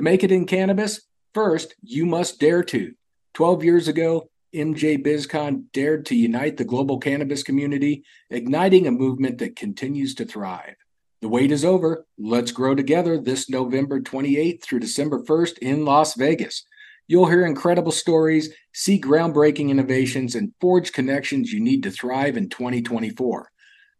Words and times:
To 0.00 0.04
make 0.04 0.24
it 0.24 0.32
in 0.32 0.46
cannabis, 0.46 1.02
first, 1.34 1.74
you 1.82 2.06
must 2.06 2.40
dare 2.40 2.62
to. 2.62 2.94
12 3.34 3.64
years 3.64 3.86
ago, 3.86 4.30
MJ 4.54 4.96
BizCon 4.96 5.64
dared 5.74 6.06
to 6.06 6.14
unite 6.14 6.56
the 6.56 6.64
global 6.64 6.98
cannabis 6.98 7.42
community, 7.42 8.04
igniting 8.30 8.86
a 8.86 8.92
movement 8.92 9.36
that 9.40 9.56
continues 9.56 10.14
to 10.14 10.24
thrive. 10.24 10.76
The 11.20 11.28
wait 11.28 11.52
is 11.52 11.66
over. 11.66 12.06
Let's 12.16 12.50
grow 12.50 12.74
together 12.74 13.18
this 13.18 13.50
November 13.50 14.00
28th 14.00 14.62
through 14.62 14.80
December 14.80 15.22
1st 15.22 15.58
in 15.58 15.84
Las 15.84 16.14
Vegas. 16.14 16.64
You'll 17.06 17.26
hear 17.26 17.44
incredible 17.44 17.92
stories, 17.92 18.54
see 18.72 18.98
groundbreaking 18.98 19.68
innovations, 19.68 20.34
and 20.34 20.54
forge 20.62 20.94
connections 20.94 21.52
you 21.52 21.60
need 21.60 21.82
to 21.82 21.90
thrive 21.90 22.38
in 22.38 22.48
2024. 22.48 23.50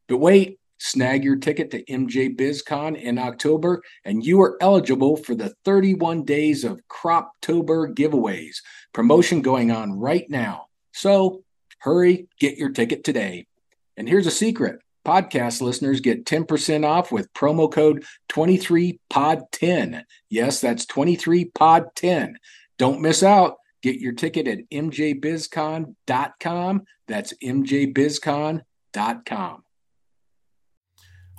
But 0.08 0.16
wait, 0.16 0.59
snag 0.80 1.22
your 1.22 1.36
ticket 1.36 1.70
to 1.70 1.84
MJ 1.84 2.34
BizCon 2.34 3.00
in 3.00 3.18
October, 3.18 3.82
and 4.04 4.24
you 4.24 4.40
are 4.40 4.56
eligible 4.60 5.16
for 5.16 5.34
the 5.34 5.54
31 5.64 6.24
days 6.24 6.64
of 6.64 6.80
Croptober 6.88 7.94
giveaways, 7.94 8.56
promotion 8.92 9.42
going 9.42 9.70
on 9.70 9.92
right 9.92 10.28
now. 10.28 10.66
So 10.92 11.44
hurry, 11.78 12.26
get 12.40 12.56
your 12.56 12.70
ticket 12.70 13.04
today. 13.04 13.46
And 13.96 14.08
here's 14.08 14.26
a 14.26 14.32
secret 14.32 14.80
podcast 15.06 15.60
listeners 15.60 16.00
get 16.00 16.24
10% 16.26 16.86
off 16.86 17.12
with 17.12 17.32
promo 17.32 17.72
code 17.72 18.04
23pod10. 18.30 20.02
Yes, 20.28 20.60
that's 20.60 20.84
23pod10. 20.86 22.34
Don't 22.78 23.00
miss 23.00 23.22
out. 23.22 23.56
Get 23.82 23.98
your 23.98 24.12
ticket 24.12 24.46
at 24.46 24.68
mjbizcon.com. 24.70 25.94
That's 27.08 27.32
mjbizcon.com. 27.42 28.62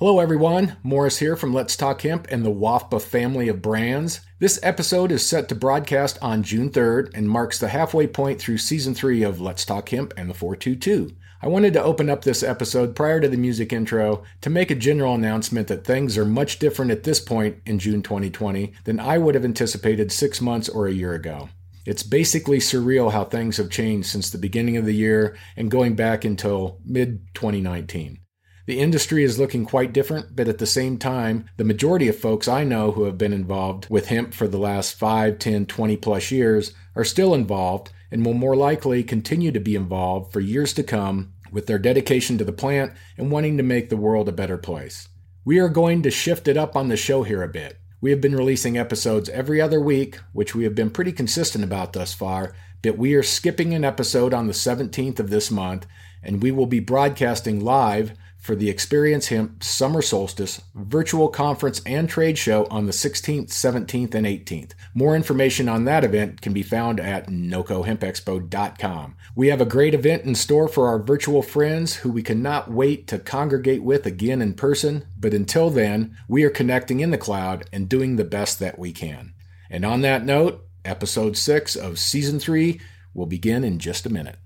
Hello, 0.02 0.20
everyone. 0.20 0.78
Morris 0.82 1.20
here 1.20 1.36
from 1.36 1.54
Let's 1.54 1.76
Talk 1.76 2.02
Hemp 2.02 2.26
and 2.32 2.44
the 2.44 2.50
WAFBA 2.50 3.04
family 3.04 3.48
of 3.48 3.62
brands. 3.62 4.22
This 4.40 4.60
episode 4.64 5.12
is 5.12 5.24
set 5.24 5.48
to 5.50 5.54
broadcast 5.54 6.18
on 6.24 6.42
June 6.42 6.72
3rd 6.72 7.12
and 7.14 7.30
marks 7.30 7.60
the 7.60 7.68
halfway 7.68 8.08
point 8.08 8.42
through 8.42 8.58
season 8.58 8.96
three 8.96 9.22
of 9.22 9.40
Let's 9.40 9.64
Talk 9.64 9.90
Hemp 9.90 10.12
and 10.18 10.28
the 10.28 10.34
422. 10.34 11.16
I 11.44 11.48
wanted 11.48 11.74
to 11.74 11.84
open 11.84 12.10
up 12.10 12.24
this 12.24 12.42
episode 12.42 12.96
prior 12.96 13.22
to 13.22 13.30
the 13.30 13.38
music 13.38 13.72
intro 13.72 14.24
to 14.42 14.50
make 14.50 14.72
a 14.72 14.76
general 14.76 15.14
announcement 15.14 15.68
that 15.68 15.86
things 15.86 16.18
are 16.18 16.26
much 16.26 16.58
different 16.58 16.90
at 16.90 17.04
this 17.04 17.20
point 17.20 17.58
in 17.68 17.78
June 17.78 18.02
2020 18.02 18.74
than 18.86 19.00
I 19.00 19.20
would 19.20 19.36
have 19.36 19.46
anticipated 19.46 20.12
six 20.12 20.42
months 20.42 20.68
or 20.68 20.88
a 20.88 20.94
year 20.94 21.14
ago. 21.14 21.50
It's 21.86 22.02
basically 22.02 22.58
surreal 22.58 23.12
how 23.12 23.26
things 23.26 23.58
have 23.58 23.70
changed 23.70 24.10
since 24.10 24.32
the 24.32 24.40
beginning 24.40 24.78
of 24.78 24.86
the 24.86 24.96
year 24.96 25.38
and 25.56 25.70
going 25.70 25.96
back 25.96 26.26
until 26.26 26.80
mid 26.84 27.22
2019. 27.36 28.18
The 28.68 28.80
industry 28.80 29.24
is 29.24 29.40
looking 29.40 29.66
quite 29.66 29.92
different, 29.92 30.36
but 30.36 30.48
at 30.48 30.60
the 30.60 30.68
same 30.68 30.98
time, 30.98 31.46
the 31.58 31.64
majority 31.64 32.08
of 32.08 32.18
folks 32.18 32.48
I 32.48 32.64
know 32.64 32.92
who 32.92 33.06
have 33.06 33.18
been 33.18 33.34
involved 33.34 33.88
with 33.90 34.08
hemp 34.08 34.34
for 34.34 34.48
the 34.48 34.60
last 34.60 34.94
5, 34.96 35.40
10, 35.40 35.66
20 35.66 35.98
plus 35.98 36.32
years 36.32 36.74
are 36.96 37.04
still 37.04 37.34
involved 37.34 37.92
and 38.12 38.26
will 38.26 38.34
more 38.34 38.56
likely 38.56 39.04
continue 39.04 39.52
to 39.52 39.60
be 39.60 39.76
involved 39.76 40.32
for 40.32 40.42
years 40.42 40.74
to 40.74 40.84
come 40.84 41.34
with 41.52 41.66
their 41.66 41.80
dedication 41.80 42.38
to 42.38 42.46
the 42.46 42.54
plant 42.54 42.94
and 43.18 43.32
wanting 43.32 43.58
to 43.58 43.64
make 43.64 43.90
the 43.90 43.98
world 43.98 44.30
a 44.30 44.34
better 44.34 44.58
place. 44.58 45.10
We 45.44 45.60
are 45.60 45.70
going 45.70 46.04
to 46.04 46.12
shift 46.12 46.48
it 46.48 46.56
up 46.56 46.76
on 46.76 46.88
the 46.88 46.98
show 46.98 47.24
here 47.24 47.42
a 47.42 47.48
bit. 47.48 47.80
We 48.00 48.12
have 48.12 48.22
been 48.22 48.36
releasing 48.36 48.78
episodes 48.78 49.30
every 49.30 49.60
other 49.60 49.80
week, 49.80 50.20
which 50.34 50.54
we 50.54 50.64
have 50.66 50.76
been 50.76 50.90
pretty 50.92 51.12
consistent 51.12 51.64
about 51.64 51.94
thus 51.94 52.14
far, 52.14 52.54
but 52.82 52.98
we 52.98 53.14
are 53.16 53.24
skipping 53.24 53.74
an 53.74 53.84
episode 53.84 54.34
on 54.34 54.48
the 54.48 54.54
17th 54.54 55.20
of 55.20 55.30
this 55.30 55.52
month, 55.52 55.86
and 56.24 56.42
we 56.42 56.52
will 56.52 56.66
be 56.66 56.80
broadcasting 56.80 57.64
live 57.64 58.14
for 58.42 58.56
the 58.56 58.72
Experience 58.72 59.28
Hemp 59.28 59.64
Summer 59.64 60.02
Solstice 60.02 60.62
virtual 60.74 61.30
conference 61.30 61.80
and 61.86 62.10
trade 62.10 62.40
show 62.40 62.66
on 62.72 62.88
the 62.88 62.92
16th, 62.92 63.50
17th, 63.50 64.16
and 64.16 64.26
18th. 64.26 64.72
More 64.96 65.16
information 65.16 65.70
on 65.70 65.86
that 65.86 66.04
event 66.04 66.42
can 66.42 66.52
be 66.52 66.64
found 66.64 67.00
at 67.00 67.28
nocohempexpo.com. 67.28 69.16
We 69.36 69.48
have 69.50 69.62
a 69.62 69.66
great 69.66 69.94
event 69.94 70.24
in 70.24 70.34
store 70.34 70.68
for 70.68 70.88
our 70.88 70.98
virtual 70.98 71.44
friends 71.44 71.98
who 71.98 72.12
we 72.12 72.24
cannot 72.24 72.72
wait 72.72 73.08
to 73.08 73.20
congregate 73.20 73.84
with 73.84 74.08
again 74.08 74.42
in 74.42 74.56
person, 74.56 75.06
but 75.20 75.36
until 75.36 75.70
then, 75.70 76.18
we 76.28 76.44
are 76.44 76.50
connecting 76.50 77.00
in 77.00 77.12
the 77.12 77.20
cloud 77.20 77.70
and 77.72 77.88
doing 77.88 78.16
the 78.16 78.26
best 78.26 78.58
that 78.60 78.80
we 78.80 78.92
can. 78.92 79.34
And 79.70 79.86
on 79.86 80.02
that 80.02 80.26
note, 80.26 80.68
episode 80.84 81.38
6 81.38 81.76
of 81.76 82.00
season 82.00 82.40
3 82.40 82.82
will 83.14 83.28
begin 83.28 83.64
in 83.64 83.78
just 83.78 84.08
a 84.08 84.10
minute. 84.10 84.38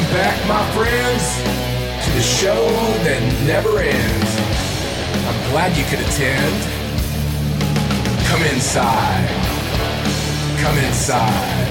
Welcome 0.00 0.16
back, 0.16 0.48
my 0.48 0.64
friends, 0.72 2.06
to 2.06 2.10
the 2.12 2.22
show 2.22 2.66
that 3.04 3.20
never 3.44 3.80
ends. 3.80 4.32
I'm 5.28 5.50
glad 5.50 5.76
you 5.76 5.84
could 5.84 6.00
attend. 6.00 6.56
Come 8.24 8.42
inside. 8.44 9.28
Come 10.62 10.78
inside. 10.78 11.68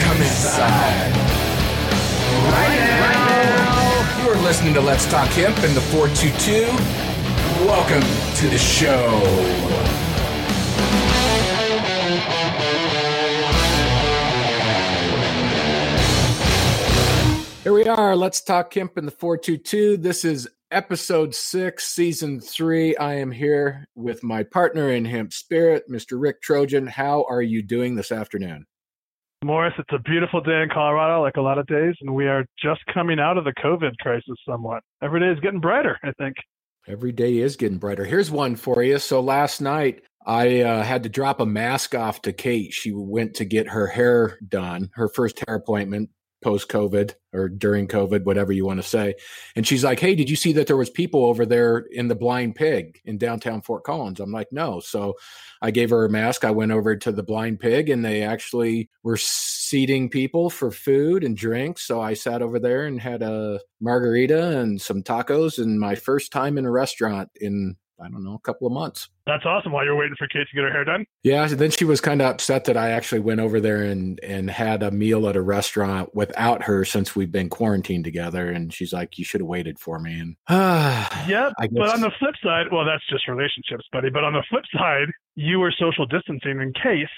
Come 0.00 0.16
inside. 0.22 1.12
Right 2.56 2.80
now, 2.80 4.22
you 4.22 4.30
are 4.30 4.42
listening 4.42 4.72
to 4.72 4.80
Let's 4.80 5.04
Talk 5.10 5.28
Hemp 5.28 5.58
in 5.64 5.74
the 5.74 5.82
422. 5.92 6.64
Welcome 7.66 8.08
to 8.36 8.48
the 8.48 8.58
show. 8.58 10.05
Here 17.66 17.72
we 17.72 17.84
are. 17.86 18.14
Let's 18.14 18.42
talk 18.42 18.72
Hemp 18.74 18.96
in 18.96 19.06
the 19.06 19.10
422. 19.10 19.96
This 19.96 20.24
is 20.24 20.48
episode 20.70 21.34
six, 21.34 21.84
season 21.88 22.38
three. 22.38 22.96
I 22.96 23.14
am 23.14 23.32
here 23.32 23.88
with 23.96 24.22
my 24.22 24.44
partner 24.44 24.92
in 24.92 25.04
Hemp 25.04 25.32
Spirit, 25.32 25.82
Mr. 25.90 26.12
Rick 26.12 26.42
Trojan. 26.42 26.86
How 26.86 27.26
are 27.28 27.42
you 27.42 27.64
doing 27.64 27.96
this 27.96 28.12
afternoon? 28.12 28.66
Morris, 29.44 29.74
it's 29.78 29.92
a 29.92 29.98
beautiful 29.98 30.40
day 30.40 30.62
in 30.62 30.68
Colorado, 30.72 31.20
like 31.20 31.38
a 31.38 31.40
lot 31.40 31.58
of 31.58 31.66
days, 31.66 31.96
and 32.02 32.14
we 32.14 32.28
are 32.28 32.46
just 32.62 32.82
coming 32.94 33.18
out 33.18 33.36
of 33.36 33.42
the 33.42 33.54
COVID 33.54 33.96
crisis 33.98 34.36
somewhat. 34.48 34.84
Every 35.02 35.18
day 35.18 35.32
is 35.36 35.40
getting 35.40 35.58
brighter, 35.58 35.98
I 36.04 36.12
think. 36.20 36.36
Every 36.86 37.10
day 37.10 37.38
is 37.38 37.56
getting 37.56 37.78
brighter. 37.78 38.04
Here's 38.04 38.30
one 38.30 38.54
for 38.54 38.80
you. 38.80 39.00
So 39.00 39.20
last 39.20 39.60
night, 39.60 40.04
I 40.24 40.60
uh, 40.60 40.84
had 40.84 41.02
to 41.02 41.08
drop 41.08 41.40
a 41.40 41.46
mask 41.46 41.96
off 41.96 42.22
to 42.22 42.32
Kate. 42.32 42.72
She 42.72 42.92
went 42.92 43.34
to 43.34 43.44
get 43.44 43.70
her 43.70 43.88
hair 43.88 44.38
done, 44.46 44.90
her 44.94 45.08
first 45.08 45.42
hair 45.48 45.56
appointment 45.56 46.10
post 46.46 46.68
COVID 46.68 47.12
or 47.32 47.48
during 47.48 47.88
COVID, 47.88 48.24
whatever 48.24 48.52
you 48.52 48.64
want 48.64 48.80
to 48.80 48.88
say. 48.88 49.16
And 49.56 49.66
she's 49.66 49.82
like, 49.82 49.98
Hey, 49.98 50.14
did 50.14 50.30
you 50.30 50.36
see 50.36 50.52
that 50.52 50.68
there 50.68 50.76
was 50.76 50.88
people 50.88 51.24
over 51.24 51.44
there 51.44 51.78
in 51.90 52.06
the 52.06 52.14
blind 52.14 52.54
pig 52.54 53.00
in 53.04 53.18
downtown 53.18 53.62
Fort 53.62 53.82
Collins? 53.82 54.20
I'm 54.20 54.30
like, 54.30 54.52
no. 54.52 54.78
So 54.78 55.14
I 55.60 55.72
gave 55.72 55.90
her 55.90 56.04
a 56.04 56.08
mask. 56.08 56.44
I 56.44 56.52
went 56.52 56.70
over 56.70 56.94
to 56.94 57.10
the 57.10 57.24
blind 57.24 57.58
pig 57.58 57.90
and 57.90 58.04
they 58.04 58.22
actually 58.22 58.88
were 59.02 59.16
seating 59.16 60.08
people 60.08 60.48
for 60.48 60.70
food 60.70 61.24
and 61.24 61.36
drinks. 61.36 61.82
So 61.82 62.00
I 62.00 62.14
sat 62.14 62.42
over 62.42 62.60
there 62.60 62.86
and 62.86 63.00
had 63.00 63.22
a 63.22 63.58
margarita 63.80 64.60
and 64.60 64.80
some 64.80 65.02
tacos 65.02 65.58
and 65.58 65.80
my 65.80 65.96
first 65.96 66.30
time 66.30 66.58
in 66.58 66.64
a 66.64 66.70
restaurant 66.70 67.28
in 67.40 67.74
I 68.00 68.08
don't 68.08 68.24
know, 68.24 68.34
a 68.34 68.38
couple 68.40 68.66
of 68.66 68.72
months. 68.72 69.08
That's 69.26 69.44
awesome. 69.44 69.72
While 69.72 69.84
you're 69.84 69.96
waiting 69.96 70.14
for 70.18 70.28
Kate 70.28 70.46
to 70.48 70.54
get 70.54 70.64
her 70.64 70.70
hair 70.70 70.84
done. 70.84 71.04
Yeah. 71.22 71.46
Then 71.46 71.70
she 71.70 71.84
was 71.84 72.00
kind 72.00 72.20
of 72.20 72.28
upset 72.28 72.64
that 72.66 72.76
I 72.76 72.90
actually 72.90 73.20
went 73.20 73.40
over 73.40 73.60
there 73.60 73.82
and 73.82 74.20
and 74.22 74.50
had 74.50 74.82
a 74.82 74.90
meal 74.90 75.28
at 75.28 75.36
a 75.36 75.42
restaurant 75.42 76.14
without 76.14 76.62
her 76.64 76.84
since 76.84 77.16
we've 77.16 77.32
been 77.32 77.48
quarantined 77.48 78.04
together. 78.04 78.50
And 78.50 78.72
she's 78.72 78.92
like, 78.92 79.18
"You 79.18 79.24
should 79.24 79.40
have 79.40 79.48
waited 79.48 79.78
for 79.78 79.98
me." 79.98 80.20
And 80.20 80.36
uh, 80.48 81.08
yeah, 81.26 81.50
but 81.58 81.90
on 81.90 82.00
the 82.00 82.12
flip 82.18 82.34
side, 82.42 82.66
well, 82.70 82.84
that's 82.84 83.06
just 83.08 83.28
relationships, 83.28 83.84
buddy. 83.92 84.10
But 84.10 84.24
on 84.24 84.32
the 84.32 84.44
flip 84.48 84.64
side, 84.72 85.08
you 85.34 85.58
were 85.58 85.72
social 85.76 86.06
distancing 86.06 86.60
in 86.60 86.72
case 86.72 87.08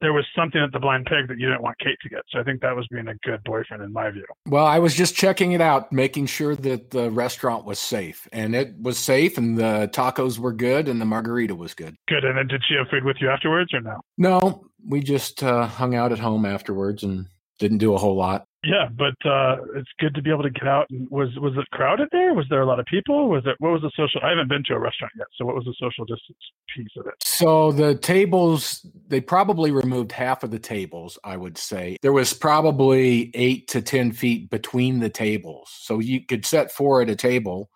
there 0.00 0.12
was 0.12 0.26
something 0.36 0.60
at 0.60 0.72
the 0.72 0.78
blind 0.78 1.06
pig 1.06 1.28
that 1.28 1.38
you 1.38 1.46
didn't 1.46 1.62
want 1.62 1.78
Kate 1.78 1.98
to 2.02 2.08
get. 2.08 2.22
So 2.30 2.40
I 2.40 2.42
think 2.42 2.60
that 2.62 2.74
was 2.74 2.86
being 2.90 3.08
a 3.08 3.14
good 3.26 3.42
boyfriend 3.44 3.82
in 3.82 3.92
my 3.92 4.10
view. 4.10 4.24
Well, 4.46 4.66
I 4.66 4.78
was 4.78 4.94
just 4.94 5.14
checking 5.14 5.52
it 5.52 5.60
out, 5.60 5.92
making 5.92 6.26
sure 6.26 6.56
that 6.56 6.90
the 6.90 7.10
restaurant 7.10 7.64
was 7.64 7.78
safe. 7.78 8.26
And 8.32 8.54
it 8.54 8.74
was 8.80 8.98
safe 8.98 9.38
and 9.38 9.58
the 9.58 9.90
tacos 9.92 10.38
were 10.38 10.52
good 10.52 10.88
and 10.88 11.00
the 11.00 11.04
margarita 11.04 11.54
was 11.54 11.74
good. 11.74 11.96
Good. 12.08 12.24
And 12.24 12.38
then 12.38 12.46
did 12.46 12.62
she 12.68 12.74
have 12.74 12.88
food 12.88 13.04
with 13.04 13.16
you 13.20 13.28
afterwards 13.28 13.74
or 13.74 13.80
no? 13.80 14.00
No, 14.18 14.64
we 14.86 15.00
just 15.00 15.42
uh, 15.42 15.66
hung 15.66 15.94
out 15.94 16.12
at 16.12 16.18
home 16.18 16.44
afterwards 16.44 17.02
and 17.02 17.26
didn't 17.58 17.78
do 17.78 17.94
a 17.94 17.98
whole 17.98 18.16
lot. 18.16 18.46
Yeah, 18.62 18.88
but 18.90 19.14
uh, 19.24 19.56
it's 19.74 19.88
good 19.98 20.14
to 20.14 20.22
be 20.22 20.30
able 20.30 20.42
to 20.42 20.50
get 20.50 20.68
out. 20.68 20.86
And 20.90 21.08
was 21.10 21.30
was 21.36 21.54
it 21.56 21.68
crowded 21.70 22.08
there? 22.12 22.34
Was 22.34 22.44
there 22.50 22.60
a 22.60 22.66
lot 22.66 22.78
of 22.78 22.84
people? 22.84 23.30
Was 23.30 23.42
it 23.46 23.56
what 23.58 23.72
was 23.72 23.80
the 23.80 23.90
social? 23.96 24.20
I 24.22 24.28
haven't 24.30 24.48
been 24.48 24.62
to 24.64 24.74
a 24.74 24.78
restaurant 24.78 25.14
yet, 25.16 25.28
so 25.36 25.46
what 25.46 25.54
was 25.54 25.64
the 25.64 25.74
social 25.80 26.04
distance 26.04 26.38
piece 26.76 26.90
of 26.98 27.06
it? 27.06 27.14
So 27.22 27.72
the 27.72 27.94
tables, 27.94 28.86
they 29.08 29.22
probably 29.22 29.70
removed 29.70 30.12
half 30.12 30.42
of 30.42 30.50
the 30.50 30.58
tables. 30.58 31.18
I 31.24 31.38
would 31.38 31.56
say 31.56 31.96
there 32.02 32.12
was 32.12 32.34
probably 32.34 33.30
eight 33.32 33.66
to 33.68 33.80
ten 33.80 34.12
feet 34.12 34.50
between 34.50 35.00
the 35.00 35.10
tables, 35.10 35.70
so 35.72 35.98
you 35.98 36.26
could 36.26 36.44
set 36.44 36.70
four 36.70 37.00
at 37.00 37.08
a 37.08 37.16
table 37.16 37.70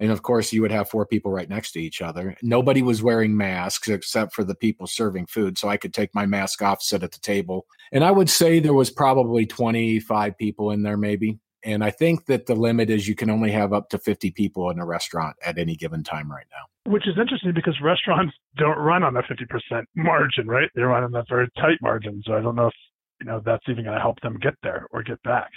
and 0.00 0.10
of 0.10 0.22
course, 0.22 0.50
you 0.50 0.62
would 0.62 0.72
have 0.72 0.88
four 0.88 1.04
people 1.04 1.30
right 1.30 1.48
next 1.48 1.72
to 1.72 1.80
each 1.80 2.00
other. 2.00 2.34
Nobody 2.42 2.80
was 2.80 3.02
wearing 3.02 3.36
masks 3.36 3.86
except 3.88 4.34
for 4.34 4.44
the 4.44 4.54
people 4.54 4.86
serving 4.86 5.26
food. 5.26 5.58
So 5.58 5.68
I 5.68 5.76
could 5.76 5.92
take 5.92 6.14
my 6.14 6.24
mask 6.24 6.62
off, 6.62 6.82
sit 6.82 7.02
at 7.02 7.12
the 7.12 7.18
table. 7.20 7.66
And 7.92 8.02
I 8.02 8.10
would 8.10 8.30
say 8.30 8.58
there 8.58 8.72
was 8.72 8.90
probably 8.90 9.44
25 9.44 10.38
people 10.38 10.70
in 10.70 10.82
there, 10.82 10.96
maybe. 10.96 11.38
And 11.62 11.84
I 11.84 11.90
think 11.90 12.24
that 12.26 12.46
the 12.46 12.54
limit 12.54 12.88
is 12.88 13.06
you 13.06 13.14
can 13.14 13.28
only 13.28 13.50
have 13.50 13.74
up 13.74 13.90
to 13.90 13.98
50 13.98 14.30
people 14.30 14.70
in 14.70 14.78
a 14.78 14.86
restaurant 14.86 15.36
at 15.44 15.58
any 15.58 15.76
given 15.76 16.02
time 16.02 16.32
right 16.32 16.46
now. 16.50 16.90
Which 16.90 17.06
is 17.06 17.18
interesting 17.20 17.52
because 17.52 17.78
restaurants 17.82 18.34
don't 18.56 18.78
run 18.78 19.02
on 19.02 19.14
a 19.18 19.22
50% 19.22 19.84
margin, 19.94 20.48
right? 20.48 20.70
They 20.74 20.80
run 20.80 21.04
on 21.04 21.12
that 21.12 21.28
very 21.28 21.48
tight 21.58 21.76
margin. 21.82 22.22
So 22.24 22.32
I 22.32 22.40
don't 22.40 22.56
know 22.56 22.68
if, 22.68 22.74
you 23.20 23.26
know, 23.26 23.42
that's 23.44 23.64
even 23.68 23.84
going 23.84 23.96
to 23.96 24.00
help 24.00 24.18
them 24.22 24.38
get 24.40 24.54
there 24.62 24.86
or 24.92 25.02
get 25.02 25.22
back. 25.22 25.50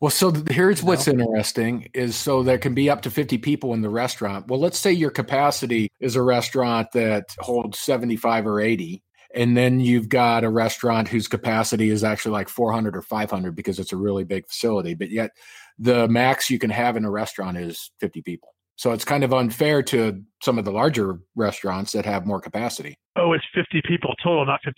Well, 0.00 0.10
so 0.10 0.32
here's 0.48 0.82
what's 0.82 1.08
interesting 1.08 1.88
is 1.92 2.14
so 2.14 2.44
there 2.44 2.58
can 2.58 2.72
be 2.72 2.88
up 2.88 3.02
to 3.02 3.10
50 3.10 3.38
people 3.38 3.74
in 3.74 3.82
the 3.82 3.90
restaurant. 3.90 4.46
Well, 4.46 4.60
let's 4.60 4.78
say 4.78 4.92
your 4.92 5.10
capacity 5.10 5.90
is 5.98 6.14
a 6.14 6.22
restaurant 6.22 6.92
that 6.92 7.34
holds 7.40 7.80
75 7.80 8.46
or 8.46 8.60
80 8.60 9.02
and 9.34 9.56
then 9.56 9.80
you've 9.80 10.08
got 10.08 10.44
a 10.44 10.48
restaurant 10.48 11.08
whose 11.08 11.28
capacity 11.28 11.90
is 11.90 12.02
actually 12.02 12.32
like 12.32 12.48
400 12.48 12.96
or 12.96 13.02
500 13.02 13.54
because 13.54 13.78
it's 13.78 13.92
a 13.92 13.96
really 13.96 14.24
big 14.24 14.46
facility 14.46 14.94
but 14.94 15.10
yet 15.10 15.32
the 15.78 16.08
max 16.08 16.48
you 16.48 16.58
can 16.58 16.70
have 16.70 16.96
in 16.96 17.04
a 17.04 17.10
restaurant 17.10 17.56
is 17.58 17.90
50 18.00 18.22
people. 18.22 18.54
So 18.76 18.92
it's 18.92 19.04
kind 19.04 19.24
of 19.24 19.34
unfair 19.34 19.82
to 19.84 20.22
some 20.40 20.58
of 20.58 20.64
the 20.64 20.70
larger 20.70 21.18
restaurants 21.34 21.92
that 21.92 22.04
have 22.04 22.24
more 22.24 22.40
capacity 22.40 22.96
oh 23.18 23.32
it's 23.32 23.44
50 23.54 23.82
people 23.86 24.14
total 24.22 24.44
not 24.46 24.60
50% 24.62 24.74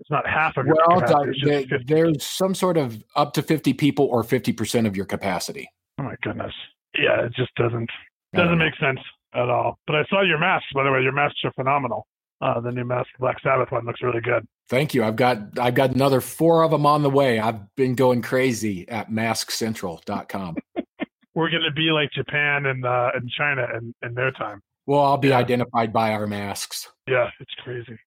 it's 0.00 0.10
not 0.10 0.26
half 0.26 0.56
of 0.56 0.66
your 0.66 0.76
well 0.88 1.00
capacity, 1.00 1.40
they, 1.44 1.78
there's 1.84 2.24
some 2.24 2.54
sort 2.54 2.76
of 2.76 3.02
up 3.16 3.32
to 3.34 3.42
50 3.42 3.72
people 3.74 4.06
or 4.06 4.22
50% 4.22 4.86
of 4.86 4.96
your 4.96 5.06
capacity 5.06 5.68
oh 5.98 6.04
my 6.04 6.14
goodness 6.22 6.54
yeah 6.96 7.24
it 7.24 7.34
just 7.34 7.54
doesn't 7.56 7.90
doesn't 8.34 8.58
make 8.58 8.74
sense 8.76 9.00
at 9.34 9.48
all 9.48 9.78
but 9.86 9.96
i 9.96 10.04
saw 10.08 10.22
your 10.22 10.38
masks 10.38 10.68
by 10.74 10.82
the 10.84 10.90
way 10.90 11.02
your 11.02 11.12
masks 11.12 11.40
are 11.44 11.52
phenomenal 11.52 12.06
uh, 12.42 12.60
the 12.60 12.72
new 12.72 12.84
mask 12.84 13.08
Black 13.20 13.40
Sabbath 13.40 13.70
one 13.70 13.86
looks 13.86 14.02
really 14.02 14.20
good. 14.20 14.46
Thank 14.68 14.94
you. 14.94 15.04
I've 15.04 15.16
got 15.16 15.58
I've 15.58 15.74
got 15.74 15.92
another 15.92 16.20
four 16.20 16.64
of 16.64 16.72
them 16.72 16.84
on 16.84 17.02
the 17.02 17.10
way. 17.10 17.38
I've 17.38 17.72
been 17.76 17.94
going 17.94 18.20
crazy 18.20 18.88
at 18.88 19.10
maskcentral.com. 19.10 20.56
We're 21.34 21.50
going 21.50 21.62
to 21.62 21.72
be 21.72 21.90
like 21.92 22.10
Japan 22.10 22.66
and 22.66 22.84
uh, 22.84 23.12
and 23.14 23.30
China 23.30 23.66
in, 23.78 23.94
in 24.02 24.14
their 24.14 24.32
time. 24.32 24.60
Well, 24.86 25.02
I'll 25.02 25.18
be 25.18 25.28
yeah. 25.28 25.38
identified 25.38 25.92
by 25.92 26.12
our 26.12 26.26
masks. 26.26 26.88
Yeah, 27.06 27.28
it's 27.40 27.54
crazy. 27.64 27.98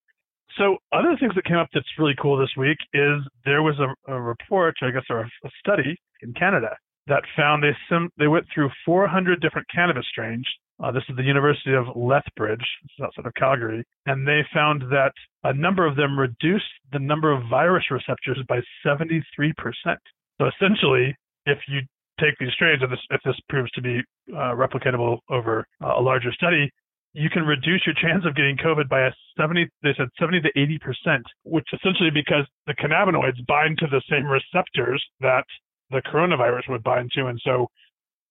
So, 0.57 0.77
other 0.93 1.17
things 1.19 1.33
that 1.35 1.45
came 1.45 1.57
up 1.57 1.67
that's 1.73 1.85
really 1.99 2.15
cool 2.21 2.37
this 2.37 2.55
week 2.57 2.77
is 2.93 3.19
there 3.43 3.61
was 3.61 3.75
a, 3.79 4.13
a 4.13 4.21
report, 4.21 4.75
I 4.81 4.91
guess, 4.91 5.03
or 5.09 5.21
a 5.21 5.49
study 5.59 5.97
in 6.21 6.33
Canada 6.33 6.69
that 7.07 7.23
found 7.35 7.61
they 7.61 7.75
sim- 7.89 8.09
they 8.17 8.27
went 8.27 8.45
through 8.53 8.69
400 8.85 9.41
different 9.41 9.67
cannabis 9.73 10.05
strains 10.09 10.45
uh, 10.83 10.91
this 10.91 11.03
is 11.09 11.15
the 11.15 11.23
University 11.23 11.73
of 11.73 11.85
Lethbridge, 11.95 12.65
this 12.83 12.91
is 12.99 13.03
outside 13.03 13.25
of 13.25 13.33
Calgary, 13.35 13.83
and 14.05 14.27
they 14.27 14.41
found 14.53 14.81
that 14.91 15.13
a 15.43 15.53
number 15.53 15.85
of 15.85 15.95
them 15.95 16.19
reduced 16.19 16.65
the 16.91 16.99
number 16.99 17.31
of 17.31 17.43
virus 17.49 17.85
receptors 17.89 18.39
by 18.49 18.59
73%. 18.85 19.23
So 20.37 20.47
essentially, 20.47 21.15
if 21.45 21.59
you 21.69 21.79
take 22.19 22.35
these 22.39 22.51
strains, 22.53 22.81
and 22.81 22.91
this, 22.91 22.99
if 23.09 23.21
this 23.23 23.35
proves 23.47 23.71
to 23.71 23.81
be 23.81 24.01
uh, 24.33 24.53
replicatable 24.55 25.19
over 25.29 25.65
uh, 25.81 25.93
a 25.97 26.01
larger 26.01 26.33
study, 26.33 26.69
you 27.15 27.29
can 27.29 27.43
reduce 27.43 27.81
your 27.87 27.95
chance 27.95 28.25
of 28.27 28.35
getting 28.35 28.57
COVID 28.57 28.89
by 28.89 29.07
a 29.07 29.11
70, 29.39 29.71
they 29.83 29.95
said 29.95 30.11
70 30.19 30.41
to 30.41 30.51
80 30.55 30.79
percent, 30.79 31.23
which 31.43 31.65
essentially 31.71 32.11
because 32.11 32.43
the 32.67 32.75
cannabinoids 32.75 33.39
bind 33.47 33.79
to 33.79 33.87
the 33.87 34.03
same 34.11 34.27
receptors 34.27 35.03
that 35.21 35.45
the 35.91 36.01
coronavirus 36.03 36.67
would 36.69 36.83
bind 36.83 37.11
to. 37.15 37.27
And 37.27 37.39
so, 37.43 37.67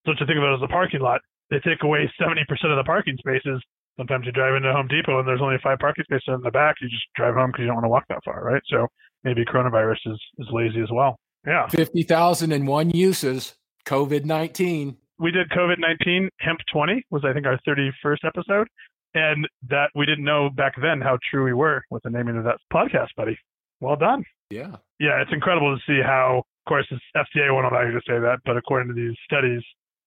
so 0.05 0.13
to 0.13 0.27
think 0.27 0.37
of 0.37 0.45
it 0.45 0.55
as 0.55 0.63
a 0.63 0.69
parking 0.69 1.01
lot, 1.01 1.23
they 1.51 1.59
take 1.61 1.83
away 1.83 2.13
70% 2.21 2.45
of 2.71 2.77
the 2.77 2.85
parking 2.85 3.17
spaces. 3.17 3.63
Sometimes 3.97 4.27
you 4.27 4.33
drive 4.33 4.55
into 4.55 4.73
Home 4.73 4.89
Depot 4.89 5.19
and 5.19 5.27
there's 5.27 5.41
only 5.41 5.57
five 5.63 5.79
parking 5.79 6.05
spaces 6.05 6.29
in 6.29 6.43
the 6.43 6.51
back. 6.51 6.77
You 6.83 6.89
just 6.89 7.07
drive 7.17 7.35
home 7.35 7.53
because 7.53 7.63
you 7.63 7.67
don't 7.67 7.77
want 7.77 7.85
to 7.85 7.95
walk 7.95 8.05
that 8.09 8.21
far, 8.25 8.45
right? 8.45 8.63
So 8.69 8.87
maybe 9.23 9.45
coronavirus 9.45 10.13
is, 10.13 10.21
is 10.39 10.49
lazy 10.53 10.81
as 10.81 10.91
well. 10.93 11.17
Yeah. 11.47 11.69
50,001 11.69 12.91
uses, 12.91 13.55
COVID 13.87 14.25
19. 14.25 14.97
We 15.19 15.31
did 15.31 15.51
COVID 15.51 15.79
19. 15.79 16.29
Hemp 16.41 16.61
20 16.73 17.05
was, 17.11 17.25
I 17.25 17.33
think, 17.33 17.47
our 17.47 17.59
31st 17.67 18.25
episode. 18.25 18.69
And 19.15 19.47
that 19.71 19.91
we 19.95 20.07
didn't 20.07 20.25
know 20.25 20.51
back 20.51 20.75
then 20.81 21.01
how 21.01 21.19
true 21.31 21.45
we 21.45 21.53
were 21.53 21.83
with 21.91 22.03
the 22.03 22.11
naming 22.11 22.37
of 22.37 22.45
that 22.45 22.59
podcast, 22.73 23.09
buddy. 23.17 23.39
Well 23.81 23.97
done. 23.97 24.25
Yeah. 24.51 24.77
Yeah, 24.99 25.23
it's 25.23 25.33
incredible 25.33 25.77
to 25.77 25.83
see 25.87 26.01
how, 26.03 26.39
of 26.39 26.69
course, 26.69 26.87
it's 26.91 27.03
FDA 27.17 27.53
won't 27.53 27.67
allow 27.67 27.83
you 27.83 27.93
to 27.93 28.01
say 28.09 28.19
that, 28.19 28.39
but 28.45 28.57
according 28.57 28.89
to 28.89 28.95
these 28.95 29.15
studies, 29.25 29.63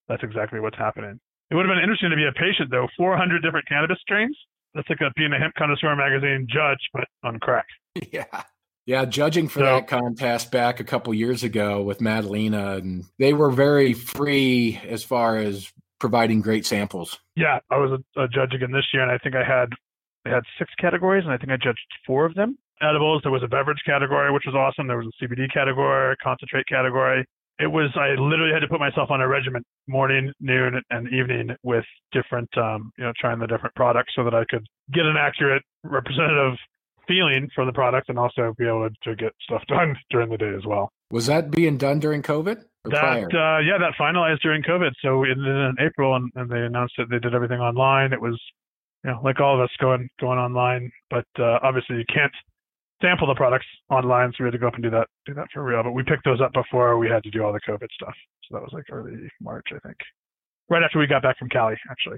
that's 0.09 0.23
exactly 0.23 0.59
what's 0.59 0.77
happening. 0.77 1.19
It 1.49 1.55
would 1.55 1.65
have 1.65 1.73
been 1.73 1.83
interesting 1.83 2.09
to 2.09 2.17
be 2.17 2.27
a 2.27 2.33
patient 2.33 2.69
though. 2.69 2.87
400 2.97 3.41
different 3.41 3.67
cannabis 3.67 3.97
strains. 4.01 4.37
That's 4.73 4.89
like 4.89 4.99
a, 5.01 5.11
being 5.15 5.31
a 5.31 5.39
hemp 5.39 5.53
connoisseur 5.55 5.95
magazine 5.95 6.47
judge, 6.49 6.79
but 6.93 7.05
on 7.23 7.39
crack. 7.39 7.65
Yeah. 8.11 8.25
Yeah, 8.87 9.05
judging 9.05 9.47
for 9.47 9.59
so, 9.59 9.65
that 9.65 9.87
contest 9.87 10.51
back 10.51 10.79
a 10.79 10.83
couple 10.83 11.13
years 11.13 11.43
ago 11.43 11.83
with 11.83 12.01
Madalena, 12.01 12.77
and 12.77 13.05
they 13.19 13.33
were 13.33 13.51
very 13.51 13.93
free 13.93 14.81
as 14.87 15.03
far 15.03 15.37
as 15.37 15.71
providing 15.99 16.41
great 16.41 16.65
samples. 16.65 17.19
Yeah, 17.35 17.59
I 17.69 17.77
was 17.77 17.99
a, 18.15 18.21
a 18.23 18.27
judge 18.27 18.53
again 18.53 18.71
this 18.71 18.85
year, 18.93 19.03
and 19.03 19.11
I 19.11 19.19
think 19.19 19.35
I 19.35 19.43
had 19.43 19.69
I 20.25 20.29
had 20.29 20.43
six 20.57 20.71
categories, 20.79 21.25
and 21.25 21.33
I 21.33 21.37
think 21.37 21.51
I 21.51 21.57
judged 21.57 21.85
four 22.05 22.25
of 22.25 22.33
them. 22.33 22.57
Edibles, 22.81 23.21
there 23.23 23.31
was 23.31 23.43
a 23.43 23.47
beverage 23.47 23.81
category, 23.85 24.31
which 24.31 24.43
was 24.45 24.55
awesome. 24.55 24.87
There 24.87 24.97
was 24.97 25.07
a 25.07 25.23
CBD 25.23 25.51
category, 25.53 26.15
concentrate 26.23 26.65
category, 26.67 27.25
it 27.59 27.67
was 27.67 27.89
I 27.95 28.09
literally 28.21 28.53
had 28.53 28.59
to 28.59 28.67
put 28.67 28.79
myself 28.79 29.09
on 29.09 29.21
a 29.21 29.27
regimen 29.27 29.63
morning, 29.87 30.31
noon, 30.39 30.81
and 30.91 31.07
evening 31.07 31.55
with 31.63 31.85
different 32.11 32.49
um, 32.57 32.91
you 32.97 33.03
know 33.03 33.11
trying 33.19 33.39
the 33.39 33.47
different 33.47 33.75
products 33.75 34.13
so 34.15 34.23
that 34.23 34.33
I 34.33 34.43
could 34.49 34.65
get 34.93 35.05
an 35.05 35.15
accurate 35.17 35.63
representative 35.83 36.57
feeling 37.07 37.49
from 37.55 37.67
the 37.67 37.73
product 37.73 38.09
and 38.09 38.19
also 38.19 38.53
be 38.57 38.65
able 38.65 38.89
to 39.03 39.15
get 39.15 39.33
stuff 39.41 39.63
done 39.67 39.95
during 40.09 40.29
the 40.29 40.37
day 40.37 40.53
as 40.55 40.65
well. 40.65 40.91
Was 41.11 41.27
that 41.27 41.51
being 41.51 41.77
done 41.77 41.99
during 41.99 42.21
COVID? 42.21 42.63
that 42.89 43.23
uh, 43.33 43.59
yeah, 43.59 43.77
that 43.77 43.93
finalized 43.99 44.39
during 44.41 44.63
COVID. 44.63 44.91
So 45.01 45.23
in, 45.23 45.43
in 45.43 45.75
April, 45.79 46.15
and, 46.15 46.31
and, 46.35 46.49
they 46.49 46.61
announced 46.61 46.93
that 46.97 47.09
they 47.09 47.19
did 47.19 47.33
everything 47.33 47.59
online. 47.59 48.13
It 48.13 48.21
was 48.21 48.39
you 49.03 49.11
know 49.11 49.19
like 49.23 49.39
all 49.39 49.55
of 49.55 49.61
us 49.61 49.69
going 49.79 50.09
going 50.19 50.39
online, 50.39 50.91
but 51.09 51.25
uh, 51.39 51.59
obviously 51.63 51.97
you 51.97 52.05
can't 52.13 52.31
sample 53.01 53.27
the 53.27 53.35
products 53.35 53.65
online, 53.89 54.31
so 54.31 54.43
we 54.43 54.47
had 54.47 54.53
to 54.53 54.57
go 54.57 54.67
up 54.67 54.75
and 54.75 54.83
do 54.83 54.89
that 54.89 55.07
do 55.25 55.33
that 55.33 55.47
for 55.53 55.63
real. 55.63 55.83
But 55.83 55.93
we 55.93 56.03
picked 56.03 56.25
those 56.25 56.41
up 56.41 56.53
before 56.53 56.97
we 56.97 57.09
had 57.09 57.23
to 57.23 57.31
do 57.31 57.43
all 57.43 57.53
the 57.53 57.61
COVID 57.67 57.87
stuff. 57.93 58.15
So 58.47 58.55
that 58.55 58.61
was 58.61 58.71
like 58.73 58.85
early 58.91 59.29
March, 59.41 59.67
I 59.71 59.79
think. 59.79 59.97
Right 60.69 60.83
after 60.83 60.99
we 60.99 61.07
got 61.07 61.23
back 61.23 61.37
from 61.37 61.49
Cali, 61.49 61.75
actually. 61.89 62.17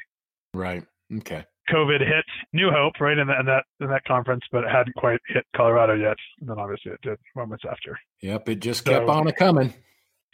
Right. 0.54 0.84
Okay. 1.18 1.46
COVID 1.72 2.00
hit 2.00 2.26
New 2.54 2.70
Hope, 2.72 2.94
right, 3.00 3.18
in 3.18 3.28
that 3.28 3.40
in 3.40 3.46
that 3.46 3.64
in 3.80 3.90
that 3.90 4.04
conference, 4.06 4.42
but 4.52 4.64
it 4.64 4.72
hadn't 4.72 4.96
quite 4.96 5.20
hit 5.28 5.46
Colorado 5.56 5.94
yet. 5.94 6.18
And 6.40 6.50
then 6.50 6.58
obviously 6.58 6.92
it 6.92 7.02
did 7.02 7.18
moments 7.36 7.64
after. 7.70 7.98
Yep, 8.22 8.50
it 8.50 8.60
just 8.60 8.86
kept 8.86 9.08
so, 9.08 9.12
on 9.12 9.28
a 9.28 9.34
coming. 9.34 9.74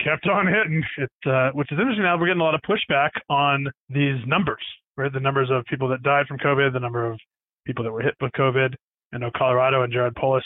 Kept 0.02 0.28
on 0.28 0.48
hitting. 0.48 0.84
It, 0.98 1.30
uh, 1.30 1.52
which 1.52 1.72
is 1.72 1.78
interesting. 1.80 2.04
Now 2.04 2.18
we're 2.18 2.28
getting 2.28 2.42
a 2.42 2.44
lot 2.44 2.56
of 2.56 2.62
pushback 2.62 3.12
on 3.30 3.68
these 3.90 4.20
numbers, 4.26 4.64
right? 4.98 5.12
The 5.12 5.20
numbers 5.20 5.50
of 5.52 5.66
people 5.66 5.90
that 5.90 6.04
died 6.04 6.28
from 6.28 6.38
COVID, 6.38 6.74
the 6.74 6.80
number 6.80 7.10
of 7.10 7.20
people 7.66 7.84
that 7.84 7.92
were 7.92 8.02
hit 8.02 8.16
with 8.22 8.32
COVID. 8.32 8.74
I 9.14 9.18
know 9.18 9.32
Colorado 9.36 9.84
and 9.84 9.92
Jared 9.92 10.16
Polis 10.16 10.44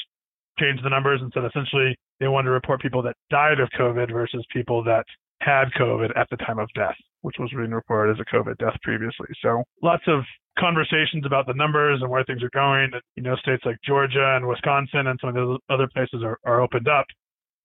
changed 0.59 0.83
the 0.83 0.89
numbers 0.89 1.21
and 1.21 1.31
said 1.33 1.43
essentially 1.45 1.95
they 2.19 2.27
wanted 2.27 2.47
to 2.47 2.51
report 2.51 2.81
people 2.81 3.01
that 3.03 3.15
died 3.29 3.59
of 3.59 3.69
COVID 3.79 4.11
versus 4.11 4.45
people 4.51 4.83
that 4.83 5.05
had 5.41 5.65
COVID 5.79 6.11
at 6.17 6.27
the 6.29 6.37
time 6.37 6.59
of 6.59 6.67
death, 6.75 6.95
which 7.21 7.35
was 7.39 7.49
being 7.51 7.71
reported 7.71 8.13
as 8.13 8.19
a 8.19 8.35
COVID 8.35 8.57
death 8.57 8.77
previously. 8.83 9.27
So 9.41 9.63
lots 9.83 10.03
of 10.07 10.23
conversations 10.57 11.25
about 11.25 11.47
the 11.47 11.53
numbers 11.53 12.01
and 12.01 12.09
where 12.09 12.23
things 12.23 12.43
are 12.43 12.49
going. 12.53 12.91
You 13.15 13.23
know, 13.23 13.35
states 13.37 13.63
like 13.65 13.77
Georgia 13.85 14.35
and 14.35 14.47
Wisconsin 14.47 15.07
and 15.07 15.19
some 15.19 15.29
of 15.29 15.35
those 15.35 15.57
other 15.69 15.87
places 15.93 16.21
are, 16.23 16.37
are 16.45 16.61
opened 16.61 16.87
up. 16.87 17.05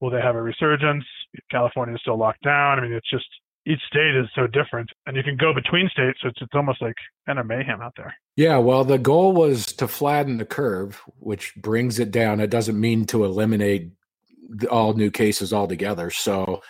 Will 0.00 0.10
they 0.10 0.20
have 0.20 0.36
a 0.36 0.42
resurgence? 0.42 1.04
California 1.50 1.94
is 1.94 2.00
still 2.00 2.18
locked 2.18 2.42
down. 2.42 2.78
I 2.78 2.82
mean, 2.82 2.92
it's 2.92 3.10
just 3.10 3.26
each 3.66 3.80
state 3.88 4.14
is 4.14 4.26
so 4.34 4.46
different 4.46 4.90
and 5.06 5.16
you 5.16 5.22
can 5.22 5.36
go 5.36 5.54
between 5.54 5.88
states 5.88 6.18
so 6.22 6.28
it's, 6.28 6.40
it's 6.40 6.54
almost 6.54 6.82
like 6.82 6.96
kind 7.26 7.38
of 7.38 7.46
mayhem 7.46 7.80
out 7.80 7.94
there 7.96 8.14
yeah 8.36 8.58
well 8.58 8.84
the 8.84 8.98
goal 8.98 9.32
was 9.32 9.66
to 9.66 9.88
flatten 9.88 10.36
the 10.36 10.44
curve 10.44 11.00
which 11.18 11.54
brings 11.56 11.98
it 11.98 12.10
down 12.10 12.40
it 12.40 12.50
doesn't 12.50 12.78
mean 12.78 13.04
to 13.06 13.24
eliminate 13.24 13.90
all 14.70 14.92
new 14.92 15.10
cases 15.10 15.52
altogether 15.52 16.10
so 16.10 16.60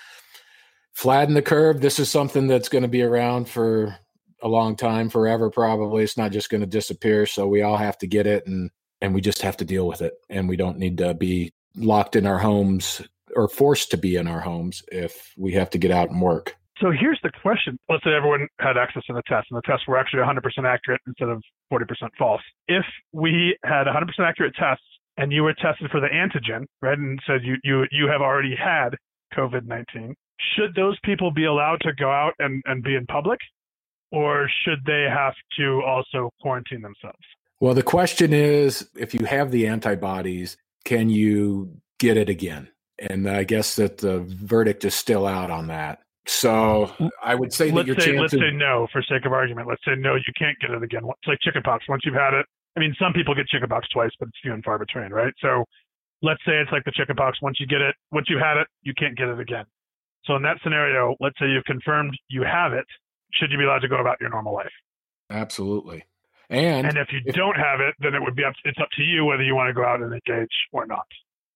flatten 0.95 1.35
the 1.35 1.43
curve 1.43 1.81
this 1.81 1.99
is 1.99 2.11
something 2.11 2.47
that's 2.47 2.69
going 2.69 2.83
to 2.83 2.89
be 2.89 3.03
around 3.03 3.49
for 3.49 3.97
a 4.43 4.49
long 4.49 4.77
time 4.77 5.09
forever 5.09 5.51
probably 5.51 6.03
it's 6.03 6.17
not 6.17 6.33
just 6.33 6.51
going 6.51 6.61
to 6.61 6.67
disappear 6.67 7.27
so 7.27 7.47
we 7.47 7.63
all 7.63 7.77
have 7.77 7.99
to 7.99 8.07
get 8.07 8.27
it 8.27 8.47
and 8.47 8.71
and 9.01 9.15
we 9.15 9.21
just 9.21 9.43
have 9.43 9.57
to 9.57 9.65
deal 9.65 9.87
with 9.87 10.01
it 10.01 10.15
and 10.31 10.49
we 10.49 10.57
don't 10.57 10.79
need 10.79 10.99
to 10.99 11.13
be 11.15 11.53
locked 11.77 12.17
in 12.17 12.27
our 12.27 12.39
homes 12.39 13.03
or 13.35 13.49
forced 13.49 13.91
to 13.91 13.97
be 13.97 14.17
in 14.17 14.29
our 14.29 14.41
homes 14.41 14.83
if 14.93 15.35
we 15.37 15.53
have 15.53 15.69
to 15.69 15.79
get 15.79 15.91
out 15.91 16.11
and 16.11 16.23
work 16.23 16.57
so 16.81 16.91
here's 16.91 17.21
the 17.23 17.31
question. 17.41 17.79
Let's 17.89 18.03
say 18.03 18.11
everyone 18.15 18.49
had 18.59 18.77
access 18.77 19.05
to 19.07 19.13
the 19.13 19.23
test 19.29 19.47
and 19.51 19.57
the 19.57 19.63
tests 19.63 19.87
were 19.87 19.97
actually 19.97 20.21
100% 20.21 20.43
accurate 20.65 21.01
instead 21.07 21.29
of 21.29 21.43
40% 21.73 21.87
false. 22.19 22.43
If 22.67 22.85
we 23.13 23.57
had 23.65 23.87
100% 23.87 24.09
accurate 24.19 24.55
tests 24.59 24.85
and 25.17 25.33
you 25.33 25.45
were 25.45 25.55
tested 25.55 25.91
for 25.91 26.01
the 26.01 26.09
antigen, 26.09 26.67
right, 26.83 26.99
and 26.99 27.21
said 27.27 27.43
you, 27.45 27.57
you, 27.63 27.85
you 27.93 28.09
have 28.09 28.21
already 28.21 28.57
had 28.57 28.97
COVID 29.37 29.67
19, 29.67 30.15
should 30.55 30.75
those 30.75 30.99
people 31.05 31.31
be 31.31 31.45
allowed 31.45 31.81
to 31.83 31.93
go 31.95 32.11
out 32.11 32.35
and, 32.39 32.63
and 32.67 32.83
be 32.83 32.95
in 32.95 33.07
public? 33.07 33.39
Or 34.13 34.49
should 34.65 34.85
they 34.87 35.07
have 35.09 35.35
to 35.59 35.83
also 35.85 36.31
quarantine 36.41 36.83
themselves? 36.83 37.19
Well, 37.61 37.75
the 37.75 37.83
question 37.83 38.33
is 38.33 38.89
if 38.97 39.15
you 39.15 39.27
have 39.27 39.51
the 39.51 39.67
antibodies, 39.67 40.57
can 40.85 41.11
you 41.11 41.77
get 41.99 42.17
it 42.17 42.29
again? 42.29 42.69
And 42.99 43.29
I 43.29 43.45
guess 43.45 43.75
that 43.77 43.99
the 43.99 44.21
verdict 44.21 44.85
is 44.85 44.95
still 44.95 45.27
out 45.27 45.51
on 45.51 45.67
that. 45.69 46.01
So 46.27 46.93
I 47.23 47.35
would 47.35 47.53
say 47.53 47.71
let's 47.71 47.77
that 47.77 47.87
your 47.87 48.01
say, 48.01 48.13
chances. 48.13 48.39
Let's 48.39 48.51
say 48.51 48.57
no 48.57 48.87
for 48.93 49.03
sake 49.03 49.27
of 49.27 49.33
argument. 49.33 49.69
Let's 49.69 49.83
say 49.85 49.95
no, 49.97 50.15
you 50.15 50.33
can't 50.39 50.59
get 50.61 50.71
it 50.71 50.83
again. 50.83 51.03
It's 51.05 51.29
like 51.29 51.39
chickenpox. 51.41 51.85
Once 51.89 52.03
you've 52.05 52.15
had 52.15 52.35
it, 52.35 52.47
I 52.77 52.81
mean, 52.81 52.95
some 53.01 53.13
people 53.13 53.35
get 53.35 53.47
chickenpox 53.49 53.89
twice, 53.89 54.11
but 54.19 54.29
it's 54.29 54.39
few 54.43 54.53
and 54.53 54.65
far 54.65 54.79
between, 54.79 55.11
right? 55.11 55.33
So 55.41 55.65
let's 56.23 56.41
say 56.47 56.55
it's 56.61 56.73
like 56.73 56.85
the 56.85 56.93
chickenpox. 56.93 57.43
Once 57.43 57.61
you 57.61 57.67
get 57.67 57.81
it, 57.81 57.95
once 58.11 58.27
you've 58.29 58.41
had 58.41 58.57
it, 58.57 58.67
you 58.83 58.95
can't 58.97 59.17
get 59.17 59.29
it 59.29 59.39
again. 59.39 59.65
So 60.27 60.37
in 60.37 60.43
that 60.43 60.59
scenario, 60.63 61.17
let's 61.21 61.39
say 61.39 61.47
you've 61.47 61.65
confirmed 61.65 62.17
you 62.29 62.43
have 62.43 62.73
it. 62.73 62.87
Should 63.33 63.51
you 63.51 63.59
be 63.59 63.65
allowed 63.65 63.81
to 63.81 63.89
go 63.89 63.97
about 63.97 64.21
your 64.21 64.31
normal 64.31 64.55
life? 64.55 64.73
Absolutely. 65.31 66.05
And, 66.51 66.87
and 66.87 66.99
if 66.99 67.09
you 67.13 67.21
if, 67.25 67.35
don't 67.35 67.57
have 67.57 67.81
it, 67.81 67.95
then 67.99 68.15
it 68.15 68.23
would 68.23 68.37
be 68.37 68.45
up, 68.45 68.55
it's 68.65 68.79
up 68.81 68.89
to 68.97 69.03
you 69.03 69.25
whether 69.25 69.43
you 69.43 69.55
want 69.55 69.69
to 69.69 69.75
go 69.75 69.85
out 69.85 70.01
and 70.01 70.13
engage 70.13 70.53
or 70.73 70.87
not. 70.87 71.07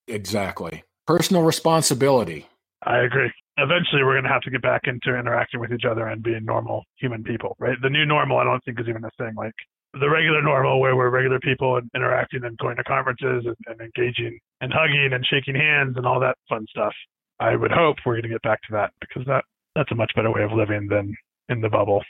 Exactly. 0.07 0.83
Personal 1.07 1.43
responsibility. 1.43 2.47
I 2.83 2.99
agree. 2.99 3.31
Eventually, 3.59 4.05
we're 4.05 4.15
going 4.15 4.25
to 4.25 4.31
have 4.31 4.43
to 4.43 4.51
get 4.51 4.63
back 4.63 4.83
into 4.85 5.19
interacting 5.19 5.61
with 5.61 5.73
each 5.73 5.85
other 5.85 6.07
and 6.07 6.23
being 6.23 6.45
normal 6.45 6.85
human 6.97 7.25
people, 7.25 7.57
right? 7.59 7.77
The 7.83 7.91
new 7.91 8.07
normal, 8.07 8.39
I 8.39 8.45
don't 8.45 8.65
think, 8.65 8.81
is 8.81 8.87
even 8.89 9.05
a 9.05 9.11
thing. 9.19 9.35
Like 9.37 9.55
the 9.99 10.09
regular 10.09 10.43
normal, 10.43 10.81
where 10.81 10.95
we're 10.95 11.11
regular 11.11 11.41
people 11.41 11.77
and 11.77 11.91
interacting 11.95 12.45
and 12.45 12.57
going 12.59 12.77
to 12.77 12.85
conferences 12.85 13.45
and, 13.47 13.57
and 13.67 13.81
engaging 13.81 14.39
and 14.61 14.73
hugging 14.73 15.11
and 15.13 15.27
shaking 15.27 15.55
hands 15.55 15.95
and 15.97 16.07
all 16.07 16.21
that 16.21 16.37
fun 16.49 16.67
stuff. 16.71 16.95
I 17.41 17.57
would 17.57 17.71
hope 17.71 17.97
we're 18.05 18.15
going 18.15 18.25
to 18.25 18.29
get 18.29 18.43
back 18.43 18.63
to 18.63 18.73
that 18.73 18.93
because 19.01 19.25
that 19.27 19.45
that's 19.75 19.93
a 19.93 19.95
much 19.95 20.13
better 20.17 20.33
way 20.33 20.43
of 20.43 20.53
living 20.53 20.89
than 20.89 21.15
in 21.49 21.61
the 21.61 21.69
bubble, 21.69 22.03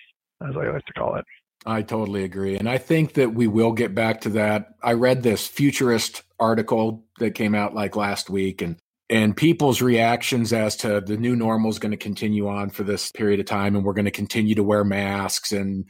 as 0.42 0.56
I 0.56 0.70
like 0.70 0.84
to 0.86 0.92
call 0.94 1.16
it. 1.16 1.24
I 1.66 1.82
totally 1.82 2.24
agree. 2.24 2.56
And 2.56 2.68
I 2.68 2.78
think 2.78 3.14
that 3.14 3.34
we 3.34 3.46
will 3.46 3.72
get 3.72 3.94
back 3.94 4.22
to 4.22 4.30
that. 4.30 4.74
I 4.82 4.92
read 4.92 5.22
this 5.22 5.46
futurist 5.46 6.22
article 6.38 7.04
that 7.18 7.34
came 7.34 7.54
out 7.54 7.74
like 7.74 7.96
last 7.96 8.30
week 8.30 8.62
and 8.62 8.76
and 9.10 9.36
people's 9.36 9.80
reactions 9.80 10.52
as 10.52 10.76
to 10.76 11.00
the 11.00 11.16
new 11.16 11.34
normal 11.34 11.70
is 11.70 11.78
going 11.78 11.92
to 11.92 11.96
continue 11.96 12.46
on 12.46 12.68
for 12.68 12.82
this 12.82 13.10
period 13.10 13.40
of 13.40 13.46
time 13.46 13.74
and 13.74 13.84
we're 13.84 13.94
going 13.94 14.04
to 14.04 14.10
continue 14.10 14.54
to 14.54 14.62
wear 14.62 14.84
masks 14.84 15.50
and 15.50 15.86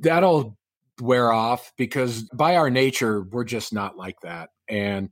that'll 0.00 0.58
wear 1.00 1.30
off 1.30 1.72
because 1.78 2.22
by 2.34 2.56
our 2.56 2.68
nature 2.68 3.22
we're 3.22 3.44
just 3.44 3.72
not 3.72 3.96
like 3.96 4.20
that 4.22 4.50
and 4.68 5.10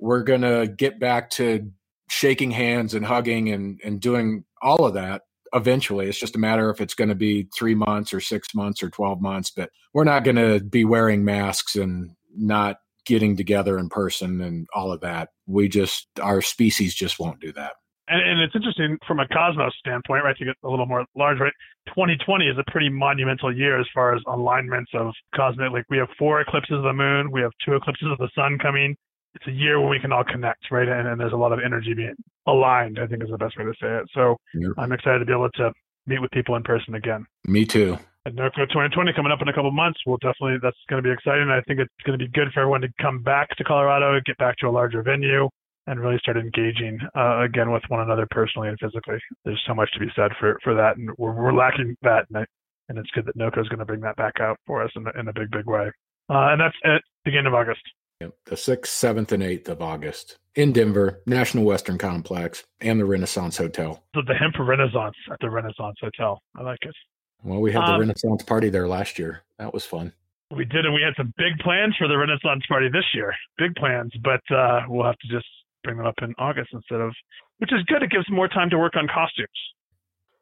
we're 0.00 0.22
going 0.22 0.40
to 0.40 0.66
get 0.66 0.98
back 0.98 1.30
to 1.30 1.70
shaking 2.10 2.50
hands 2.50 2.92
and 2.92 3.06
hugging 3.06 3.50
and 3.50 3.80
and 3.84 4.00
doing 4.00 4.44
all 4.60 4.84
of 4.84 4.94
that 4.94 5.22
eventually. 5.52 6.08
It's 6.08 6.18
just 6.18 6.36
a 6.36 6.38
matter 6.38 6.70
if 6.70 6.80
it's 6.80 6.94
going 6.94 7.08
to 7.08 7.14
be 7.14 7.48
three 7.56 7.74
months 7.74 8.12
or 8.12 8.20
six 8.20 8.54
months 8.54 8.82
or 8.82 8.90
12 8.90 9.20
months, 9.20 9.50
but 9.50 9.70
we're 9.92 10.04
not 10.04 10.24
going 10.24 10.36
to 10.36 10.60
be 10.60 10.84
wearing 10.84 11.24
masks 11.24 11.76
and 11.76 12.10
not 12.36 12.76
getting 13.06 13.36
together 13.36 13.78
in 13.78 13.88
person 13.88 14.40
and 14.40 14.68
all 14.74 14.92
of 14.92 15.00
that. 15.00 15.30
We 15.46 15.68
just, 15.68 16.06
our 16.20 16.42
species 16.42 16.94
just 16.94 17.18
won't 17.18 17.40
do 17.40 17.52
that. 17.52 17.72
And, 18.08 18.22
and 18.22 18.40
it's 18.40 18.54
interesting 18.54 18.98
from 19.06 19.20
a 19.20 19.28
cosmos 19.28 19.72
standpoint, 19.78 20.24
right? 20.24 20.36
To 20.36 20.44
get 20.44 20.56
a 20.64 20.68
little 20.68 20.86
more 20.86 21.04
large, 21.16 21.40
right? 21.40 21.52
2020 21.88 22.46
is 22.46 22.56
a 22.58 22.70
pretty 22.70 22.88
monumental 22.88 23.54
year 23.54 23.80
as 23.80 23.86
far 23.94 24.14
as 24.14 24.22
alignments 24.28 24.90
of 24.94 25.12
cosmic. 25.34 25.72
Like 25.72 25.84
we 25.90 25.98
have 25.98 26.08
four 26.18 26.40
eclipses 26.40 26.76
of 26.76 26.82
the 26.82 26.92
moon, 26.92 27.30
we 27.32 27.40
have 27.40 27.52
two 27.64 27.74
eclipses 27.74 28.08
of 28.12 28.18
the 28.18 28.30
sun 28.34 28.58
coming 28.58 28.96
it's 29.34 29.46
a 29.46 29.52
year 29.52 29.80
when 29.80 29.90
we 29.90 30.00
can 30.00 30.12
all 30.12 30.24
connect, 30.24 30.70
right? 30.70 30.88
And, 30.88 31.06
and 31.08 31.20
there's 31.20 31.32
a 31.32 31.36
lot 31.36 31.52
of 31.52 31.60
energy 31.64 31.94
being 31.94 32.16
aligned, 32.46 32.98
I 32.98 33.06
think 33.06 33.22
is 33.22 33.30
the 33.30 33.38
best 33.38 33.56
way 33.58 33.64
to 33.64 33.72
say 33.80 33.88
it. 33.88 34.08
So 34.14 34.36
yep. 34.54 34.72
I'm 34.78 34.92
excited 34.92 35.20
to 35.20 35.24
be 35.24 35.32
able 35.32 35.50
to 35.54 35.72
meet 36.06 36.20
with 36.20 36.30
people 36.32 36.56
in 36.56 36.62
person 36.62 36.94
again. 36.94 37.26
Me 37.46 37.64
too. 37.64 37.98
At 38.26 38.34
NOCO 38.34 38.68
2020 38.68 39.12
coming 39.14 39.32
up 39.32 39.40
in 39.40 39.48
a 39.48 39.52
couple 39.52 39.70
months, 39.70 40.00
we'll 40.06 40.18
definitely, 40.18 40.58
that's 40.62 40.76
going 40.90 41.02
to 41.02 41.06
be 41.06 41.12
exciting. 41.12 41.48
I 41.48 41.62
think 41.62 41.80
it's 41.80 42.04
going 42.04 42.18
to 42.18 42.24
be 42.24 42.30
good 42.30 42.52
for 42.52 42.60
everyone 42.60 42.82
to 42.82 42.88
come 43.00 43.22
back 43.22 43.48
to 43.56 43.64
Colorado, 43.64 44.20
get 44.26 44.36
back 44.36 44.56
to 44.58 44.68
a 44.68 44.70
larger 44.70 45.02
venue, 45.02 45.48
and 45.86 45.98
really 45.98 46.18
start 46.18 46.36
engaging 46.36 46.98
uh, 47.16 47.40
again 47.40 47.70
with 47.70 47.82
one 47.88 48.00
another 48.00 48.26
personally 48.30 48.68
and 48.68 48.78
physically. 48.78 49.18
There's 49.44 49.62
so 49.66 49.74
much 49.74 49.90
to 49.92 50.00
be 50.00 50.12
said 50.14 50.32
for, 50.38 50.58
for 50.62 50.74
that, 50.74 50.98
and 50.98 51.08
we're, 51.16 51.32
we're 51.32 51.54
lacking 51.54 51.96
that. 52.02 52.26
And, 52.28 52.38
I, 52.38 52.46
and 52.90 52.98
it's 52.98 53.10
good 53.12 53.24
that 53.24 53.36
NOCO 53.36 53.62
is 53.62 53.68
going 53.68 53.78
to 53.78 53.86
bring 53.86 54.00
that 54.00 54.16
back 54.16 54.34
out 54.38 54.58
for 54.66 54.82
us 54.82 54.90
in, 54.96 55.06
in 55.18 55.28
a 55.28 55.32
big, 55.32 55.50
big 55.50 55.66
way. 55.66 55.90
Uh, 56.28 56.52
and 56.52 56.60
that's 56.60 56.76
at 56.84 57.00
the 57.24 57.30
beginning 57.30 57.46
of 57.46 57.54
August 57.54 57.80
the 58.20 58.54
6th, 58.54 58.86
7th, 58.86 59.32
and 59.32 59.42
8th 59.42 59.68
of 59.68 59.82
August 59.82 60.36
in 60.54 60.72
Denver, 60.72 61.22
National 61.26 61.64
Western 61.64 61.96
Complex, 61.96 62.64
and 62.80 63.00
the 63.00 63.04
Renaissance 63.04 63.56
Hotel. 63.56 64.02
So 64.14 64.22
the 64.26 64.34
Hemp 64.34 64.56
Renaissance 64.58 65.16
at 65.30 65.38
the 65.40 65.48
Renaissance 65.48 65.96
Hotel. 66.00 66.42
I 66.56 66.62
like 66.62 66.78
it. 66.82 66.94
Well, 67.42 67.60
we 67.60 67.72
had 67.72 67.80
the 67.80 67.92
um, 67.92 68.00
Renaissance 68.00 68.42
party 68.42 68.68
there 68.68 68.86
last 68.86 69.18
year. 69.18 69.42
That 69.58 69.72
was 69.72 69.86
fun. 69.86 70.12
We 70.54 70.64
did, 70.64 70.84
and 70.84 70.92
we 70.92 71.00
had 71.00 71.14
some 71.16 71.32
big 71.38 71.56
plans 71.60 71.94
for 71.96 72.08
the 72.08 72.18
Renaissance 72.18 72.64
party 72.68 72.88
this 72.88 73.04
year. 73.14 73.32
Big 73.56 73.74
plans, 73.76 74.12
but 74.22 74.42
uh, 74.54 74.82
we'll 74.88 75.06
have 75.06 75.18
to 75.18 75.28
just 75.28 75.46
bring 75.84 75.96
them 75.96 76.06
up 76.06 76.16
in 76.20 76.34
August 76.38 76.70
instead 76.72 77.00
of, 77.00 77.14
which 77.58 77.72
is 77.72 77.82
good. 77.84 78.02
It 78.02 78.10
gives 78.10 78.28
more 78.28 78.48
time 78.48 78.68
to 78.70 78.78
work 78.78 78.96
on 78.96 79.06
costumes. 79.06 79.48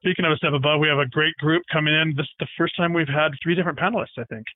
Speaking 0.01 0.25
of 0.25 0.33
a 0.33 0.37
step 0.37 0.53
above, 0.55 0.81
we 0.81 0.89
have 0.89 0.99
a 0.99 1.07
great 1.07 1.35
group 1.37 1.63
coming 1.71 1.95
in. 1.95 2.15
This 2.17 2.25
is 2.25 2.35
the 2.41 2.49
first 2.57 2.75
time 2.77 2.93
we've 2.93 3.07
had 3.07 3.33
three 3.43 3.55
different 3.55 3.79
panelists, 3.79 4.17
I 4.17 4.25
think. 4.25 4.47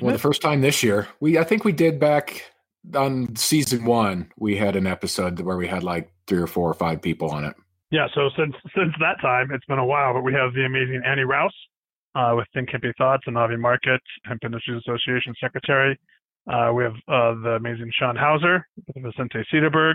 Well, 0.00 0.10
it? 0.10 0.12
the 0.14 0.18
first 0.18 0.42
time 0.42 0.60
this 0.60 0.82
year. 0.82 1.08
We 1.20 1.38
I 1.38 1.44
think 1.44 1.64
we 1.64 1.72
did 1.72 1.98
back 1.98 2.52
on 2.94 3.34
season 3.36 3.84
one, 3.84 4.30
we 4.38 4.56
had 4.56 4.76
an 4.76 4.86
episode 4.86 5.40
where 5.40 5.56
we 5.56 5.66
had 5.66 5.82
like 5.82 6.10
three 6.26 6.38
or 6.38 6.46
four 6.46 6.70
or 6.70 6.74
five 6.74 7.02
people 7.02 7.30
on 7.30 7.44
it. 7.44 7.54
Yeah, 7.90 8.06
so 8.14 8.28
since 8.36 8.54
since 8.76 8.92
that 9.00 9.20
time, 9.22 9.50
it's 9.50 9.64
been 9.64 9.78
a 9.78 9.86
while, 9.86 10.12
but 10.12 10.22
we 10.22 10.34
have 10.34 10.52
the 10.52 10.64
amazing 10.64 11.02
Annie 11.06 11.22
Rouse 11.22 11.54
uh, 12.14 12.34
with 12.36 12.46
Think 12.52 12.70
Hippie 12.70 12.92
Thoughts 12.98 13.24
and 13.26 13.38
Avi 13.38 13.56
Market, 13.56 14.00
Hemp 14.24 14.44
Industries 14.44 14.82
Association 14.86 15.34
Secretary. 15.40 15.98
Uh, 16.50 16.72
we 16.74 16.82
have 16.84 16.94
uh, 17.08 17.34
the 17.42 17.56
amazing 17.58 17.90
Shawn 17.98 18.16
Hauser 18.16 18.66
with 18.76 19.04
Vicente 19.04 19.44
Sederberg. 19.52 19.94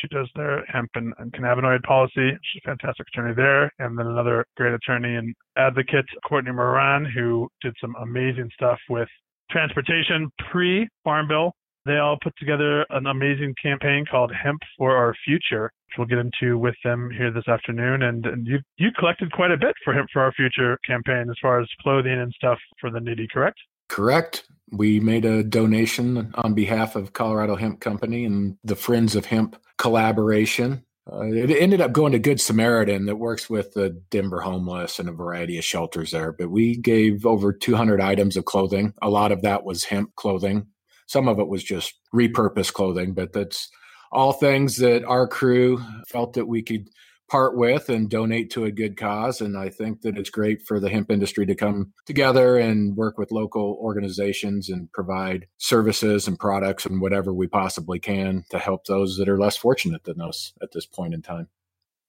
She 0.00 0.08
does 0.08 0.28
their 0.36 0.64
hemp 0.66 0.90
and, 0.94 1.12
and 1.18 1.32
cannabinoid 1.32 1.82
policy. 1.82 2.30
She's 2.42 2.62
a 2.64 2.68
fantastic 2.68 3.06
attorney 3.08 3.34
there. 3.34 3.72
And 3.80 3.98
then 3.98 4.06
another 4.06 4.44
great 4.56 4.72
attorney 4.72 5.16
and 5.16 5.34
advocate, 5.56 6.04
Courtney 6.24 6.52
Moran, 6.52 7.04
who 7.04 7.48
did 7.60 7.74
some 7.80 7.96
amazing 8.00 8.50
stuff 8.54 8.78
with 8.88 9.08
transportation 9.50 10.30
pre 10.50 10.88
Farm 11.02 11.26
Bill 11.26 11.52
they 11.86 11.96
all 11.96 12.18
put 12.22 12.36
together 12.38 12.84
an 12.90 13.06
amazing 13.06 13.54
campaign 13.62 14.04
called 14.10 14.32
Hemp 14.32 14.60
for 14.76 14.96
Our 14.96 15.14
Future, 15.24 15.72
which 15.86 15.98
we'll 15.98 16.06
get 16.06 16.18
into 16.18 16.58
with 16.58 16.74
them 16.84 17.10
here 17.10 17.30
this 17.32 17.48
afternoon. 17.48 18.02
And, 18.02 18.26
and 18.26 18.46
you 18.46 18.58
you 18.76 18.90
collected 18.98 19.32
quite 19.32 19.50
a 19.50 19.56
bit 19.56 19.74
for 19.84 19.94
Hemp 19.94 20.08
for 20.12 20.22
Our 20.22 20.32
Future 20.32 20.78
campaign 20.86 21.26
as 21.30 21.36
far 21.40 21.60
as 21.60 21.68
clothing 21.82 22.12
and 22.12 22.32
stuff 22.34 22.58
for 22.80 22.90
the 22.90 23.00
needy, 23.00 23.26
correct? 23.32 23.58
Correct. 23.88 24.44
We 24.70 25.00
made 25.00 25.24
a 25.24 25.42
donation 25.42 26.32
on 26.34 26.54
behalf 26.54 26.94
of 26.94 27.12
Colorado 27.12 27.56
Hemp 27.56 27.80
Company 27.80 28.24
and 28.24 28.56
the 28.62 28.76
Friends 28.76 29.16
of 29.16 29.26
Hemp 29.26 29.56
collaboration. 29.78 30.84
Uh, 31.10 31.24
it 31.24 31.50
ended 31.50 31.80
up 31.80 31.90
going 31.90 32.12
to 32.12 32.18
Good 32.20 32.40
Samaritan 32.40 33.06
that 33.06 33.16
works 33.16 33.50
with 33.50 33.72
the 33.72 33.90
Denver 34.10 34.42
homeless 34.42 35.00
and 35.00 35.08
a 35.08 35.12
variety 35.12 35.58
of 35.58 35.64
shelters 35.64 36.12
there. 36.12 36.30
But 36.30 36.50
we 36.50 36.76
gave 36.76 37.26
over 37.26 37.52
200 37.52 38.00
items 38.00 38.36
of 38.36 38.44
clothing. 38.44 38.94
A 39.02 39.10
lot 39.10 39.32
of 39.32 39.42
that 39.42 39.64
was 39.64 39.84
hemp 39.84 40.14
clothing 40.14 40.68
some 41.10 41.26
of 41.26 41.40
it 41.40 41.48
was 41.48 41.64
just 41.64 41.94
repurposed 42.14 42.72
clothing, 42.72 43.14
but 43.14 43.32
that's 43.32 43.68
all 44.12 44.32
things 44.32 44.76
that 44.76 45.04
our 45.04 45.26
crew 45.26 45.82
felt 46.06 46.34
that 46.34 46.46
we 46.46 46.62
could 46.62 46.88
part 47.28 47.56
with 47.56 47.88
and 47.88 48.08
donate 48.08 48.48
to 48.50 48.64
a 48.64 48.70
good 48.70 48.96
cause. 48.96 49.40
And 49.40 49.58
I 49.58 49.70
think 49.70 50.02
that 50.02 50.16
it's 50.16 50.30
great 50.30 50.62
for 50.62 50.78
the 50.78 50.88
hemp 50.88 51.10
industry 51.10 51.46
to 51.46 51.54
come 51.56 51.92
together 52.06 52.58
and 52.58 52.96
work 52.96 53.18
with 53.18 53.32
local 53.32 53.76
organizations 53.80 54.68
and 54.68 54.90
provide 54.92 55.48
services 55.58 56.28
and 56.28 56.38
products 56.38 56.86
and 56.86 57.00
whatever 57.00 57.34
we 57.34 57.48
possibly 57.48 57.98
can 57.98 58.44
to 58.50 58.60
help 58.60 58.84
those 58.84 59.16
that 59.16 59.28
are 59.28 59.38
less 59.38 59.56
fortunate 59.56 60.04
than 60.04 60.20
us 60.20 60.52
at 60.62 60.70
this 60.72 60.86
point 60.86 61.12
in 61.12 61.22
time. 61.22 61.48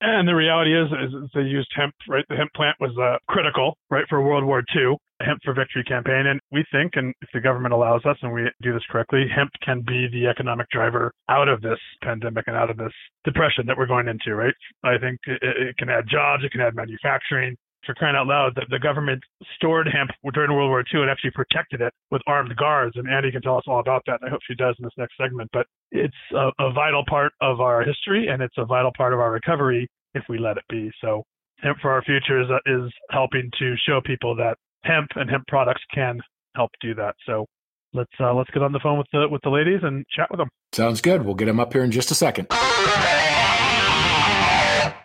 And 0.01 0.27
the 0.27 0.33
reality 0.33 0.73
is, 0.73 0.87
is 0.91 1.29
they 1.35 1.41
used 1.41 1.71
hemp, 1.75 1.93
right? 2.09 2.25
The 2.27 2.35
hemp 2.35 2.51
plant 2.55 2.75
was 2.79 2.89
uh, 2.97 3.17
critical, 3.31 3.77
right, 3.91 4.03
for 4.09 4.23
World 4.23 4.43
War 4.43 4.63
II, 4.75 4.97
hemp 5.21 5.39
for 5.45 5.53
victory 5.53 5.83
campaign. 5.83 6.25
And 6.25 6.39
we 6.51 6.65
think, 6.71 6.93
and 6.95 7.13
if 7.21 7.29
the 7.35 7.39
government 7.39 7.75
allows 7.75 8.01
us 8.05 8.17
and 8.23 8.33
we 8.33 8.49
do 8.63 8.73
this 8.73 8.81
correctly, 8.89 9.25
hemp 9.33 9.51
can 9.63 9.81
be 9.81 10.07
the 10.11 10.25
economic 10.27 10.67
driver 10.69 11.11
out 11.29 11.47
of 11.47 11.61
this 11.61 11.77
pandemic 12.01 12.45
and 12.47 12.57
out 12.57 12.71
of 12.71 12.77
this 12.77 12.93
depression 13.25 13.67
that 13.67 13.77
we're 13.77 13.85
going 13.85 14.07
into, 14.07 14.33
right? 14.33 14.55
I 14.83 14.97
think 14.97 15.19
it, 15.27 15.37
it 15.43 15.77
can 15.77 15.89
add 15.89 16.05
jobs, 16.09 16.43
it 16.43 16.51
can 16.51 16.61
add 16.61 16.75
manufacturing, 16.75 17.55
for 17.85 17.95
crying 17.95 18.15
out 18.15 18.27
loud, 18.27 18.53
that 18.55 18.65
the 18.69 18.79
government 18.79 19.21
stored 19.55 19.87
hemp 19.87 20.11
during 20.33 20.53
World 20.53 20.69
War 20.69 20.81
II 20.81 21.01
and 21.01 21.09
actually 21.09 21.31
protected 21.31 21.81
it 21.81 21.93
with 22.11 22.21
armed 22.27 22.55
guards. 22.55 22.95
And 22.95 23.09
Annie 23.09 23.31
can 23.31 23.41
tell 23.41 23.57
us 23.57 23.63
all 23.67 23.79
about 23.79 24.03
that. 24.07 24.19
And 24.21 24.27
I 24.27 24.29
hope 24.29 24.41
she 24.47 24.55
does 24.55 24.75
in 24.79 24.83
this 24.83 24.93
next 24.97 25.15
segment. 25.19 25.49
But 25.53 25.65
it's 25.91 26.13
a, 26.33 26.49
a 26.59 26.71
vital 26.71 27.03
part 27.07 27.33
of 27.41 27.59
our 27.59 27.83
history 27.83 28.27
and 28.27 28.41
it's 28.41 28.57
a 28.57 28.65
vital 28.65 28.91
part 28.95 29.13
of 29.13 29.19
our 29.19 29.31
recovery 29.31 29.87
if 30.13 30.23
we 30.29 30.37
let 30.37 30.57
it 30.57 30.63
be. 30.69 30.91
So 31.01 31.23
Hemp 31.61 31.77
for 31.81 31.91
Our 31.91 32.03
Future 32.03 32.41
is, 32.41 32.47
is 32.65 32.91
helping 33.09 33.49
to 33.59 33.75
show 33.87 34.01
people 34.03 34.35
that 34.35 34.55
hemp 34.83 35.09
and 35.15 35.29
hemp 35.29 35.45
products 35.47 35.81
can 35.93 36.19
help 36.55 36.71
do 36.81 36.93
that. 36.95 37.15
So 37.25 37.45
let's 37.93 38.11
uh, 38.19 38.33
let's 38.33 38.49
get 38.51 38.63
on 38.63 38.71
the 38.71 38.79
phone 38.81 38.97
with 38.97 39.07
the 39.11 39.27
with 39.29 39.41
the 39.43 39.49
ladies 39.49 39.79
and 39.83 40.05
chat 40.15 40.29
with 40.31 40.39
them. 40.39 40.49
Sounds 40.73 41.01
good. 41.01 41.23
We'll 41.23 41.35
get 41.35 41.45
them 41.45 41.59
up 41.59 41.73
here 41.73 41.83
in 41.83 41.91
just 41.91 42.11
a 42.11 42.15
second. 42.15 42.47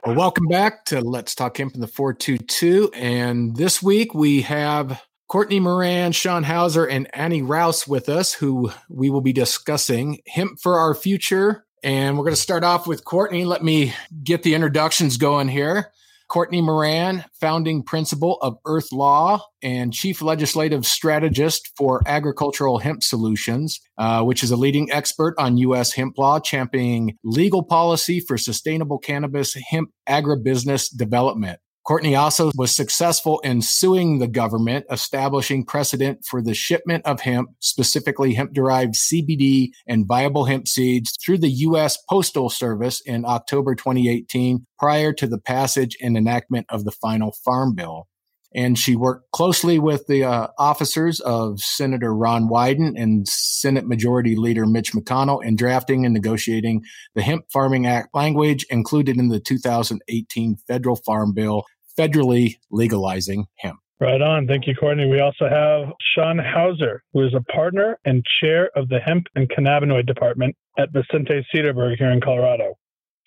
Well, 0.06 0.14
welcome 0.14 0.46
back 0.46 0.84
to 0.84 1.00
Let's 1.00 1.34
Talk 1.34 1.56
Hemp 1.56 1.74
in 1.74 1.80
the 1.80 1.88
422. 1.88 2.92
And 2.94 3.56
this 3.56 3.82
week 3.82 4.14
we 4.14 4.42
have 4.42 5.02
Courtney 5.26 5.58
Moran, 5.58 6.12
Shawn 6.12 6.44
Hauser, 6.44 6.84
and 6.84 7.08
Annie 7.12 7.42
Rouse 7.42 7.88
with 7.88 8.08
us, 8.08 8.32
who 8.32 8.70
we 8.88 9.10
will 9.10 9.20
be 9.20 9.32
discussing 9.32 10.20
Hemp 10.28 10.60
for 10.60 10.78
Our 10.78 10.94
Future. 10.94 11.66
And 11.82 12.16
we're 12.16 12.22
going 12.22 12.36
to 12.36 12.40
start 12.40 12.62
off 12.62 12.86
with 12.86 13.04
Courtney. 13.04 13.44
Let 13.44 13.64
me 13.64 13.94
get 14.22 14.44
the 14.44 14.54
introductions 14.54 15.16
going 15.16 15.48
here. 15.48 15.90
Courtney 16.28 16.60
Moran, 16.60 17.24
founding 17.40 17.82
principal 17.82 18.38
of 18.42 18.56
Earth 18.66 18.92
Law 18.92 19.40
and 19.62 19.92
chief 19.92 20.20
legislative 20.20 20.84
strategist 20.84 21.70
for 21.76 22.02
Agricultural 22.06 22.78
Hemp 22.78 23.02
Solutions, 23.02 23.80
uh, 23.98 24.22
which 24.22 24.42
is 24.42 24.50
a 24.50 24.56
leading 24.56 24.90
expert 24.90 25.34
on 25.38 25.56
U.S. 25.58 25.92
hemp 25.92 26.18
law, 26.18 26.40
championing 26.40 27.16
legal 27.24 27.62
policy 27.62 28.20
for 28.20 28.36
sustainable 28.36 28.98
cannabis 28.98 29.54
hemp 29.70 29.90
agribusiness 30.08 30.88
development. 30.96 31.60
Courtney 31.86 32.16
also 32.16 32.50
was 32.56 32.72
successful 32.72 33.38
in 33.40 33.62
suing 33.62 34.18
the 34.18 34.26
government, 34.26 34.86
establishing 34.90 35.64
precedent 35.64 36.24
for 36.24 36.42
the 36.42 36.52
shipment 36.52 37.06
of 37.06 37.20
hemp, 37.20 37.50
specifically 37.60 38.34
hemp 38.34 38.52
derived 38.52 38.94
CBD 38.94 39.68
and 39.86 40.04
viable 40.04 40.46
hemp 40.46 40.66
seeds 40.66 41.16
through 41.24 41.38
the 41.38 41.50
U.S. 41.50 41.96
Postal 42.10 42.50
Service 42.50 43.00
in 43.00 43.24
October 43.24 43.76
2018 43.76 44.66
prior 44.80 45.12
to 45.12 45.28
the 45.28 45.38
passage 45.38 45.96
and 46.02 46.16
enactment 46.16 46.66
of 46.70 46.84
the 46.84 46.90
final 46.90 47.32
Farm 47.44 47.76
Bill. 47.76 48.08
And 48.52 48.78
she 48.78 48.96
worked 48.96 49.30
closely 49.32 49.78
with 49.78 50.06
the 50.06 50.24
uh, 50.24 50.48
officers 50.58 51.20
of 51.20 51.60
Senator 51.60 52.14
Ron 52.14 52.48
Wyden 52.48 53.00
and 53.00 53.28
Senate 53.28 53.86
Majority 53.86 54.34
Leader 54.34 54.66
Mitch 54.66 54.92
McConnell 54.92 55.44
in 55.44 55.56
drafting 55.56 56.04
and 56.04 56.14
negotiating 56.14 56.82
the 57.14 57.22
Hemp 57.22 57.44
Farming 57.52 57.86
Act 57.86 58.14
language 58.14 58.64
included 58.70 59.18
in 59.18 59.28
the 59.28 59.40
2018 59.40 60.56
federal 60.66 60.96
farm 60.96 61.34
bill 61.34 61.64
federally 61.96 62.56
legalizing 62.70 63.46
hemp. 63.56 63.78
Right 63.98 64.20
on. 64.20 64.46
Thank 64.46 64.66
you, 64.66 64.74
Courtney. 64.74 65.06
We 65.06 65.20
also 65.20 65.48
have 65.48 65.92
Shawn 66.14 66.38
Hauser, 66.38 67.02
who 67.14 67.26
is 67.26 67.32
a 67.34 67.40
partner 67.50 67.98
and 68.04 68.22
chair 68.40 68.70
of 68.76 68.90
the 68.90 68.98
hemp 68.98 69.26
and 69.34 69.48
cannabinoid 69.48 70.06
department 70.06 70.54
at 70.78 70.92
Vicente 70.92 71.46
Sederberg 71.54 71.96
here 71.96 72.10
in 72.10 72.20
Colorado. 72.20 72.74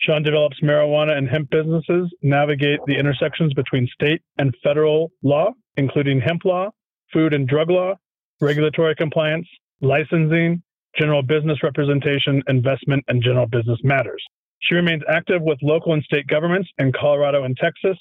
Shawn 0.02 0.22
develops 0.22 0.62
marijuana 0.62 1.18
and 1.18 1.28
hemp 1.28 1.50
businesses, 1.50 2.14
navigate 2.22 2.80
the 2.86 2.98
intersections 2.98 3.52
between 3.54 3.88
state 3.88 4.22
and 4.38 4.56
federal 4.64 5.12
law, 5.24 5.52
including 5.76 6.22
hemp 6.22 6.46
law, 6.46 6.70
food 7.12 7.34
and 7.34 7.48
drug 7.48 7.70
law, 7.70 7.96
regulatory 8.40 8.96
compliance, 8.96 9.48
licensing, 9.82 10.62
general 10.98 11.22
business 11.22 11.64
representation, 11.64 12.42
investment, 12.48 13.04
and 13.08 13.24
general 13.24 13.48
business 13.48 13.80
matters. 13.84 14.24
She 14.62 14.76
remains 14.76 15.04
active 15.10 15.42
with 15.42 15.58
local 15.62 15.94
and 15.94 16.04
state 16.04 16.28
governments 16.28 16.70
in 16.78 16.92
Colorado 16.92 17.44
and 17.44 17.58
Texas, 17.58 17.98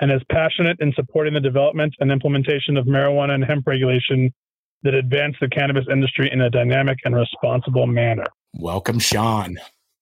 and 0.00 0.10
is 0.10 0.22
passionate 0.30 0.78
in 0.80 0.92
supporting 0.94 1.34
the 1.34 1.40
development 1.40 1.94
and 2.00 2.10
implementation 2.10 2.76
of 2.76 2.86
marijuana 2.86 3.34
and 3.34 3.44
hemp 3.44 3.66
regulation 3.66 4.32
that 4.82 4.94
advance 4.94 5.36
the 5.40 5.48
cannabis 5.48 5.84
industry 5.90 6.30
in 6.32 6.40
a 6.40 6.50
dynamic 6.50 6.98
and 7.04 7.14
responsible 7.14 7.86
manner. 7.86 8.24
Welcome, 8.54 8.98
Shawn. 8.98 9.58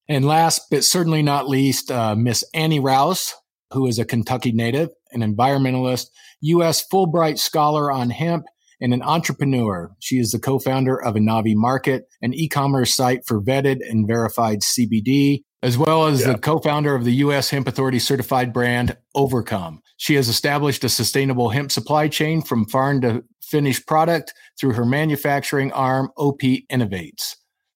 And 0.09 0.25
last 0.25 0.71
but 0.71 0.85
certainly 0.85 1.23
not 1.23 1.49
least, 1.49 1.91
uh, 1.91 2.15
Miss 2.15 2.45
Annie 2.55 2.81
Rouse, 2.81 3.35
who 3.73 3.87
is 3.87 3.99
a 3.99 4.05
Kentucky 4.05 4.53
native, 4.53 4.91
an 5.13 5.21
environmentalist, 5.21 6.07
U.S. 6.41 6.87
Fulbright 6.91 7.39
scholar 7.39 7.91
on 7.91 8.11
hemp, 8.11 8.45
and 8.81 8.95
an 8.95 9.03
entrepreneur. 9.03 9.91
She 9.99 10.19
is 10.19 10.31
the 10.31 10.39
co-founder 10.39 11.03
of 11.03 11.15
Anavi 11.15 11.55
Market, 11.57 12.07
an 12.23 12.33
e-commerce 12.33 12.95
site 12.95 13.27
for 13.27 13.41
vetted 13.41 13.79
and 13.89 14.07
verified 14.07 14.61
CBD, 14.61 15.43
as 15.63 15.77
well 15.77 16.07
as 16.07 16.21
yeah. 16.21 16.33
the 16.33 16.39
co-founder 16.39 16.95
of 16.95 17.05
the 17.05 17.15
U.S. 17.15 17.51
Hemp 17.51 17.67
Authority 17.67 17.99
certified 17.99 18.53
brand 18.53 18.97
Overcome. 19.15 19.81
She 19.97 20.15
has 20.15 20.29
established 20.29 20.85
a 20.85 20.89
sustainable 20.89 21.51
hemp 21.51 21.73
supply 21.73 22.09
chain 22.09 22.43
from 22.43 22.67
farm 22.67 23.01
to 23.01 23.25
finished 23.43 23.87
product 23.87 24.35
through 24.61 24.73
her 24.73 24.85
manufacturing 24.85 25.73
arm, 25.73 26.11
OP 26.17 26.41
Innovates. 26.71 27.35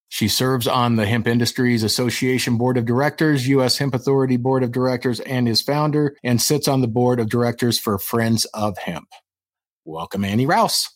She 0.09 0.29
serves 0.29 0.69
on 0.69 0.97
the 0.97 1.07
Hemp 1.07 1.27
Industries 1.27 1.83
Association 1.83 2.59
Board 2.59 2.77
of 2.77 2.85
Directors, 2.85 3.49
U.S. 3.49 3.79
Hemp 3.79 3.95
Authority 3.95 4.37
Board 4.37 4.63
of 4.63 4.71
Directors, 4.71 5.21
and 5.21 5.49
is 5.49 5.63
founder, 5.63 6.15
and 6.23 6.41
sits 6.41 6.69
on 6.69 6.83
the 6.83 6.89
board 6.89 7.19
of 7.19 7.31
directors 7.31 7.79
for 7.79 7.99
Friends 7.99 8.45
of 8.53 8.77
Hemp. 8.77 9.09
Welcome, 9.87 10.25
Annie 10.25 10.45
Rouse. 10.45 10.87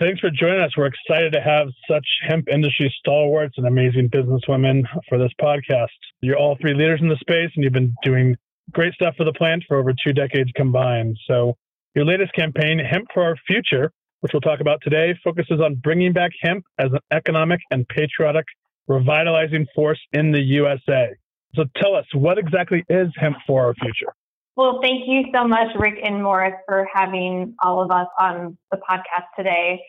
Thanks 0.00 0.20
for 0.20 0.30
joining 0.30 0.60
us. 0.60 0.72
We're 0.76 0.86
excited 0.86 1.32
to 1.32 1.40
have 1.40 1.68
such 1.88 2.06
hemp 2.28 2.48
industry 2.48 2.92
stalwarts 2.98 3.54
and 3.58 3.66
amazing 3.66 4.10
businesswomen 4.10 4.82
for 5.08 5.18
this 5.18 5.32
podcast. 5.40 5.86
You're 6.20 6.36
all 6.36 6.56
three 6.60 6.74
leaders 6.74 7.00
in 7.00 7.08
the 7.08 7.16
space, 7.16 7.50
and 7.54 7.64
you've 7.64 7.72
been 7.72 7.94
doing 8.02 8.36
great 8.72 8.92
stuff 8.94 9.14
for 9.16 9.24
the 9.24 9.32
plant 9.32 9.64
for 9.68 9.78
over 9.78 9.92
two 9.92 10.12
decades 10.12 10.50
combined. 10.56 11.16
So, 11.26 11.56
your 11.94 12.04
latest 12.04 12.32
campaign, 12.34 12.78
Hemp 12.78 13.08
for 13.12 13.22
Our 13.22 13.36
Future, 13.46 13.90
which 14.20 14.32
we'll 14.32 14.40
talk 14.40 14.60
about 14.60 14.80
today, 14.82 15.18
focuses 15.24 15.60
on 15.60 15.76
bringing 15.76 16.12
back 16.12 16.30
hemp 16.42 16.64
as 16.78 16.90
an 16.92 16.98
economic 17.12 17.60
and 17.70 17.88
patriotic 17.88 18.44
revitalizing 18.88 19.66
force 19.74 20.00
in 20.12 20.32
the 20.32 20.40
USA. 20.40 21.08
So, 21.54 21.64
tell 21.76 21.94
us, 21.94 22.04
what 22.12 22.38
exactly 22.38 22.84
is 22.88 23.08
Hemp 23.16 23.36
for 23.46 23.66
Our 23.66 23.74
Future? 23.74 24.12
Well, 24.56 24.80
thank 24.82 25.04
you 25.06 25.22
so 25.32 25.46
much, 25.46 25.68
Rick 25.78 26.00
and 26.02 26.20
Morris, 26.20 26.54
for 26.66 26.88
having 26.92 27.54
all 27.62 27.80
of 27.80 27.92
us 27.92 28.08
on 28.18 28.58
the 28.72 28.78
podcast 28.78 29.26
today. 29.36 29.80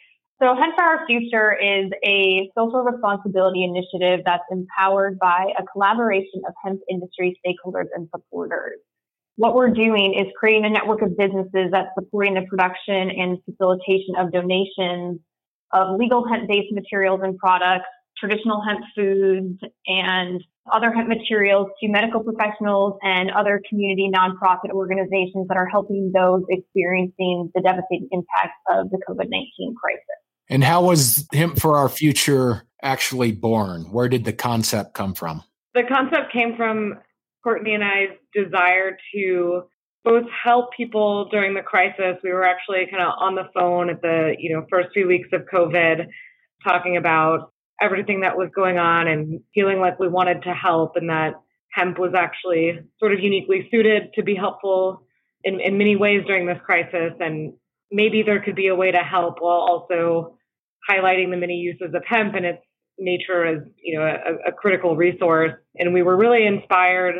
So, 0.41 0.55
Hemp 0.55 0.75
for 0.75 0.83
Our 0.83 1.05
Future 1.05 1.51
is 1.51 1.91
a 2.05 2.49
social 2.57 2.79
responsibility 2.79 3.65
initiative 3.65 4.23
that's 4.25 4.47
empowered 4.49 5.19
by 5.19 5.51
a 5.59 5.63
collaboration 5.65 6.41
of 6.47 6.53
hemp 6.63 6.79
industry 6.89 7.37
stakeholders 7.45 7.87
and 7.93 8.07
supporters. 8.15 8.79
What 9.35 9.53
we're 9.53 9.71
doing 9.71 10.15
is 10.17 10.27
creating 10.39 10.63
a 10.63 10.69
network 10.69 11.01
of 11.01 11.17
businesses 11.17 11.71
that's 11.71 11.89
supporting 11.93 12.35
the 12.35 12.43
production 12.49 13.11
and 13.11 13.39
facilitation 13.43 14.15
of 14.17 14.31
donations 14.31 15.19
of 15.73 15.99
legal 15.99 16.25
hemp 16.25 16.47
based 16.47 16.71
materials 16.71 17.19
and 17.21 17.37
products 17.37 17.87
traditional 18.19 18.61
hemp 18.61 18.81
foods 18.95 19.59
and 19.87 20.43
other 20.71 20.91
hemp 20.91 21.07
materials 21.07 21.67
to 21.81 21.87
medical 21.87 22.21
professionals 22.21 22.97
and 23.01 23.31
other 23.31 23.61
community 23.69 24.11
nonprofit 24.13 24.71
organizations 24.71 25.47
that 25.47 25.57
are 25.57 25.67
helping 25.67 26.11
those 26.13 26.43
experiencing 26.49 27.49
the 27.55 27.61
devastating 27.61 28.09
impacts 28.11 28.59
of 28.69 28.89
the 28.89 28.99
COVID 29.07 29.27
19 29.29 29.75
crisis. 29.81 30.18
And 30.49 30.63
how 30.63 30.83
was 30.83 31.27
Hemp 31.33 31.59
for 31.59 31.77
Our 31.77 31.89
Future 31.89 32.63
actually 32.81 33.31
born? 33.31 33.83
Where 33.91 34.09
did 34.09 34.25
the 34.25 34.33
concept 34.33 34.93
come 34.93 35.13
from? 35.13 35.43
The 35.75 35.83
concept 35.83 36.33
came 36.33 36.55
from 36.55 36.95
Courtney 37.43 37.73
and 37.73 37.83
I's 37.83 38.09
desire 38.33 38.97
to 39.13 39.63
both 40.03 40.25
help 40.43 40.71
people 40.75 41.29
during 41.29 41.53
the 41.53 41.61
crisis. 41.61 42.17
We 42.23 42.31
were 42.31 42.43
actually 42.43 42.87
kind 42.89 43.03
of 43.03 43.13
on 43.19 43.35
the 43.35 43.49
phone 43.53 43.89
at 43.89 44.01
the 44.01 44.35
you 44.39 44.53
know 44.53 44.65
first 44.69 44.89
few 44.93 45.07
weeks 45.07 45.29
of 45.33 45.41
COVID, 45.53 46.07
talking 46.63 46.97
about 46.97 47.51
everything 47.81 48.21
that 48.21 48.37
was 48.37 48.49
going 48.55 48.77
on 48.77 49.07
and 49.07 49.39
feeling 49.53 49.79
like 49.79 49.99
we 49.99 50.07
wanted 50.07 50.43
to 50.43 50.53
help 50.53 50.95
and 50.95 51.09
that 51.09 51.33
hemp 51.71 51.97
was 51.99 52.13
actually 52.15 52.79
sort 52.99 53.13
of 53.13 53.19
uniquely 53.19 53.67
suited 53.71 54.11
to 54.13 54.23
be 54.23 54.35
helpful 54.35 55.03
in, 55.43 55.59
in 55.59 55.77
many 55.77 55.95
ways 55.95 56.23
during 56.25 56.45
this 56.45 56.59
crisis. 56.65 57.13
And 57.19 57.53
maybe 57.91 58.23
there 58.23 58.41
could 58.41 58.55
be 58.55 58.67
a 58.67 58.75
way 58.75 58.91
to 58.91 58.99
help 58.99 59.35
while 59.39 59.59
also 59.59 60.35
highlighting 60.89 61.31
the 61.31 61.37
many 61.37 61.55
uses 61.55 61.93
of 61.93 62.03
hemp 62.07 62.35
and 62.35 62.45
its 62.45 62.61
nature 62.97 63.45
as, 63.45 63.63
you 63.81 63.97
know, 63.97 64.05
a, 64.05 64.49
a 64.49 64.51
critical 64.51 64.95
resource. 64.95 65.53
And 65.75 65.93
we 65.93 66.03
were 66.03 66.17
really 66.17 66.45
inspired 66.45 67.15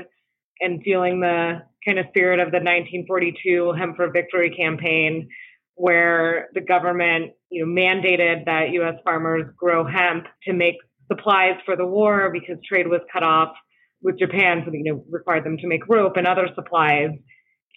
and 0.60 0.82
feeling 0.84 1.22
the 1.22 1.62
kind 1.86 2.00
of 2.00 2.06
spirit 2.10 2.40
of 2.40 2.52
the 2.52 2.58
1942 2.58 3.74
Hemp 3.78 3.96
for 3.96 4.12
Victory 4.12 4.54
campaign 4.56 5.30
where 5.76 6.50
the 6.54 6.60
government, 6.60 7.32
you 7.50 7.66
know, 7.66 7.72
mandated 7.72 8.46
that 8.46 8.72
U.S. 8.72 8.96
farmers 9.06 9.46
grow 9.58 9.88
hemp 9.88 10.26
to 10.44 10.52
make 10.52 10.76
supplies 11.08 11.54
for 11.66 11.78
the 11.78 11.86
war 11.86 12.30
because 12.34 12.58
trade 12.68 12.88
was 12.88 13.00
cut 13.12 13.24
off 13.24 13.54
with 14.02 14.20
Japan, 14.20 14.64
so 14.66 14.74
you 14.74 14.84
know, 14.84 15.04
required 15.10 15.46
them 15.46 15.58
to 15.58 15.68
make 15.68 15.88
rope 15.88 16.18
and 16.18 16.28
other 16.28 16.50
supplies. 16.54 17.12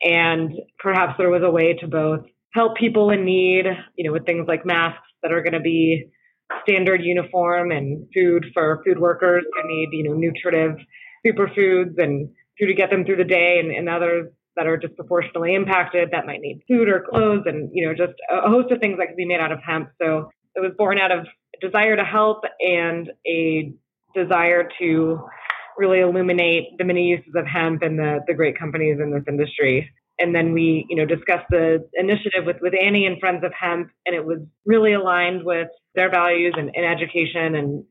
And 0.02 0.52
perhaps 0.80 1.14
there 1.16 1.30
was 1.30 1.42
a 1.44 1.50
way 1.50 1.74
to 1.74 1.86
both 1.86 2.26
help 2.52 2.76
people 2.76 3.10
in 3.10 3.24
need, 3.24 3.66
you 3.96 4.04
know, 4.04 4.12
with 4.12 4.26
things 4.26 4.46
like 4.48 4.66
masks 4.66 5.06
that 5.22 5.32
are 5.32 5.42
going 5.42 5.52
to 5.52 5.60
be 5.60 6.10
standard 6.62 7.02
uniform 7.02 7.70
and 7.70 8.06
food 8.14 8.46
for 8.52 8.82
food 8.84 8.98
workers 8.98 9.44
who 9.54 9.68
need, 9.68 9.88
you 9.92 10.04
know, 10.04 10.14
nutritive 10.14 10.76
superfoods 11.24 11.98
and 11.98 12.28
food 12.58 12.66
to 12.66 12.74
get 12.74 12.90
them 12.90 13.04
through 13.04 13.16
the 13.16 13.24
day 13.24 13.58
and, 13.58 13.70
and 13.70 13.88
others 13.88 14.30
that 14.56 14.66
are 14.66 14.76
disproportionately 14.76 15.54
impacted 15.54 16.10
that 16.12 16.26
might 16.26 16.40
need 16.40 16.62
food 16.68 16.88
or 16.88 17.06
clothes 17.08 17.44
and 17.46 17.70
you 17.72 17.86
know 17.86 17.94
just 17.94 18.12
a 18.30 18.50
host 18.50 18.70
of 18.70 18.80
things 18.80 18.98
that 18.98 19.06
can 19.06 19.16
be 19.16 19.24
made 19.24 19.40
out 19.40 19.52
of 19.52 19.60
hemp. 19.66 19.90
So 20.00 20.30
it 20.54 20.60
was 20.60 20.72
born 20.76 20.98
out 20.98 21.10
of 21.10 21.20
a 21.20 21.66
desire 21.66 21.96
to 21.96 22.04
help 22.04 22.44
and 22.60 23.10
a 23.26 23.72
desire 24.14 24.68
to 24.78 25.20
really 25.78 26.00
illuminate 26.00 26.76
the 26.76 26.84
many 26.84 27.04
uses 27.04 27.32
of 27.34 27.46
hemp 27.46 27.80
and 27.82 27.98
the, 27.98 28.20
the 28.26 28.34
great 28.34 28.58
companies 28.58 28.98
in 29.00 29.10
this 29.10 29.24
industry 29.26 29.90
and 30.22 30.34
then 30.34 30.52
we 30.52 30.86
you 30.88 30.96
know 30.96 31.04
discussed 31.04 31.46
the 31.50 31.86
initiative 31.94 32.44
with, 32.46 32.56
with 32.62 32.72
annie 32.80 33.06
and 33.06 33.18
friends 33.20 33.44
of 33.44 33.52
hemp 33.58 33.90
and 34.06 34.14
it 34.14 34.24
was 34.24 34.38
really 34.64 34.94
aligned 34.94 35.44
with 35.44 35.68
their 35.94 36.10
values 36.10 36.54
and, 36.56 36.70
and 36.74 36.86
education 36.86 37.54
and 37.56 37.84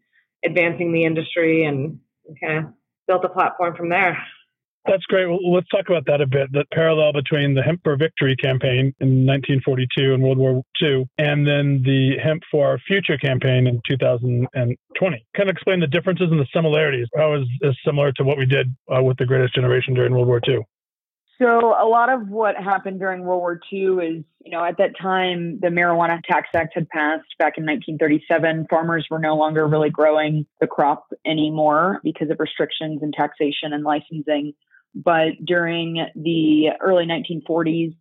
advancing 0.44 0.92
the 0.94 1.04
industry 1.04 1.66
and 1.66 2.00
kind 2.42 2.60
of 2.60 2.74
built 3.08 3.26
a 3.26 3.30
platform 3.30 3.76
from 3.76 3.90
there 3.90 4.18
that's 4.88 5.04
great. 5.06 5.28
Well, 5.28 5.54
let's 5.54 5.68
talk 5.70 5.90
about 5.90 6.06
that 6.08 6.22
a 6.22 6.28
bit. 6.28 6.52
The 6.52 6.66
parallel 6.74 7.14
between 7.14 7.54
the 7.54 7.62
Hemp 7.62 7.82
for 7.84 7.96
Victory 7.96 8.36
campaign 8.36 8.94
in 9.00 9.28
1942 9.28 10.14
and 10.14 10.24
World 10.24 10.40
War 10.40 10.64
II, 10.82 11.08
and 11.20 11.46
then 11.46 11.84
the 11.86 12.18
Hemp 12.18 12.42
for 12.50 12.68
Our 12.68 12.80
Future 12.88 13.18
campaign 13.18 13.68
in 13.68 13.80
2020. 13.88 15.26
Kind 15.38 15.50
of 15.50 15.54
explain 15.54 15.80
the 15.80 15.88
differences 15.88 16.30
and 16.32 16.40
the 16.40 16.48
similarities. 16.54 17.08
How 17.16 17.36
is 17.36 17.44
this 17.62 17.76
similar 17.86 18.12
to 18.14 18.24
what 18.24 18.40
we 18.40 18.46
did 18.46 18.76
uh, 18.94 19.04
with 19.04 19.18
the 19.18 19.26
Greatest 19.26 19.54
Generation 19.54 19.94
during 19.94 20.14
World 20.14 20.28
War 20.28 20.42
II? 20.48 20.62
So 21.42 21.74
a 21.74 21.88
lot 21.88 22.10
of 22.10 22.28
what 22.30 22.56
happened 22.56 23.00
during 23.00 23.24
World 23.24 23.40
War 23.40 23.60
II 23.74 24.06
is, 24.06 24.24
you 24.46 24.52
know, 24.52 24.64
at 24.64 24.78
that 24.78 24.92
time 25.02 25.60
the 25.60 25.70
Marijuana 25.70 26.22
Tax 26.24 26.50
Act 26.54 26.74
had 26.76 26.88
passed 26.90 27.26
back 27.40 27.58
in 27.58 27.66
1937. 27.66 28.68
Farmers 28.70 29.08
were 29.10 29.18
no 29.18 29.36
longer 29.36 29.68
really 29.68 29.90
growing 29.90 30.46
the 30.60 30.68
crop 30.68 31.08
anymore 31.26 32.00
because 32.04 32.30
of 32.30 32.40
restrictions 32.40 33.00
and 33.02 33.12
taxation 33.12 33.74
and 33.74 33.84
licensing. 33.84 34.54
But 34.94 35.44
during 35.44 36.06
the 36.16 36.70
early 36.80 37.06
1940s, 37.06 37.96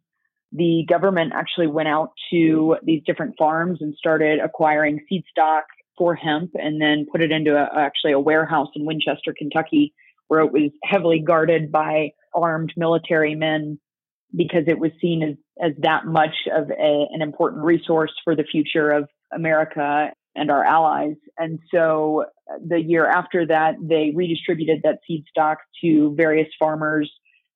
the 0.53 0.85
government 0.87 1.33
actually 1.35 1.69
went 1.69 1.89
out 1.89 2.11
to 2.31 2.77
these 2.83 3.03
different 3.07 3.37
farms 3.39 3.79
and 3.81 3.95
started 3.95 4.41
acquiring 4.41 5.01
seed 5.09 5.23
stock 5.31 5.65
for 5.97 6.15
hemp 6.15 6.51
and 6.55 6.81
then 6.83 7.07
put 7.11 7.23
it 7.23 7.31
into 7.31 7.57
a, 7.57 7.69
actually 7.79 8.13
a 8.13 8.21
warehouse 8.21 8.69
in 8.75 8.85
Winchester, 8.85 9.33
Kentucky, 9.37 9.95
where 10.29 10.41
it 10.41 10.53
was 10.53 10.71
heavily 10.85 11.21
guarded 11.21 11.73
by 11.73 12.11
armed 12.35 12.73
military 12.77 13.35
men 13.35 13.79
because 14.35 14.65
it 14.69 14.79
was 14.79 14.93
seen 15.01 15.23
as, 15.23 15.35
as 15.61 15.73
that 15.79 16.07
much 16.07 16.35
of 16.55 16.71
a, 16.71 17.07
an 17.11 17.23
important 17.23 17.65
resource 17.65 18.13
for 18.25 18.37
the 18.37 18.45
future 18.45 18.91
of 18.91 19.09
America 19.33 20.13
and 20.37 20.51
our 20.51 20.65
allies. 20.65 21.17
And 21.39 21.59
so 21.73 22.27
uh, 22.51 22.59
the 22.65 22.81
year 22.81 23.07
after 23.07 23.47
that, 23.47 23.75
they 23.83 24.13
redistributed 24.15 24.81
that 24.85 25.01
seed 25.07 25.25
stock 25.29 25.59
to 25.83 26.15
various 26.17 26.49
farmers 26.59 27.11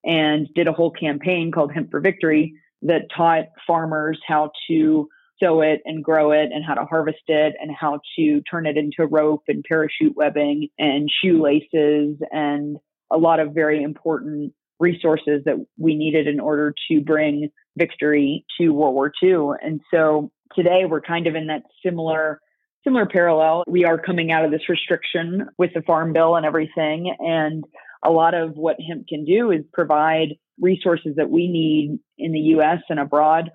and 0.04 0.48
did 0.54 0.68
a 0.68 0.72
whole 0.72 0.90
campaign 0.90 1.52
called 1.52 1.72
Hemp 1.72 1.90
for 1.90 2.00
Victory 2.00 2.54
that 2.82 3.10
taught 3.16 3.44
farmers 3.66 4.20
how 4.26 4.50
to 4.68 5.08
sow 5.42 5.62
it 5.62 5.80
and 5.84 6.04
grow 6.04 6.32
it 6.32 6.50
and 6.52 6.64
how 6.64 6.74
to 6.74 6.84
harvest 6.84 7.22
it 7.28 7.54
and 7.60 7.70
how 7.74 8.00
to 8.16 8.42
turn 8.50 8.66
it 8.66 8.76
into 8.76 9.06
rope 9.06 9.42
and 9.48 9.64
parachute 9.66 10.16
webbing 10.16 10.68
and 10.78 11.10
shoelaces 11.22 12.16
and 12.30 12.76
a 13.10 13.18
lot 13.18 13.40
of 13.40 13.52
very 13.52 13.82
important 13.82 14.52
resources 14.80 15.42
that 15.44 15.56
we 15.78 15.94
needed 15.94 16.26
in 16.26 16.40
order 16.40 16.74
to 16.90 17.00
bring 17.00 17.50
victory 17.76 18.44
to 18.58 18.70
World 18.70 18.94
War 18.94 19.12
II. 19.22 19.56
And 19.62 19.80
so 19.92 20.30
today 20.54 20.84
we're 20.88 21.00
kind 21.00 21.26
of 21.26 21.34
in 21.34 21.48
that 21.48 21.62
similar 21.84 22.40
similar 22.84 23.06
parallel. 23.06 23.64
We 23.66 23.86
are 23.86 23.96
coming 23.96 24.30
out 24.30 24.44
of 24.44 24.50
this 24.50 24.68
restriction 24.68 25.48
with 25.56 25.70
the 25.72 25.80
farm 25.82 26.12
bill 26.12 26.36
and 26.36 26.44
everything 26.44 27.14
and 27.18 27.64
a 28.04 28.10
lot 28.10 28.34
of 28.34 28.56
what 28.56 28.76
hemp 28.86 29.08
can 29.08 29.24
do 29.24 29.50
is 29.50 29.62
provide 29.72 30.34
resources 30.60 31.16
that 31.16 31.30
we 31.30 31.48
need 31.48 31.98
in 32.18 32.32
the 32.32 32.40
US 32.56 32.80
and 32.88 33.00
abroad 33.00 33.50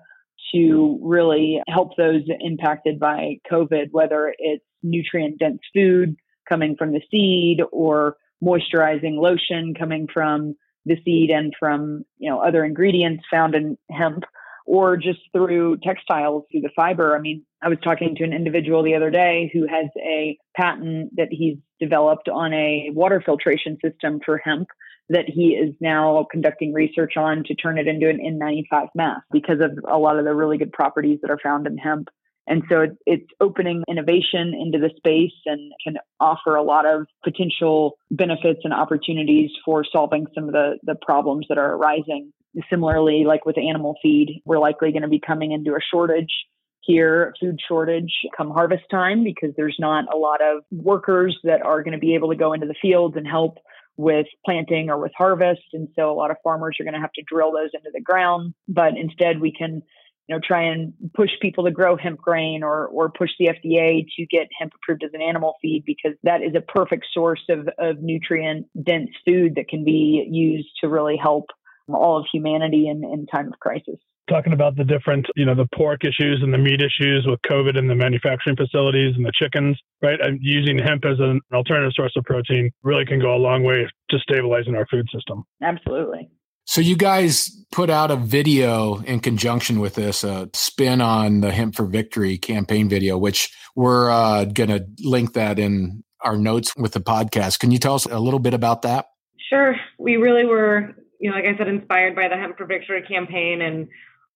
to 0.52 0.98
really 1.02 1.62
help 1.68 1.96
those 1.96 2.22
impacted 2.40 2.98
by 2.98 3.36
COVID, 3.50 3.88
whether 3.92 4.34
it's 4.38 4.64
nutrient 4.82 5.38
dense 5.38 5.60
food 5.72 6.16
coming 6.48 6.74
from 6.76 6.92
the 6.92 7.00
seed 7.10 7.60
or 7.70 8.16
moisturizing 8.42 9.18
lotion 9.20 9.74
coming 9.78 10.08
from 10.12 10.56
the 10.86 10.96
seed 11.04 11.30
and 11.30 11.52
from 11.58 12.04
you 12.18 12.30
know 12.30 12.40
other 12.40 12.64
ingredients 12.64 13.24
found 13.30 13.54
in 13.54 13.76
hemp 13.90 14.24
or 14.66 14.96
just 14.96 15.20
through 15.32 15.76
textiles 15.78 16.44
through 16.50 16.60
the 16.60 16.70
fiber 16.74 17.16
i 17.16 17.20
mean 17.20 17.44
i 17.62 17.68
was 17.68 17.78
talking 17.82 18.14
to 18.14 18.24
an 18.24 18.32
individual 18.32 18.82
the 18.82 18.94
other 18.94 19.10
day 19.10 19.50
who 19.52 19.66
has 19.66 19.86
a 19.98 20.38
patent 20.56 21.10
that 21.16 21.28
he's 21.30 21.56
developed 21.78 22.28
on 22.28 22.52
a 22.54 22.90
water 22.92 23.22
filtration 23.24 23.76
system 23.82 24.20
for 24.24 24.38
hemp 24.38 24.68
that 25.10 25.28
he 25.28 25.48
is 25.48 25.74
now 25.80 26.24
conducting 26.30 26.72
research 26.72 27.16
on 27.16 27.42
to 27.44 27.54
turn 27.54 27.78
it 27.78 27.88
into 27.88 28.08
an 28.08 28.18
N95 28.18 28.88
mask 28.94 29.22
because 29.32 29.60
of 29.60 29.72
a 29.90 29.98
lot 29.98 30.18
of 30.18 30.24
the 30.24 30.34
really 30.34 30.56
good 30.56 30.72
properties 30.72 31.18
that 31.20 31.32
are 31.32 31.38
found 31.42 31.66
in 31.66 31.76
hemp. 31.76 32.08
And 32.50 32.64
so 32.68 32.88
it's 33.06 33.30
opening 33.40 33.84
innovation 33.88 34.52
into 34.60 34.80
the 34.80 34.90
space 34.96 35.38
and 35.46 35.72
can 35.82 35.94
offer 36.18 36.56
a 36.56 36.64
lot 36.64 36.84
of 36.84 37.06
potential 37.22 37.96
benefits 38.10 38.60
and 38.64 38.74
opportunities 38.74 39.50
for 39.64 39.84
solving 39.84 40.26
some 40.34 40.48
of 40.48 40.52
the, 40.52 40.78
the 40.82 40.96
problems 41.00 41.46
that 41.48 41.58
are 41.58 41.76
arising. 41.76 42.32
Similarly, 42.68 43.22
like 43.24 43.46
with 43.46 43.56
animal 43.56 43.94
feed, 44.02 44.42
we're 44.44 44.58
likely 44.58 44.90
going 44.90 45.02
to 45.02 45.08
be 45.08 45.20
coming 45.24 45.52
into 45.52 45.76
a 45.76 45.80
shortage 45.94 46.32
here, 46.80 47.34
food 47.38 47.60
shortage 47.68 48.12
come 48.36 48.50
harvest 48.50 48.82
time 48.90 49.22
because 49.22 49.50
there's 49.56 49.76
not 49.78 50.12
a 50.12 50.16
lot 50.16 50.40
of 50.42 50.64
workers 50.72 51.38
that 51.44 51.62
are 51.62 51.84
going 51.84 51.92
to 51.92 51.98
be 51.98 52.16
able 52.16 52.30
to 52.30 52.36
go 52.36 52.52
into 52.52 52.66
the 52.66 52.74
fields 52.82 53.16
and 53.16 53.28
help 53.28 53.58
with 53.96 54.26
planting 54.44 54.90
or 54.90 54.98
with 54.98 55.12
harvest. 55.16 55.62
And 55.72 55.86
so 55.94 56.10
a 56.10 56.14
lot 56.14 56.32
of 56.32 56.38
farmers 56.42 56.78
are 56.80 56.84
going 56.84 56.94
to 56.94 57.00
have 57.00 57.12
to 57.12 57.22
drill 57.22 57.52
those 57.52 57.70
into 57.74 57.90
the 57.92 58.00
ground. 58.00 58.54
But 58.66 58.96
instead, 58.96 59.40
we 59.40 59.52
can 59.52 59.82
you 60.30 60.36
know, 60.36 60.40
try 60.46 60.62
and 60.62 60.92
push 61.12 61.30
people 61.42 61.64
to 61.64 61.72
grow 61.72 61.96
hemp 61.96 62.20
grain 62.20 62.62
or, 62.62 62.86
or 62.86 63.10
push 63.10 63.30
the 63.40 63.46
FDA 63.46 64.06
to 64.16 64.26
get 64.26 64.46
hemp 64.56 64.72
approved 64.76 65.02
as 65.02 65.10
an 65.12 65.20
animal 65.20 65.56
feed 65.60 65.82
because 65.84 66.12
that 66.22 66.40
is 66.40 66.54
a 66.54 66.60
perfect 66.60 67.06
source 67.12 67.42
of, 67.48 67.68
of 67.80 68.00
nutrient 68.00 68.68
dense 68.80 69.10
food 69.26 69.56
that 69.56 69.66
can 69.66 69.84
be 69.84 70.24
used 70.30 70.68
to 70.82 70.88
really 70.88 71.16
help 71.20 71.46
all 71.92 72.16
of 72.16 72.26
humanity 72.32 72.86
in, 72.88 73.02
in 73.02 73.26
time 73.26 73.48
of 73.48 73.58
crisis 73.58 73.96
talking 74.28 74.52
about 74.52 74.76
the 74.76 74.84
different, 74.84 75.26
you 75.34 75.44
know, 75.44 75.56
the 75.56 75.66
pork 75.74 76.04
issues 76.04 76.38
and 76.40 76.54
the 76.54 76.58
meat 76.58 76.80
issues 76.80 77.26
with 77.26 77.40
COVID 77.50 77.76
and 77.76 77.90
the 77.90 77.96
manufacturing 77.96 78.54
facilities 78.54 79.16
and 79.16 79.26
the 79.26 79.32
chickens, 79.34 79.76
right? 80.00 80.20
And 80.20 80.38
using 80.40 80.78
hemp 80.78 81.04
as 81.04 81.18
an 81.18 81.40
alternative 81.52 81.90
source 81.96 82.12
of 82.16 82.22
protein 82.22 82.70
really 82.84 83.04
can 83.04 83.18
go 83.18 83.34
a 83.34 83.42
long 83.42 83.64
way 83.64 83.88
to 84.10 84.18
stabilizing 84.20 84.76
our 84.76 84.86
food 84.86 85.08
system. 85.12 85.42
Absolutely. 85.60 86.30
So 86.70 86.80
you 86.80 86.94
guys 86.94 87.50
put 87.72 87.90
out 87.90 88.12
a 88.12 88.16
video 88.16 89.00
in 89.00 89.18
conjunction 89.18 89.80
with 89.80 89.96
this, 89.96 90.22
a 90.22 90.48
spin 90.54 91.00
on 91.00 91.40
the 91.40 91.50
Hemp 91.50 91.74
for 91.74 91.84
Victory 91.84 92.38
campaign 92.38 92.88
video, 92.88 93.18
which 93.18 93.52
we're 93.74 94.08
uh, 94.08 94.44
going 94.44 94.70
to 94.70 94.86
link 95.00 95.32
that 95.32 95.58
in 95.58 96.04
our 96.22 96.36
notes 96.36 96.72
with 96.76 96.92
the 96.92 97.00
podcast. 97.00 97.58
Can 97.58 97.72
you 97.72 97.78
tell 97.78 97.96
us 97.96 98.06
a 98.06 98.20
little 98.20 98.38
bit 98.38 98.54
about 98.54 98.82
that? 98.82 99.06
Sure. 99.48 99.74
We 99.98 100.14
really 100.14 100.44
were, 100.44 100.94
you 101.18 101.30
know, 101.30 101.36
like 101.36 101.44
I 101.44 101.58
said, 101.58 101.66
inspired 101.66 102.14
by 102.14 102.28
the 102.28 102.36
Hemp 102.36 102.56
for 102.56 102.66
Victory 102.66 103.02
campaign 103.02 103.62
and 103.62 103.88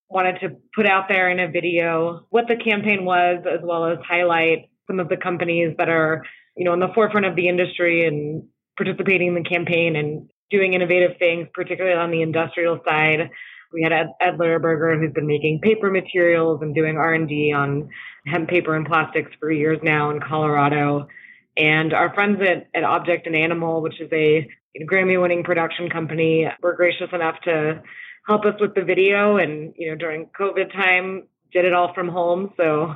wanted 0.09 0.41
to 0.41 0.57
put 0.75 0.87
out 0.87 1.05
there 1.09 1.31
in 1.31 1.39
a 1.39 1.49
video 1.49 2.27
what 2.31 2.49
the 2.49 2.57
campaign 2.57 3.05
was, 3.05 3.45
as 3.47 3.61
well 3.63 3.87
as 3.87 3.99
highlight 4.05 4.71
some 4.89 4.99
of 4.99 5.09
the 5.09 5.17
companies 5.17 5.77
that 5.79 5.89
are, 5.89 6.25
you 6.57 6.65
know, 6.65 6.73
in 6.73 6.81
the 6.81 6.93
forefront 6.97 7.27
of 7.27 7.37
the 7.37 7.47
industry 7.47 8.05
and 8.05 8.43
participating 8.77 9.29
in 9.29 9.35
the 9.35 9.49
campaign 9.49 9.95
and 9.95 10.29
doing 10.51 10.75
innovative 10.75 11.17
things, 11.19 11.49
particularly 11.53 11.97
on 11.97 12.11
the 12.11 12.23
industrial 12.23 12.81
side. 12.87 13.31
We 13.73 13.83
had 13.83 13.93
Ed, 13.93 14.07
Ed 14.21 14.39
Lehrburger, 14.39 14.99
who's 15.01 15.13
been 15.13 15.27
making 15.27 15.61
paper 15.61 15.91
materials 15.91 16.61
and 16.63 16.75
doing 16.75 16.97
R&D 16.97 17.53
on 17.53 17.89
hemp 18.27 18.49
paper 18.49 18.77
and 18.77 18.87
plastics 18.87 19.33
for 19.41 19.51
years 19.51 19.79
now 19.83 20.11
in 20.11 20.21
Colorado. 20.21 21.09
And 21.57 21.93
our 21.93 22.15
friends 22.15 22.41
at, 22.43 22.69
at 22.75 22.85
Object 22.85 23.27
and 23.27 23.35
Animal, 23.35 23.83
which 23.83 24.01
is 24.01 24.09
a 24.13 24.49
Grammy 24.81 25.21
winning 25.21 25.43
production 25.45 25.91
company, 25.91 26.47
were 26.63 26.77
gracious 26.77 27.09
enough 27.13 27.41
to 27.45 27.83
help 28.27 28.45
us 28.45 28.55
with 28.61 28.75
the 28.75 28.83
video 28.83 29.37
and 29.37 29.75
you 29.77 29.89
know 29.89 29.97
during 29.97 30.27
covid 30.39 30.73
time 30.73 31.25
did 31.53 31.65
it 31.65 31.73
all 31.73 31.93
from 31.95 32.09
home 32.09 32.53
so 32.57 32.95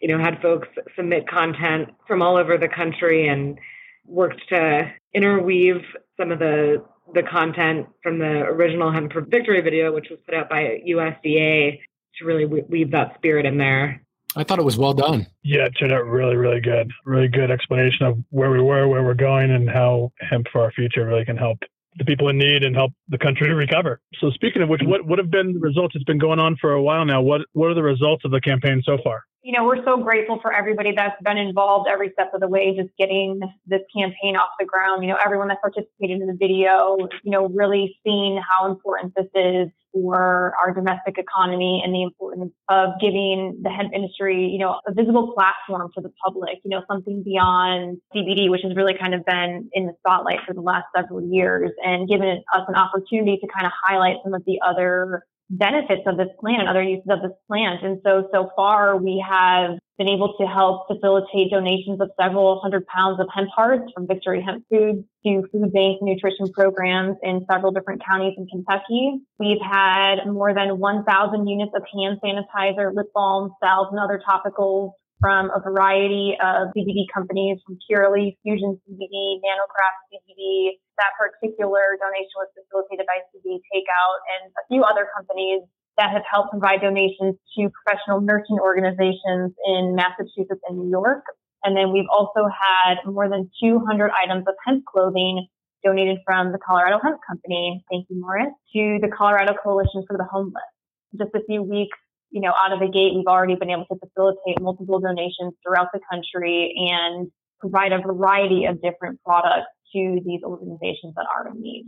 you 0.00 0.08
know 0.08 0.22
had 0.22 0.40
folks 0.40 0.68
submit 0.96 1.28
content 1.28 1.88
from 2.06 2.22
all 2.22 2.36
over 2.36 2.56
the 2.56 2.68
country 2.68 3.28
and 3.28 3.58
worked 4.06 4.40
to 4.48 4.90
interweave 5.14 5.82
some 6.18 6.30
of 6.32 6.38
the 6.38 6.84
the 7.14 7.22
content 7.22 7.86
from 8.02 8.18
the 8.18 8.42
original 8.42 8.92
hemp 8.92 9.12
for 9.12 9.22
victory 9.22 9.60
video 9.60 9.92
which 9.94 10.08
was 10.10 10.18
put 10.26 10.34
out 10.34 10.48
by 10.48 10.80
usda 10.88 11.78
to 12.16 12.24
really 12.24 12.44
weave 12.44 12.90
that 12.90 13.14
spirit 13.16 13.46
in 13.46 13.58
there 13.58 14.02
I 14.36 14.44
thought 14.44 14.58
it 14.58 14.64
was 14.64 14.76
well 14.76 14.92
done. 14.92 15.26
Yeah, 15.42 15.64
it 15.64 15.72
turned 15.72 15.92
out 15.92 16.04
really, 16.04 16.36
really 16.36 16.60
good. 16.60 16.90
Really 17.04 17.28
good 17.28 17.50
explanation 17.50 18.04
of 18.06 18.18
where 18.28 18.50
we 18.50 18.60
were, 18.60 18.86
where 18.86 19.02
we're 19.02 19.14
going, 19.14 19.50
and 19.50 19.68
how 19.68 20.12
hemp 20.20 20.46
for 20.52 20.60
our 20.60 20.70
future 20.72 21.06
really 21.06 21.24
can 21.24 21.36
help 21.36 21.58
the 21.96 22.04
people 22.04 22.28
in 22.28 22.38
need 22.38 22.62
and 22.62 22.76
help 22.76 22.92
the 23.08 23.18
country 23.18 23.48
to 23.48 23.54
recover. 23.54 24.00
So 24.20 24.30
speaking 24.30 24.62
of 24.62 24.68
which, 24.68 24.82
what 24.84 25.04
what 25.04 25.18
have 25.18 25.30
been 25.30 25.54
the 25.54 25.58
results? 25.58 25.94
It's 25.94 26.04
been 26.04 26.18
going 26.18 26.38
on 26.38 26.56
for 26.60 26.72
a 26.72 26.82
while 26.82 27.04
now. 27.04 27.20
What 27.20 27.42
what 27.52 27.70
are 27.70 27.74
the 27.74 27.82
results 27.82 28.24
of 28.24 28.30
the 28.30 28.40
campaign 28.40 28.82
so 28.84 28.98
far? 29.02 29.24
You 29.42 29.52
know, 29.56 29.64
we're 29.64 29.84
so 29.84 29.96
grateful 29.96 30.40
for 30.42 30.52
everybody 30.52 30.92
that's 30.94 31.20
been 31.22 31.38
involved 31.38 31.88
every 31.88 32.10
step 32.12 32.32
of 32.34 32.40
the 32.40 32.48
way, 32.48 32.74
just 32.76 32.90
getting 32.98 33.40
this, 33.66 33.80
campaign 33.96 34.36
off 34.36 34.50
the 34.58 34.66
ground. 34.66 35.02
You 35.02 35.10
know, 35.10 35.18
everyone 35.24 35.48
that 35.48 35.60
participated 35.60 36.20
in 36.20 36.26
the 36.26 36.36
video, 36.38 36.96
you 37.22 37.30
know, 37.30 37.48
really 37.48 37.96
seeing 38.04 38.38
how 38.38 38.70
important 38.70 39.14
this 39.16 39.28
is 39.34 39.68
for 39.92 40.54
our 40.60 40.74
domestic 40.74 41.16
economy 41.18 41.80
and 41.84 41.94
the 41.94 42.02
importance 42.02 42.52
of 42.68 42.90
giving 43.00 43.60
the 43.62 43.70
hemp 43.70 43.92
industry, 43.94 44.48
you 44.48 44.58
know, 44.58 44.80
a 44.86 44.92
visible 44.92 45.32
platform 45.32 45.90
for 45.94 46.02
the 46.02 46.12
public, 46.24 46.58
you 46.64 46.70
know, 46.70 46.82
something 46.90 47.22
beyond 47.24 47.98
CBD, 48.14 48.50
which 48.50 48.62
has 48.62 48.76
really 48.76 48.94
kind 49.00 49.14
of 49.14 49.24
been 49.24 49.70
in 49.72 49.86
the 49.86 49.92
spotlight 50.00 50.40
for 50.46 50.52
the 50.52 50.60
last 50.60 50.86
several 50.94 51.22
years 51.22 51.70
and 51.84 52.08
given 52.08 52.42
us 52.54 52.62
an 52.68 52.74
opportunity 52.74 53.38
to 53.40 53.46
kind 53.48 53.66
of 53.66 53.72
highlight 53.82 54.16
some 54.22 54.34
of 54.34 54.44
the 54.44 54.58
other 54.66 55.22
benefits 55.50 56.02
of 56.06 56.16
this 56.16 56.28
plant 56.40 56.60
and 56.60 56.68
other 56.68 56.82
uses 56.82 57.06
of 57.08 57.22
this 57.22 57.32
plant. 57.46 57.82
And 57.82 58.00
so, 58.04 58.28
so 58.32 58.50
far 58.54 58.96
we 58.96 59.24
have 59.26 59.78
been 59.96 60.08
able 60.08 60.34
to 60.38 60.46
help 60.46 60.86
facilitate 60.86 61.50
donations 61.50 62.00
of 62.00 62.10
several 62.20 62.60
hundred 62.60 62.86
pounds 62.86 63.18
of 63.18 63.26
hemp 63.34 63.48
hearts 63.54 63.90
from 63.92 64.06
Victory 64.06 64.40
Hemp 64.40 64.64
Foods 64.70 65.04
to 65.24 65.42
food 65.50 65.72
bank 65.72 65.98
nutrition 66.02 66.52
programs 66.52 67.16
in 67.22 67.44
several 67.50 67.72
different 67.72 68.02
counties 68.04 68.34
in 68.36 68.46
Kentucky. 68.46 69.18
We've 69.38 69.60
had 69.60 70.24
more 70.26 70.54
than 70.54 70.78
1,000 70.78 71.48
units 71.48 71.72
of 71.74 71.82
hand 71.92 72.20
sanitizer, 72.22 72.94
lip 72.94 73.08
balm, 73.14 73.50
salves, 73.62 73.90
and 73.90 73.98
other 73.98 74.20
topicals 74.26 74.92
from 75.20 75.50
a 75.50 75.60
variety 75.60 76.38
of 76.38 76.70
CBD 76.74 77.10
companies 77.12 77.58
from 77.66 77.78
Curaleaf, 77.84 78.38
Fusion 78.42 78.78
CBD, 78.86 79.42
Nanocraft 79.42 79.98
CBD. 80.10 80.78
That 80.98 81.14
particular 81.18 81.98
donation 81.98 82.36
was 82.38 82.50
facilitated 82.54 83.06
by 83.06 83.22
CBD 83.30 83.58
Takeout 83.70 84.18
and 84.38 84.50
a 84.54 84.62
few 84.70 84.82
other 84.82 85.06
companies 85.14 85.62
that 85.98 86.10
have 86.14 86.22
helped 86.30 86.50
provide 86.54 86.80
donations 86.80 87.34
to 87.58 87.70
professional 87.74 88.20
nursing 88.22 88.58
organizations 88.62 89.54
in 89.66 89.98
Massachusetts 89.98 90.62
and 90.70 90.78
New 90.78 90.90
York. 90.90 91.26
And 91.64 91.76
then 91.76 91.92
we've 91.92 92.08
also 92.10 92.46
had 92.46 93.02
more 93.04 93.28
than 93.28 93.50
200 93.62 94.10
items 94.14 94.46
of 94.46 94.54
hemp 94.64 94.84
clothing 94.86 95.48
donated 95.84 96.18
from 96.24 96.52
the 96.52 96.58
Colorado 96.58 96.98
Hemp 97.02 97.18
Company, 97.26 97.84
thank 97.90 98.06
you, 98.10 98.20
Morris, 98.20 98.54
to 98.74 98.98
the 99.00 99.10
Colorado 99.16 99.54
Coalition 99.62 100.04
for 100.06 100.16
the 100.16 100.26
Homeless. 100.30 100.70
Just 101.16 101.34
a 101.34 101.42
few 101.46 101.62
weeks, 101.62 101.98
you 102.30 102.40
know, 102.40 102.52
out 102.52 102.72
of 102.72 102.80
the 102.80 102.88
gate, 102.88 103.12
we've 103.14 103.26
already 103.26 103.54
been 103.54 103.70
able 103.70 103.86
to 103.86 103.98
facilitate 103.98 104.60
multiple 104.60 105.00
donations 105.00 105.54
throughout 105.64 105.88
the 105.92 106.00
country 106.10 106.74
and 106.92 107.30
provide 107.60 107.92
a 107.92 108.00
variety 108.00 108.66
of 108.66 108.80
different 108.82 109.22
products 109.24 109.72
to 109.94 110.20
these 110.24 110.40
organizations 110.44 111.14
that 111.16 111.26
are 111.34 111.48
in 111.48 111.60
need. 111.60 111.86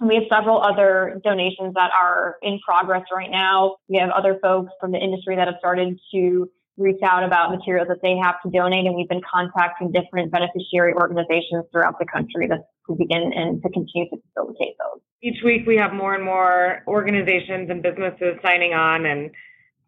And 0.00 0.08
we 0.08 0.14
have 0.14 0.24
several 0.30 0.62
other 0.62 1.20
donations 1.24 1.74
that 1.74 1.90
are 1.90 2.36
in 2.42 2.60
progress 2.64 3.02
right 3.12 3.30
now. 3.30 3.76
We 3.88 3.98
have 3.98 4.10
other 4.10 4.38
folks 4.40 4.72
from 4.80 4.92
the 4.92 4.98
industry 4.98 5.36
that 5.36 5.48
have 5.48 5.56
started 5.58 5.98
to 6.14 6.48
reach 6.78 7.00
out 7.04 7.24
about 7.24 7.50
materials 7.50 7.88
that 7.88 7.98
they 8.02 8.16
have 8.16 8.36
to 8.42 8.50
donate, 8.50 8.86
and 8.86 8.94
we've 8.94 9.08
been 9.08 9.20
contacting 9.28 9.90
different 9.90 10.30
beneficiary 10.30 10.94
organizations 10.94 11.64
throughout 11.72 11.98
the 11.98 12.06
country 12.06 12.46
to, 12.46 12.56
to 12.86 12.96
begin 12.96 13.32
and 13.34 13.60
to 13.62 13.68
continue 13.70 14.08
to 14.08 14.16
facilitate 14.28 14.78
those. 14.78 15.02
Each 15.20 15.42
week, 15.44 15.66
we 15.66 15.76
have 15.76 15.92
more 15.92 16.14
and 16.14 16.24
more 16.24 16.84
organizations 16.86 17.68
and 17.68 17.82
businesses 17.82 18.38
signing 18.44 18.74
on, 18.74 19.06
and 19.06 19.30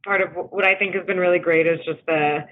part 0.05 0.21
of 0.21 0.31
what 0.51 0.65
I 0.65 0.75
think 0.75 0.95
has 0.95 1.07
been 1.07 1.19
really 1.19 1.39
great 1.39 1.67
is 1.67 1.79
just 1.85 2.05
the 2.07 2.47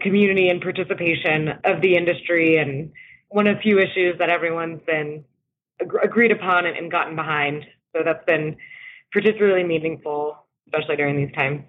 community 0.00 0.48
and 0.48 0.60
participation 0.60 1.48
of 1.64 1.80
the 1.80 1.96
industry, 1.96 2.56
and 2.56 2.92
one 3.28 3.46
of 3.46 3.56
the 3.56 3.62
few 3.62 3.78
issues 3.78 4.18
that 4.18 4.30
everyone's 4.30 4.80
been 4.86 5.24
agreed 5.80 6.32
upon 6.32 6.66
and, 6.66 6.76
and 6.76 6.90
gotten 6.90 7.16
behind. 7.16 7.64
So 7.94 8.02
that's 8.04 8.24
been 8.24 8.56
particularly 9.12 9.64
meaningful, 9.64 10.36
especially 10.66 10.96
during 10.96 11.16
these 11.16 11.34
times 11.34 11.62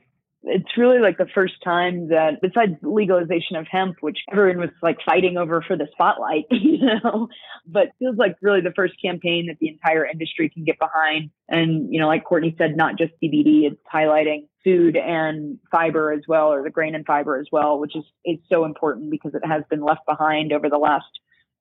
it's 0.43 0.77
really 0.77 0.99
like 0.99 1.17
the 1.17 1.27
first 1.33 1.53
time 1.63 2.09
that 2.09 2.41
besides 2.41 2.73
legalization 2.81 3.55
of 3.55 3.65
hemp 3.69 3.97
which 4.01 4.19
everyone 4.31 4.59
was 4.59 4.69
like 4.81 4.97
fighting 5.05 5.37
over 5.37 5.63
for 5.65 5.77
the 5.77 5.87
spotlight 5.91 6.45
you 6.51 6.79
know? 6.79 7.27
But 7.65 7.89
feels 7.99 8.17
like 8.17 8.35
really 8.41 8.61
the 8.61 8.73
first 8.75 8.93
campaign 9.01 9.47
that 9.47 9.57
the 9.59 9.69
entire 9.69 10.05
industry 10.05 10.49
can 10.49 10.63
get 10.63 10.79
behind. 10.79 11.29
And 11.49 11.93
you 11.93 11.99
know 11.99 12.07
like 12.07 12.23
courtney 12.23 12.55
said 12.57 12.75
not 12.75 12.97
just 12.97 13.13
cbd 13.23 13.71
it's 13.71 13.81
highlighting 13.91 14.47
food 14.63 14.95
and 14.95 15.59
fiber 15.71 16.11
as 16.11 16.21
well 16.27 16.47
or 16.47 16.63
the 16.63 16.69
grain 16.69 16.95
and 16.95 17.05
fiber 17.05 17.37
as 17.37 17.47
well 17.51 17.79
which 17.79 17.95
is 17.95 18.05
is 18.25 18.39
so 18.51 18.65
important 18.65 19.11
because 19.11 19.33
it 19.33 19.45
has 19.45 19.63
been 19.69 19.81
left 19.81 20.05
behind 20.05 20.53
over 20.53 20.69
the 20.69 20.77
last 20.77 21.05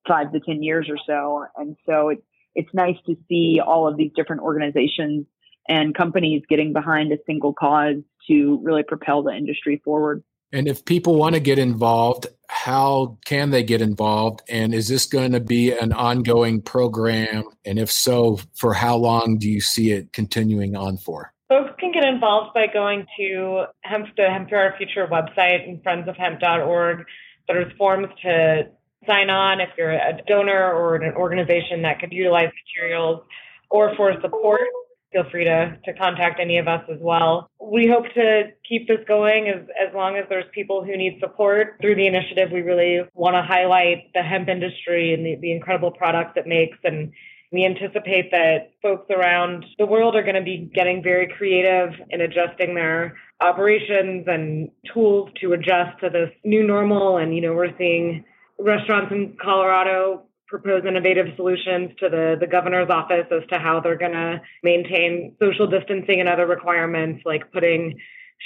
five 0.07 0.33
to 0.33 0.40
ten 0.40 0.62
years 0.62 0.88
or 0.88 0.99
so. 1.07 1.47
And 1.57 1.77
so 1.87 2.11
it's 2.11 2.23
it's 2.55 2.75
nice 2.75 2.97
to 3.07 3.16
see 3.29 3.61
all 3.64 3.88
of 3.88 3.97
these 3.97 4.11
different 4.14 4.42
organizations 4.42 5.27
and 5.68 5.94
companies 5.94 6.42
getting 6.48 6.72
behind 6.72 7.12
a 7.12 7.18
single 7.27 7.53
cause 7.53 7.96
to 8.29 8.61
really 8.62 8.83
propel 8.83 9.22
the 9.22 9.33
industry 9.33 9.81
forward. 9.85 10.22
And 10.53 10.68
if 10.68 10.85
people 10.85 11.16
want 11.16 11.35
to 11.35 11.40
get 11.40 11.59
involved, 11.59 12.27
how 12.48 13.18
can 13.25 13.51
they 13.51 13.62
get 13.62 13.81
involved? 13.81 14.42
And 14.48 14.75
is 14.75 14.88
this 14.88 15.07
going 15.07 15.33
to 15.33 15.40
be 15.40 15.72
an 15.72 15.92
ongoing 15.92 16.61
program? 16.61 17.44
And 17.64 17.79
if 17.79 17.90
so, 17.90 18.38
for 18.55 18.75
how 18.75 18.96
long 18.96 19.38
do 19.38 19.48
you 19.48 19.62
see 19.62 19.92
it 19.92 20.12
continuing 20.12 20.77
on 20.77 20.98
for? 20.98 21.33
Folks 21.48 21.72
can 21.79 21.92
get 21.92 22.05
involved 22.05 22.53
by 22.55 22.66
going 22.66 23.07
to 23.18 23.64
Hemp, 23.81 24.09
the 24.16 24.29
Hemp 24.29 24.51
for 24.51 24.59
Our 24.59 24.77
Future 24.77 25.07
website 25.07 25.68
and 25.68 25.83
friendsofhemp.org. 25.83 27.05
There's 27.48 27.72
forms 27.79 28.09
to 28.22 28.68
sign 29.07 29.31
on 29.31 29.61
if 29.61 29.70
you're 29.77 29.90
a 29.90 30.20
donor 30.27 30.72
or 30.72 30.96
an 30.96 31.14
organization 31.14 31.83
that 31.83 31.98
could 31.98 32.12
utilize 32.12 32.51
materials 32.66 33.22
or 33.70 33.94
for 33.96 34.12
support 34.20 34.61
feel 35.12 35.25
free 35.31 35.44
to, 35.44 35.79
to 35.85 35.92
contact 35.94 36.40
any 36.40 36.59
of 36.59 36.66
us 36.68 36.83
as 36.90 36.98
well. 37.01 37.51
We 37.61 37.87
hope 37.87 38.05
to 38.14 38.44
keep 38.68 38.88
this 38.88 39.01
going 39.07 39.48
as, 39.48 39.62
as 39.81 39.94
long 39.94 40.16
as 40.16 40.25
there's 40.29 40.44
people 40.55 40.85
who 40.85 40.96
need 40.96 41.18
support. 41.20 41.77
Through 41.81 41.96
the 41.96 42.07
initiative, 42.07 42.51
we 42.53 42.61
really 42.61 43.01
want 43.14 43.35
to 43.35 43.42
highlight 43.42 44.11
the 44.14 44.22
hemp 44.22 44.48
industry 44.48 45.14
and 45.14 45.25
the, 45.25 45.37
the 45.40 45.53
incredible 45.53 45.90
products 45.90 46.33
it 46.37 46.46
makes. 46.46 46.79
And 46.85 47.12
we 47.53 47.66
anticipate 47.66 48.31
that 48.31 48.72
folks 48.81 49.11
around 49.11 49.66
the 49.79 49.87
world 49.87 50.16
are 50.16 50.22
going 50.22 50.37
to 50.37 50.42
be 50.42 50.70
getting 50.75 51.03
very 51.03 51.29
creative 51.37 51.90
in 52.11 52.22
adjusting 52.22 52.75
their 52.75 53.16
operations 53.40 54.25
and 54.27 54.70
tools 54.92 55.31
to 55.40 55.53
adjust 55.53 56.01
to 56.01 56.09
this 56.09 56.31
new 56.44 56.66
normal. 56.66 57.18
And, 57.18 57.35
you 57.35 57.42
know, 57.42 57.53
we're 57.53 57.77
seeing 57.77 58.25
restaurants 58.59 59.12
in 59.12 59.37
Colorado 59.42 60.22
propose 60.52 60.84
innovative 60.86 61.28
solutions 61.34 61.90
to 61.98 62.10
the, 62.10 62.36
the 62.38 62.46
governor's 62.46 62.90
office 62.90 63.24
as 63.30 63.42
to 63.50 63.58
how 63.58 63.80
they're 63.80 63.96
going 63.96 64.12
to 64.12 64.38
maintain 64.62 65.34
social 65.40 65.66
distancing 65.66 66.20
and 66.20 66.28
other 66.28 66.46
requirements, 66.46 67.22
like 67.24 67.50
putting 67.52 67.98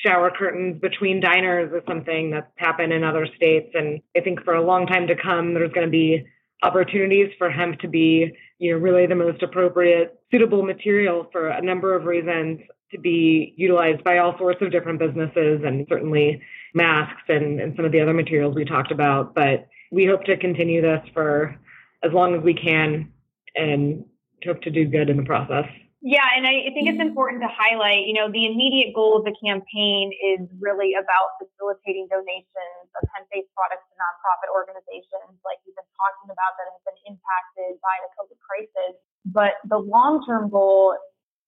shower 0.04 0.30
curtains 0.30 0.80
between 0.80 1.20
diners 1.20 1.72
is 1.74 1.82
something 1.88 2.30
that's 2.30 2.46
happened 2.58 2.92
in 2.92 3.02
other 3.02 3.26
states. 3.34 3.70
And 3.74 4.00
I 4.16 4.20
think 4.20 4.44
for 4.44 4.54
a 4.54 4.64
long 4.64 4.86
time 4.86 5.08
to 5.08 5.16
come, 5.16 5.52
there's 5.52 5.72
going 5.72 5.86
to 5.86 5.90
be 5.90 6.24
opportunities 6.62 7.32
for 7.38 7.50
hemp 7.50 7.80
to 7.80 7.88
be, 7.88 8.32
you 8.60 8.72
know, 8.72 8.78
really 8.78 9.06
the 9.06 9.16
most 9.16 9.42
appropriate, 9.42 10.16
suitable 10.30 10.62
material 10.62 11.28
for 11.32 11.48
a 11.48 11.60
number 11.60 11.96
of 11.96 12.04
reasons 12.04 12.60
to 12.92 13.00
be 13.00 13.52
utilized 13.56 14.04
by 14.04 14.18
all 14.18 14.38
sorts 14.38 14.62
of 14.62 14.70
different 14.70 15.00
businesses 15.00 15.62
and 15.66 15.84
certainly 15.88 16.40
masks 16.72 17.22
and, 17.28 17.60
and 17.60 17.74
some 17.74 17.84
of 17.84 17.90
the 17.90 18.00
other 18.00 18.14
materials 18.14 18.54
we 18.54 18.64
talked 18.64 18.92
about. 18.92 19.34
But 19.34 19.66
we 19.90 20.06
hope 20.06 20.22
to 20.26 20.36
continue 20.36 20.82
this 20.82 21.00
for 21.12 21.58
as 22.04 22.12
long 22.12 22.34
as 22.34 22.42
we 22.42 22.54
can 22.54 23.12
and 23.54 24.04
hope 24.44 24.60
to 24.62 24.70
do 24.70 24.84
good 24.84 25.08
in 25.08 25.16
the 25.16 25.24
process. 25.24 25.64
Yeah, 26.04 26.22
and 26.36 26.46
I 26.46 26.70
think 26.70 26.86
it's 26.86 27.02
important 27.02 27.42
to 27.42 27.50
highlight, 27.50 28.06
you 28.06 28.14
know, 28.14 28.30
the 28.30 28.46
immediate 28.46 28.94
goal 28.94 29.18
of 29.18 29.26
the 29.26 29.34
campaign 29.42 30.14
is 30.14 30.46
really 30.60 30.94
about 30.94 31.34
facilitating 31.40 32.06
donations 32.06 32.86
of 32.94 33.02
hemp-based 33.10 33.50
products 33.56 33.82
to 33.90 33.94
nonprofit 33.98 34.54
organizations 34.54 35.34
like 35.42 35.58
we've 35.66 35.74
been 35.74 35.92
talking 35.98 36.30
about 36.30 36.54
that 36.60 36.70
have 36.70 36.84
been 36.86 37.00
impacted 37.10 37.80
by 37.82 37.96
the 38.06 38.10
COVID 38.14 38.38
crisis. 38.38 38.94
But 39.26 39.58
the 39.66 39.82
long-term 39.82 40.52
goal 40.52 40.94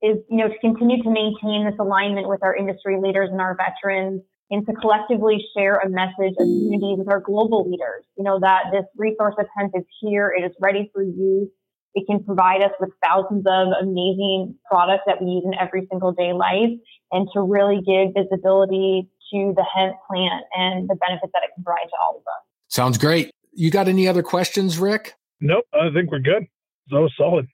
is, 0.03 0.19
you 0.27 0.43
know, 0.43 0.51
to 0.51 0.59
continue 0.59 1.07
to 1.07 1.11
maintain 1.13 1.63
this 1.69 1.79
alignment 1.79 2.27
with 2.27 2.43
our 2.43 2.57
industry 2.57 2.99
leaders 2.99 3.31
and 3.31 3.39
our 3.39 3.55
veterans 3.55 4.27
and 4.51 4.67
to 4.67 4.73
collectively 4.75 5.45
share 5.57 5.77
a 5.77 5.89
message 5.89 6.35
of 6.39 6.47
unity 6.47 6.95
with 6.97 7.09
our 7.09 7.21
global 7.21 7.69
leaders. 7.69 8.05
You 8.17 8.25
know, 8.25 8.39
that 8.41 8.65
this 8.73 8.85
resource 8.97 9.35
of 9.39 9.47
hemp 9.57 9.73
is 9.77 9.85
here, 10.01 10.33
it 10.37 10.43
is 10.43 10.53
ready 10.61 10.91
for 10.93 11.03
use. 11.03 11.49
It 11.95 12.07
can 12.07 12.23
provide 12.23 12.63
us 12.63 12.71
with 12.81 12.91
thousands 13.05 13.45
of 13.47 13.69
amazing 13.81 14.57
products 14.71 15.05
that 15.07 15.21
we 15.21 15.31
use 15.31 15.45
in 15.45 15.53
every 15.59 15.87
single 15.91 16.13
day 16.13 16.33
life 16.33 16.71
and 17.13 17.29
to 17.35 17.41
really 17.41 17.81
give 17.85 18.15
visibility 18.15 19.09
to 19.33 19.53
the 19.57 19.65
hemp 19.75 19.97
plant 20.09 20.45
and 20.55 20.89
the 20.89 20.95
benefits 20.95 21.33
that 21.33 21.43
it 21.45 21.51
can 21.55 21.65
provide 21.65 21.85
to 21.85 21.97
all 22.03 22.17
of 22.17 22.23
us. 22.23 22.45
Sounds 22.69 22.99
great. 22.99 23.31
You 23.53 23.71
got 23.71 23.89
any 23.89 24.07
other 24.07 24.23
questions, 24.23 24.79
Rick? 24.79 25.15
Nope, 25.41 25.65
I 25.73 25.91
think 25.93 26.11
we're 26.11 26.21
good. 26.21 26.47
That 26.91 27.01
was 27.01 27.13
solid 27.19 27.49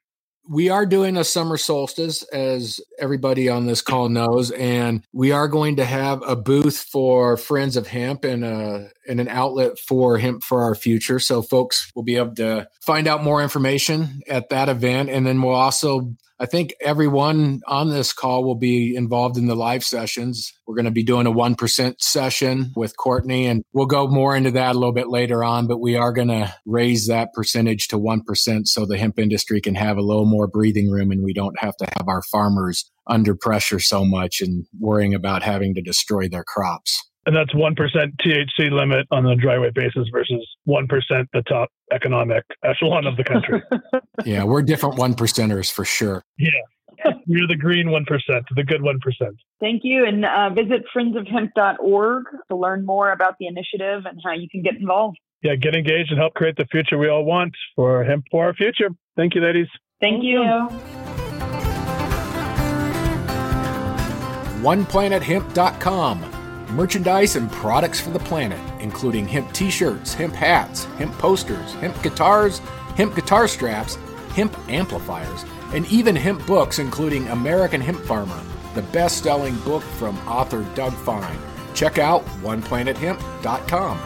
we 0.48 0.68
are 0.68 0.86
doing 0.86 1.16
a 1.16 1.24
summer 1.24 1.56
solstice, 1.56 2.22
as 2.24 2.80
everybody 2.98 3.48
on 3.48 3.66
this 3.66 3.80
call 3.80 4.08
knows, 4.08 4.50
and 4.50 5.02
we 5.12 5.32
are 5.32 5.48
going 5.48 5.76
to 5.76 5.84
have 5.84 6.22
a 6.26 6.36
booth 6.36 6.78
for 6.90 7.36
Friends 7.36 7.76
of 7.76 7.86
Hemp 7.86 8.24
and 8.24 8.44
a 8.44 8.90
and 9.08 9.20
an 9.20 9.28
outlet 9.28 9.78
for 9.78 10.18
Hemp 10.18 10.42
for 10.42 10.62
Our 10.62 10.74
Future. 10.74 11.18
So 11.18 11.42
folks 11.42 11.90
will 11.94 12.02
be 12.02 12.16
able 12.16 12.34
to 12.36 12.68
find 12.80 13.06
out 13.06 13.24
more 13.24 13.42
information 13.42 14.22
at 14.28 14.50
that 14.50 14.68
event, 14.68 15.10
and 15.10 15.26
then 15.26 15.40
we'll 15.40 15.54
also 15.54 16.14
I 16.40 16.46
think 16.46 16.74
everyone 16.80 17.60
on 17.68 17.90
this 17.90 18.12
call 18.12 18.42
will 18.42 18.56
be 18.56 18.96
involved 18.96 19.36
in 19.36 19.46
the 19.46 19.54
live 19.54 19.84
sessions. 19.84 20.52
We're 20.66 20.74
going 20.74 20.84
to 20.86 20.90
be 20.90 21.04
doing 21.04 21.28
a 21.28 21.32
1% 21.32 21.94
session 22.00 22.72
with 22.74 22.96
Courtney, 22.96 23.46
and 23.46 23.62
we'll 23.72 23.86
go 23.86 24.08
more 24.08 24.34
into 24.34 24.50
that 24.50 24.74
a 24.74 24.78
little 24.78 24.92
bit 24.92 25.08
later 25.08 25.44
on. 25.44 25.68
But 25.68 25.80
we 25.80 25.96
are 25.96 26.12
going 26.12 26.28
to 26.28 26.52
raise 26.66 27.06
that 27.06 27.32
percentage 27.34 27.86
to 27.88 27.98
1% 27.98 28.66
so 28.66 28.84
the 28.84 28.98
hemp 28.98 29.18
industry 29.18 29.60
can 29.60 29.76
have 29.76 29.96
a 29.96 30.02
little 30.02 30.26
more 30.26 30.48
breathing 30.48 30.90
room 30.90 31.12
and 31.12 31.22
we 31.22 31.32
don't 31.32 31.58
have 31.60 31.76
to 31.76 31.86
have 31.96 32.08
our 32.08 32.22
farmers 32.22 32.90
under 33.06 33.36
pressure 33.36 33.78
so 33.78 34.04
much 34.04 34.40
and 34.40 34.66
worrying 34.80 35.14
about 35.14 35.42
having 35.42 35.74
to 35.74 35.82
destroy 35.82 36.28
their 36.28 36.44
crops. 36.44 37.00
And 37.26 37.34
that's 37.34 37.54
1% 37.54 37.76
THC 37.76 38.70
limit 38.70 39.06
on 39.10 39.26
a 39.26 39.34
dry 39.34 39.58
weight 39.58 39.74
basis 39.74 40.08
versus 40.12 40.46
1% 40.68 40.88
the 41.32 41.42
top 41.42 41.70
economic 41.92 42.44
echelon 42.62 43.06
of 43.06 43.16
the 43.16 43.24
country. 43.24 43.62
yeah, 44.24 44.44
we're 44.44 44.62
different 44.62 44.96
one 44.96 45.14
percenters 45.14 45.72
for 45.72 45.84
sure. 45.84 46.22
Yeah. 46.38 46.50
You're 47.26 47.48
the 47.48 47.56
green 47.56 47.88
1%, 47.88 48.04
the 48.54 48.64
good 48.64 48.80
1%. 48.80 48.96
Thank 49.60 49.82
you. 49.84 50.06
And 50.06 50.24
uh, 50.24 50.50
visit 50.50 50.84
friendsofhemp.org 50.94 52.24
to 52.48 52.56
learn 52.56 52.86
more 52.86 53.12
about 53.12 53.36
the 53.38 53.46
initiative 53.46 54.04
and 54.06 54.20
how 54.24 54.32
you 54.32 54.48
can 54.48 54.62
get 54.62 54.76
involved. 54.76 55.18
Yeah, 55.42 55.56
get 55.56 55.74
engaged 55.74 56.10
and 56.10 56.18
help 56.18 56.34
create 56.34 56.56
the 56.56 56.66
future 56.66 56.96
we 56.96 57.08
all 57.08 57.24
want 57.24 57.54
for 57.76 58.04
hemp 58.04 58.24
for 58.30 58.46
our 58.46 58.54
future. 58.54 58.88
Thank 59.16 59.34
you, 59.34 59.42
ladies. 59.42 59.68
Thank, 60.00 60.22
Thank 60.22 60.24
you. 60.24 60.42
you. 60.42 60.68
OnePlanetHemp.com 64.62 66.33
merchandise 66.74 67.36
and 67.36 67.50
products 67.50 68.00
for 68.00 68.10
the 68.10 68.18
planet, 68.18 68.60
including 68.80 69.28
hemp 69.28 69.52
t 69.52 69.70
shirts, 69.70 70.12
hemp 70.12 70.34
hats, 70.34 70.84
hemp 70.96 71.12
posters, 71.18 71.72
hemp 71.74 72.00
guitars, 72.02 72.58
hemp 72.96 73.14
guitar 73.14 73.46
straps, 73.46 73.96
hemp 74.34 74.56
amplifiers, 74.68 75.44
and 75.72 75.86
even 75.86 76.16
hemp 76.16 76.44
books, 76.46 76.78
including 76.78 77.28
American 77.28 77.80
Hemp 77.80 78.00
Farmer, 78.00 78.40
the 78.74 78.82
best 78.82 79.22
selling 79.22 79.56
book 79.58 79.82
from 79.82 80.16
author 80.28 80.66
Doug 80.74 80.92
Fine. 80.92 81.38
Check 81.74 81.98
out 81.98 82.24
oneplanethemp.com. 82.42 83.98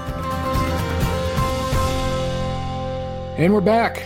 And 3.38 3.54
we're 3.54 3.60
back. 3.60 4.02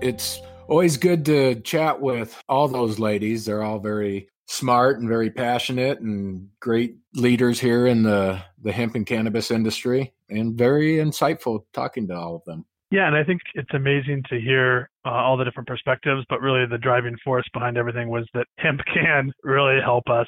It's 0.00 0.40
always 0.66 0.96
good 0.96 1.26
to 1.26 1.56
chat 1.60 2.00
with 2.00 2.42
all 2.48 2.68
those 2.68 2.98
ladies. 2.98 3.44
They're 3.44 3.62
all 3.62 3.78
very 3.78 4.28
smart 4.52 5.00
and 5.00 5.08
very 5.08 5.30
passionate 5.30 6.00
and 6.00 6.46
great 6.60 6.96
leaders 7.14 7.58
here 7.58 7.86
in 7.86 8.02
the, 8.02 8.38
the 8.62 8.70
hemp 8.70 8.94
and 8.94 9.06
cannabis 9.06 9.50
industry 9.50 10.12
and 10.28 10.58
very 10.58 10.96
insightful 10.96 11.64
talking 11.72 12.06
to 12.06 12.14
all 12.14 12.36
of 12.36 12.44
them. 12.44 12.64
Yeah, 12.90 13.06
and 13.06 13.16
I 13.16 13.24
think 13.24 13.40
it's 13.54 13.72
amazing 13.72 14.22
to 14.28 14.38
hear 14.38 14.90
uh, 15.06 15.08
all 15.08 15.38
the 15.38 15.44
different 15.44 15.66
perspectives, 15.68 16.26
but 16.28 16.42
really 16.42 16.66
the 16.66 16.76
driving 16.76 17.16
force 17.24 17.46
behind 17.54 17.78
everything 17.78 18.10
was 18.10 18.28
that 18.34 18.46
hemp 18.58 18.80
can 18.94 19.32
really 19.42 19.80
help 19.82 20.04
us 20.10 20.26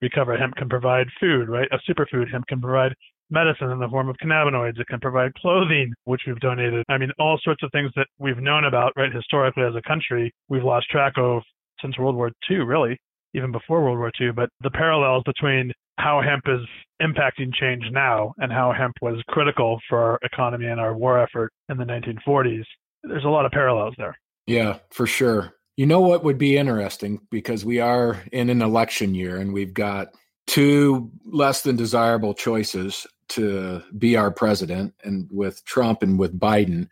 recover. 0.00 0.36
Hemp 0.36 0.54
can 0.54 0.68
provide 0.68 1.08
food, 1.18 1.48
right? 1.48 1.68
A 1.72 1.78
superfood. 1.90 2.30
Hemp 2.30 2.46
can 2.46 2.60
provide 2.60 2.94
medicine 3.30 3.70
in 3.70 3.80
the 3.80 3.88
form 3.88 4.08
of 4.08 4.14
cannabinoids. 4.22 4.78
It 4.78 4.86
can 4.86 5.00
provide 5.00 5.34
clothing, 5.34 5.92
which 6.04 6.20
we've 6.28 6.38
donated. 6.38 6.84
I 6.88 6.98
mean, 6.98 7.10
all 7.18 7.40
sorts 7.42 7.64
of 7.64 7.70
things 7.72 7.90
that 7.96 8.06
we've 8.18 8.38
known 8.38 8.66
about, 8.66 8.92
right, 8.96 9.12
historically 9.12 9.64
as 9.64 9.74
a 9.74 9.82
country, 9.82 10.32
we've 10.48 10.62
lost 10.62 10.88
track 10.90 11.14
of 11.16 11.42
since 11.82 11.98
World 11.98 12.14
War 12.14 12.30
II, 12.48 12.58
really, 12.58 12.96
even 13.34 13.52
before 13.52 13.82
World 13.82 13.98
War 13.98 14.12
II. 14.20 14.32
But 14.32 14.48
the 14.62 14.70
parallels 14.70 15.22
between 15.26 15.72
how 15.98 16.20
hemp 16.22 16.44
is 16.46 16.66
impacting 17.02 17.52
change 17.54 17.84
now 17.90 18.34
and 18.38 18.52
how 18.52 18.72
hemp 18.72 18.94
was 19.00 19.22
critical 19.28 19.80
for 19.88 19.98
our 19.98 20.18
economy 20.22 20.66
and 20.66 20.80
our 20.80 20.96
war 20.96 21.20
effort 21.20 21.52
in 21.68 21.76
the 21.76 21.84
1940s. 21.84 22.64
There's 23.02 23.24
a 23.24 23.28
lot 23.28 23.46
of 23.46 23.52
parallels 23.52 23.94
there. 23.98 24.16
Yeah, 24.46 24.78
for 24.90 25.06
sure. 25.06 25.54
You 25.76 25.86
know 25.86 26.00
what 26.00 26.24
would 26.24 26.38
be 26.38 26.56
interesting 26.56 27.20
because 27.30 27.64
we 27.64 27.80
are 27.80 28.22
in 28.32 28.48
an 28.48 28.62
election 28.62 29.14
year 29.14 29.36
and 29.38 29.52
we've 29.52 29.74
got 29.74 30.08
two 30.46 31.10
less 31.24 31.62
than 31.62 31.76
desirable 31.76 32.34
choices 32.34 33.06
to 33.28 33.82
be 33.98 34.16
our 34.16 34.30
president 34.30 34.94
and 35.02 35.28
with 35.30 35.64
Trump 35.64 36.02
and 36.02 36.18
with 36.18 36.38
Biden. 36.38 36.88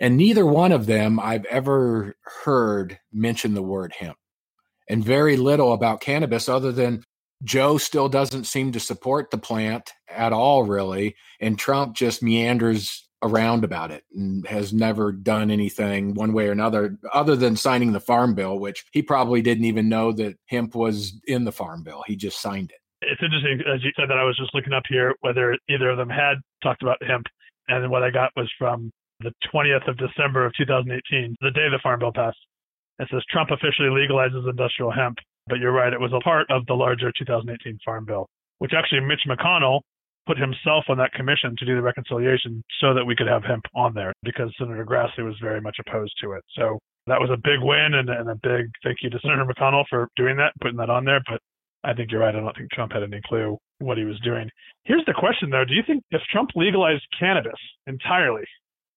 And 0.00 0.16
neither 0.16 0.46
one 0.46 0.72
of 0.72 0.86
them 0.86 1.20
I've 1.20 1.44
ever 1.46 2.16
heard 2.44 2.98
mention 3.12 3.54
the 3.54 3.62
word 3.62 3.92
hemp 3.98 4.16
and 4.88 5.04
very 5.04 5.36
little 5.36 5.72
about 5.72 6.00
cannabis 6.00 6.48
other 6.48 6.72
than 6.72 7.02
Joe 7.44 7.78
still 7.78 8.08
doesn't 8.08 8.44
seem 8.44 8.72
to 8.72 8.80
support 8.80 9.30
the 9.30 9.38
plant 9.38 9.92
at 10.08 10.32
all, 10.32 10.64
really. 10.64 11.14
And 11.40 11.58
Trump 11.58 11.94
just 11.94 12.22
meanders 12.22 13.08
around 13.22 13.64
about 13.64 13.90
it 13.90 14.04
and 14.14 14.46
has 14.46 14.72
never 14.72 15.10
done 15.10 15.50
anything 15.50 16.14
one 16.14 16.32
way 16.32 16.48
or 16.48 16.52
another 16.52 16.98
other 17.12 17.34
than 17.36 17.56
signing 17.56 17.92
the 17.92 18.00
farm 18.00 18.34
bill, 18.34 18.58
which 18.58 18.84
he 18.92 19.02
probably 19.02 19.42
didn't 19.42 19.64
even 19.64 19.88
know 19.88 20.12
that 20.12 20.36
hemp 20.46 20.74
was 20.74 21.20
in 21.26 21.44
the 21.44 21.52
farm 21.52 21.82
bill. 21.82 22.02
He 22.06 22.16
just 22.16 22.40
signed 22.40 22.70
it. 22.70 22.78
It's 23.02 23.22
interesting, 23.22 23.60
as 23.72 23.82
you 23.84 23.90
said, 23.96 24.08
that 24.10 24.18
I 24.18 24.24
was 24.24 24.36
just 24.36 24.54
looking 24.54 24.72
up 24.72 24.84
here 24.88 25.14
whether 25.20 25.56
either 25.68 25.90
of 25.90 25.98
them 25.98 26.10
had 26.10 26.36
talked 26.62 26.82
about 26.82 27.02
hemp. 27.02 27.26
And 27.68 27.90
what 27.90 28.02
I 28.02 28.10
got 28.10 28.30
was 28.36 28.50
from 28.58 28.90
the 29.20 29.32
20th 29.52 29.88
of 29.88 29.96
December 29.98 30.46
of 30.46 30.52
2018, 30.56 31.36
the 31.40 31.50
day 31.50 31.68
the 31.70 31.78
farm 31.82 32.00
bill 32.00 32.12
passed. 32.12 32.38
It 32.98 33.08
says 33.10 33.22
Trump 33.30 33.50
officially 33.50 33.88
legalizes 33.88 34.48
industrial 34.48 34.90
hemp. 34.90 35.18
But 35.48 35.60
you're 35.60 35.72
right, 35.72 35.92
it 35.92 36.00
was 36.00 36.12
a 36.12 36.20
part 36.20 36.46
of 36.50 36.66
the 36.66 36.74
larger 36.74 37.10
2018 37.16 37.78
Farm 37.84 38.04
Bill, 38.04 38.26
which 38.58 38.72
actually 38.76 39.00
Mitch 39.00 39.22
McConnell 39.26 39.80
put 40.26 40.36
himself 40.36 40.84
on 40.88 40.98
that 40.98 41.12
commission 41.12 41.56
to 41.58 41.64
do 41.64 41.74
the 41.74 41.80
reconciliation 41.80 42.62
so 42.80 42.92
that 42.92 43.04
we 43.04 43.16
could 43.16 43.26
have 43.26 43.42
hemp 43.42 43.64
on 43.74 43.94
there 43.94 44.12
because 44.22 44.54
Senator 44.58 44.84
Grassley 44.84 45.24
was 45.24 45.36
very 45.40 45.60
much 45.60 45.76
opposed 45.80 46.12
to 46.22 46.32
it. 46.32 46.44
So 46.54 46.78
that 47.06 47.18
was 47.18 47.30
a 47.32 47.36
big 47.36 47.64
win 47.64 47.94
and, 47.94 48.10
and 48.10 48.28
a 48.28 48.34
big 48.34 48.70
thank 48.84 48.98
you 49.00 49.08
to 49.08 49.18
Senator 49.20 49.46
McConnell 49.46 49.84
for 49.88 50.08
doing 50.16 50.36
that, 50.36 50.52
putting 50.60 50.76
that 50.76 50.90
on 50.90 51.06
there. 51.06 51.22
But 51.26 51.40
I 51.82 51.94
think 51.94 52.10
you're 52.12 52.20
right. 52.20 52.34
I 52.34 52.40
don't 52.40 52.54
think 52.54 52.70
Trump 52.70 52.92
had 52.92 53.02
any 53.02 53.22
clue 53.24 53.56
what 53.78 53.96
he 53.96 54.04
was 54.04 54.20
doing. 54.20 54.50
Here's 54.84 55.04
the 55.06 55.14
question, 55.16 55.48
though. 55.48 55.64
Do 55.64 55.74
you 55.74 55.82
think 55.86 56.02
if 56.10 56.20
Trump 56.30 56.50
legalized 56.54 57.06
cannabis 57.18 57.58
entirely, 57.86 58.44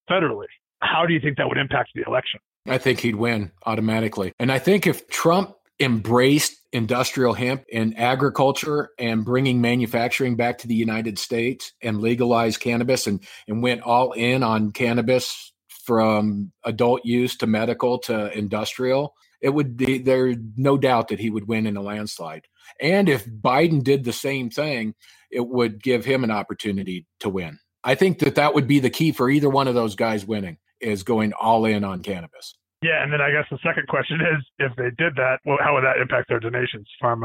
federally, 0.09 0.51
how 0.81 1.05
do 1.07 1.13
you 1.13 1.21
think 1.21 1.37
that 1.37 1.47
would 1.47 1.57
impact 1.57 1.91
the 1.95 2.03
election? 2.05 2.41
I 2.67 2.78
think 2.78 3.00
he'd 3.00 3.15
win 3.15 3.52
automatically. 3.65 4.34
And 4.39 4.52
I 4.52 4.60
think 4.60 4.86
if 4.86 5.08
Trump 5.08 5.56
embraced 5.80 6.54
industrial 6.71 7.34
hemp 7.34 7.65
and 7.74 7.97
agriculture 7.97 8.89
and 9.00 9.26
bringing 9.26 9.62
manufacturing 9.62 10.36
back 10.36 10.60
to 10.60 10.67
the 10.67 10.76
United 10.76 11.17
States 11.17 11.74
and 11.82 12.02
legalized 12.02 12.60
cannabis 12.60 13.08
and, 13.08 13.24
and 13.47 13.63
went 13.63 13.82
all 13.82 14.12
in 14.12 14.43
on 14.43 14.71
cannabis 14.71 15.52
from 15.84 16.52
adult 16.63 17.04
use 17.04 17.36
to 17.38 17.47
medical 17.47 17.97
to 17.97 18.32
industrial, 18.38 19.15
it 19.41 19.50
would 19.50 19.76
be 19.76 19.97
there's 19.97 20.38
no 20.56 20.78
doubt 20.78 21.08
that 21.08 21.19
he 21.19 21.32
would 21.32 21.47
win 21.47 21.65
in 21.65 21.76
a 21.76 21.82
landslide. 21.82 22.45
And 22.80 23.10
if 23.10 23.26
Biden 23.26 23.84
did 23.84 24.04
the 24.04 24.13
same 24.13 24.52
thing, 24.52 24.93
it 25.32 25.47
would 25.47 25.82
give 25.82 26.06
him 26.06 26.24
an 26.24 26.32
opportunity 26.32 27.08
to 27.21 27.30
win. 27.30 27.60
I 27.84 27.95
think 27.95 28.19
that 28.19 28.36
that 28.36 28.54
would 28.54 28.67
be 28.67 28.80
the 28.80 28.91
key 28.91 29.12
for 29.12 29.30
either 29.30 29.50
one 29.50 29.67
of 29.67 29.74
those 29.74 29.95
guys 29.95 30.26
winning 30.26 30.58
is 30.82 31.04
going 31.04 31.34
all 31.34 31.65
in 31.65 31.84
on 31.84 32.02
cannabis. 32.02 32.58
Yeah, 32.82 33.04
and 33.04 33.13
then 33.13 33.22
I 33.22 33.32
guess 33.32 33.46
the 33.52 33.60
second 33.63 33.88
question 33.88 34.20
is, 34.36 34.44
if 34.60 34.76
they 34.76 34.89
did 34.98 35.15
that, 35.15 35.39
well, 35.46 35.58
how 35.62 35.76
would 35.76 35.84
that 35.84 36.02
impact 36.02 36.30
their 36.30 36.39
donations 36.39 36.88
from 37.00 37.24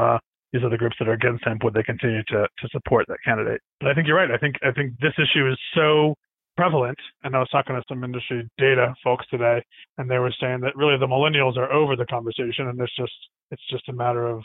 these 0.53 0.63
other 0.63 0.77
groups 0.77 0.95
that 0.99 1.07
are 1.07 1.13
against 1.13 1.43
hemp? 1.43 1.63
Would 1.63 1.73
they 1.73 1.83
continue 1.83 2.23
to 2.29 2.47
to 2.47 2.69
support 2.71 3.05
that 3.07 3.17
candidate? 3.25 3.61
But 3.79 3.89
I 3.89 3.93
think 3.93 4.07
you're 4.07 4.17
right. 4.17 4.31
I 4.31 4.37
think 4.37 4.55
I 4.63 4.71
think 4.71 4.93
this 4.99 5.13
issue 5.17 5.49
is 5.49 5.57
so 5.75 6.15
prevalent. 6.57 6.97
And 7.23 7.35
I 7.35 7.39
was 7.39 7.49
talking 7.49 7.75
to 7.75 7.83
some 7.87 8.03
industry 8.03 8.49
data 8.57 8.93
folks 9.03 9.25
today, 9.29 9.63
and 9.97 10.09
they 10.09 10.17
were 10.17 10.33
saying 10.41 10.61
that 10.61 10.75
really 10.75 10.97
the 10.97 11.07
millennials 11.07 11.55
are 11.55 11.71
over 11.71 11.95
the 11.95 12.05
conversation, 12.07 12.67
and 12.67 12.81
it's 12.81 12.95
just 12.97 13.13
it's 13.51 13.61
just 13.69 13.87
a 13.87 13.93
matter 13.93 14.27
of 14.27 14.43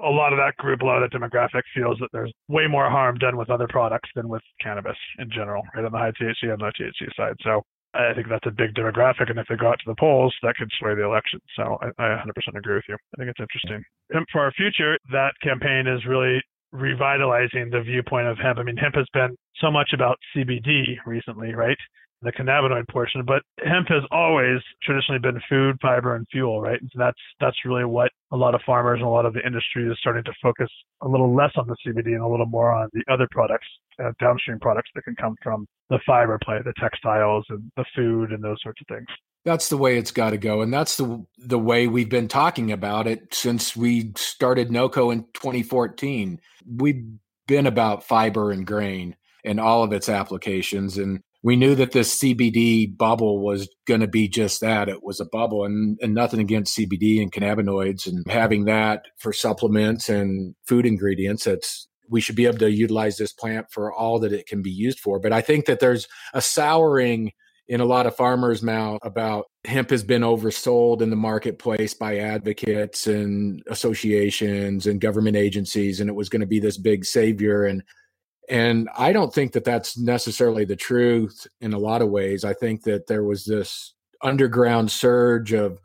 a 0.00 0.10
lot 0.10 0.32
of 0.32 0.38
that 0.38 0.56
group, 0.58 0.82
a 0.82 0.84
lot 0.84 1.02
of 1.02 1.10
that 1.10 1.16
demographic 1.16 1.62
feels 1.74 1.96
that 2.00 2.08
there's 2.12 2.32
way 2.48 2.66
more 2.66 2.90
harm 2.90 3.16
done 3.16 3.36
with 3.36 3.48
other 3.48 3.68
products 3.68 4.10
than 4.14 4.28
with 4.28 4.42
cannabis 4.60 4.96
in 5.18 5.30
general, 5.30 5.62
right 5.74 5.84
on 5.84 5.92
the 5.92 5.98
high 5.98 6.12
THC 6.20 6.52
and 6.52 6.60
low 6.60 6.70
THC 6.78 7.14
side. 7.16 7.34
So 7.42 7.62
I 7.94 8.12
think 8.14 8.28
that's 8.28 8.46
a 8.46 8.50
big 8.50 8.74
demographic, 8.74 9.30
and 9.30 9.38
if 9.38 9.46
they 9.48 9.56
go 9.56 9.68
out 9.68 9.78
to 9.78 9.86
the 9.86 9.94
polls, 9.94 10.34
that 10.42 10.56
could 10.56 10.70
sway 10.78 10.94
the 10.94 11.04
election. 11.04 11.40
So 11.56 11.78
I, 11.80 11.88
I 12.02 12.18
100% 12.18 12.56
agree 12.56 12.74
with 12.74 12.84
you. 12.88 12.96
I 12.96 13.16
think 13.16 13.30
it's 13.30 13.40
interesting. 13.40 13.84
And 14.10 14.26
for 14.32 14.40
our 14.40 14.52
future, 14.52 14.98
that 15.12 15.32
campaign 15.42 15.86
is 15.86 16.04
really 16.06 16.42
revitalizing 16.72 17.70
the 17.70 17.82
viewpoint 17.82 18.26
of 18.26 18.36
hemp. 18.38 18.58
I 18.58 18.64
mean, 18.64 18.76
hemp 18.76 18.96
has 18.96 19.06
been 19.14 19.36
so 19.60 19.70
much 19.70 19.90
about 19.94 20.18
CBD 20.34 20.96
recently, 21.06 21.54
right? 21.54 21.78
The 22.24 22.32
cannabinoid 22.32 22.88
portion, 22.88 23.22
but 23.26 23.42
hemp 23.62 23.88
has 23.88 24.02
always 24.10 24.60
traditionally 24.82 25.18
been 25.18 25.40
food, 25.46 25.76
fiber, 25.82 26.16
and 26.16 26.26
fuel, 26.32 26.60
right? 26.60 26.80
And 26.80 26.90
so 26.90 26.98
that's 26.98 27.18
that's 27.38 27.56
really 27.66 27.84
what 27.84 28.10
a 28.32 28.36
lot 28.36 28.54
of 28.54 28.62
farmers 28.64 28.98
and 28.98 29.06
a 29.06 29.10
lot 29.10 29.26
of 29.26 29.34
the 29.34 29.46
industry 29.46 29.86
is 29.90 29.98
starting 30.00 30.24
to 30.24 30.32
focus 30.42 30.70
a 31.02 31.08
little 31.08 31.34
less 31.34 31.52
on 31.56 31.66
the 31.66 31.76
CBD 31.86 32.14
and 32.14 32.22
a 32.22 32.26
little 32.26 32.46
more 32.46 32.72
on 32.72 32.88
the 32.94 33.02
other 33.12 33.28
products, 33.30 33.66
uh, 34.02 34.12
downstream 34.18 34.58
products 34.58 34.90
that 34.94 35.02
can 35.02 35.14
come 35.16 35.36
from 35.42 35.66
the 35.90 35.98
fiber 36.06 36.38
play, 36.42 36.60
the 36.64 36.72
textiles 36.80 37.44
and 37.50 37.70
the 37.76 37.84
food 37.94 38.32
and 38.32 38.42
those 38.42 38.56
sorts 38.62 38.80
of 38.80 38.86
things. 38.86 39.06
That's 39.44 39.68
the 39.68 39.76
way 39.76 39.98
it's 39.98 40.10
got 40.10 40.30
to 40.30 40.38
go, 40.38 40.62
and 40.62 40.72
that's 40.72 40.96
the 40.96 41.26
the 41.36 41.58
way 41.58 41.86
we've 41.86 42.08
been 42.08 42.28
talking 42.28 42.72
about 42.72 43.06
it 43.06 43.34
since 43.34 43.76
we 43.76 44.12
started 44.16 44.70
NOCO 44.70 45.12
in 45.12 45.24
2014. 45.34 46.40
We've 46.66 47.04
been 47.46 47.66
about 47.66 48.04
fiber 48.04 48.50
and 48.50 48.66
grain 48.66 49.16
and 49.44 49.60
all 49.60 49.82
of 49.82 49.92
its 49.92 50.08
applications, 50.08 50.96
and 50.96 51.20
we 51.44 51.56
knew 51.56 51.74
that 51.74 51.92
this 51.92 52.18
CBD 52.18 52.96
bubble 52.96 53.38
was 53.44 53.68
going 53.86 54.00
to 54.00 54.08
be 54.08 54.28
just 54.28 54.62
that. 54.62 54.88
It 54.88 55.04
was 55.04 55.20
a 55.20 55.26
bubble, 55.26 55.64
and, 55.64 55.98
and 56.00 56.14
nothing 56.14 56.40
against 56.40 56.76
CBD 56.76 57.20
and 57.20 57.30
cannabinoids, 57.30 58.06
and 58.06 58.24
having 58.30 58.64
that 58.64 59.02
for 59.18 59.32
supplements 59.32 60.08
and 60.08 60.54
food 60.66 60.86
ingredients. 60.86 61.46
It's 61.46 61.86
we 62.08 62.22
should 62.22 62.34
be 62.34 62.46
able 62.46 62.58
to 62.58 62.70
utilize 62.70 63.18
this 63.18 63.32
plant 63.32 63.66
for 63.70 63.92
all 63.92 64.18
that 64.20 64.32
it 64.32 64.46
can 64.46 64.62
be 64.62 64.70
used 64.70 65.00
for. 65.00 65.20
But 65.20 65.32
I 65.32 65.42
think 65.42 65.66
that 65.66 65.80
there's 65.80 66.08
a 66.32 66.40
souring 66.40 67.32
in 67.68 67.80
a 67.80 67.86
lot 67.86 68.06
of 68.06 68.16
farmers' 68.16 68.62
mouth 68.62 69.00
about 69.02 69.46
hemp 69.64 69.90
has 69.90 70.02
been 70.02 70.22
oversold 70.22 71.02
in 71.02 71.10
the 71.10 71.16
marketplace 71.16 71.94
by 71.94 72.18
advocates 72.18 73.06
and 73.06 73.62
associations 73.68 74.86
and 74.86 75.00
government 75.00 75.36
agencies, 75.36 76.00
and 76.00 76.08
it 76.08 76.14
was 76.14 76.30
going 76.30 76.40
to 76.40 76.46
be 76.46 76.60
this 76.60 76.78
big 76.78 77.04
savior. 77.04 77.64
And 77.64 77.82
and 78.48 78.88
I 78.96 79.12
don't 79.12 79.32
think 79.32 79.52
that 79.52 79.64
that's 79.64 79.98
necessarily 79.98 80.64
the 80.64 80.76
truth 80.76 81.46
in 81.60 81.72
a 81.72 81.78
lot 81.78 82.02
of 82.02 82.10
ways. 82.10 82.44
I 82.44 82.52
think 82.52 82.82
that 82.84 83.06
there 83.06 83.24
was 83.24 83.44
this 83.44 83.94
underground 84.22 84.90
surge 84.90 85.52
of 85.52 85.80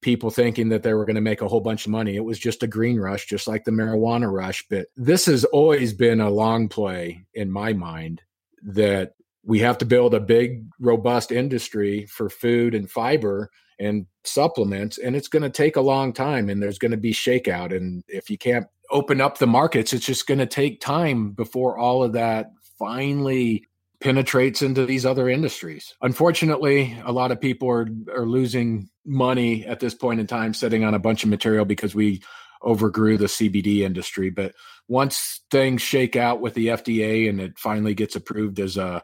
people 0.00 0.30
thinking 0.30 0.68
that 0.68 0.82
they 0.82 0.92
were 0.92 1.06
going 1.06 1.14
to 1.14 1.22
make 1.22 1.40
a 1.40 1.48
whole 1.48 1.60
bunch 1.60 1.86
of 1.86 1.92
money. 1.92 2.14
It 2.14 2.24
was 2.24 2.38
just 2.38 2.62
a 2.62 2.68
green 2.68 3.00
rush, 3.00 3.26
just 3.26 3.48
like 3.48 3.64
the 3.64 3.70
marijuana 3.70 4.30
rush. 4.30 4.64
But 4.68 4.88
this 4.96 5.26
has 5.26 5.44
always 5.46 5.94
been 5.94 6.20
a 6.20 6.30
long 6.30 6.68
play 6.68 7.24
in 7.32 7.50
my 7.50 7.72
mind 7.72 8.20
that 8.62 9.14
we 9.44 9.58
have 9.60 9.78
to 9.78 9.86
build 9.86 10.14
a 10.14 10.20
big, 10.20 10.66
robust 10.78 11.32
industry 11.32 12.06
for 12.06 12.28
food 12.28 12.74
and 12.74 12.90
fiber 12.90 13.50
and 13.80 14.06
supplements. 14.24 14.98
And 14.98 15.16
it's 15.16 15.28
going 15.28 15.42
to 15.42 15.50
take 15.50 15.76
a 15.76 15.80
long 15.80 16.12
time 16.12 16.50
and 16.50 16.62
there's 16.62 16.78
going 16.78 16.90
to 16.90 16.96
be 16.96 17.12
shakeout. 17.12 17.74
And 17.74 18.04
if 18.06 18.28
you 18.28 18.38
can't 18.38 18.66
open 18.90 19.20
up 19.20 19.38
the 19.38 19.46
markets. 19.46 19.92
It's 19.92 20.06
just 20.06 20.26
going 20.26 20.38
to 20.38 20.46
take 20.46 20.80
time 20.80 21.30
before 21.30 21.78
all 21.78 22.02
of 22.02 22.12
that 22.12 22.52
finally 22.78 23.66
penetrates 24.00 24.60
into 24.60 24.84
these 24.84 25.06
other 25.06 25.28
industries. 25.28 25.94
Unfortunately, 26.02 26.96
a 27.04 27.12
lot 27.12 27.32
of 27.32 27.40
people 27.40 27.70
are, 27.70 27.88
are 28.14 28.26
losing 28.26 28.88
money 29.06 29.64
at 29.66 29.80
this 29.80 29.94
point 29.94 30.20
in 30.20 30.26
time 30.26 30.52
sitting 30.52 30.84
on 30.84 30.94
a 30.94 30.98
bunch 30.98 31.24
of 31.24 31.30
material 31.30 31.64
because 31.64 31.94
we 31.94 32.22
overgrew 32.62 33.16
the 33.16 33.26
CBD 33.26 33.80
industry. 33.80 34.30
But 34.30 34.54
once 34.88 35.40
things 35.50 35.82
shake 35.82 36.16
out 36.16 36.40
with 36.40 36.54
the 36.54 36.68
FDA 36.68 37.28
and 37.28 37.40
it 37.40 37.58
finally 37.58 37.94
gets 37.94 38.16
approved 38.16 38.60
as 38.60 38.76
a 38.76 39.02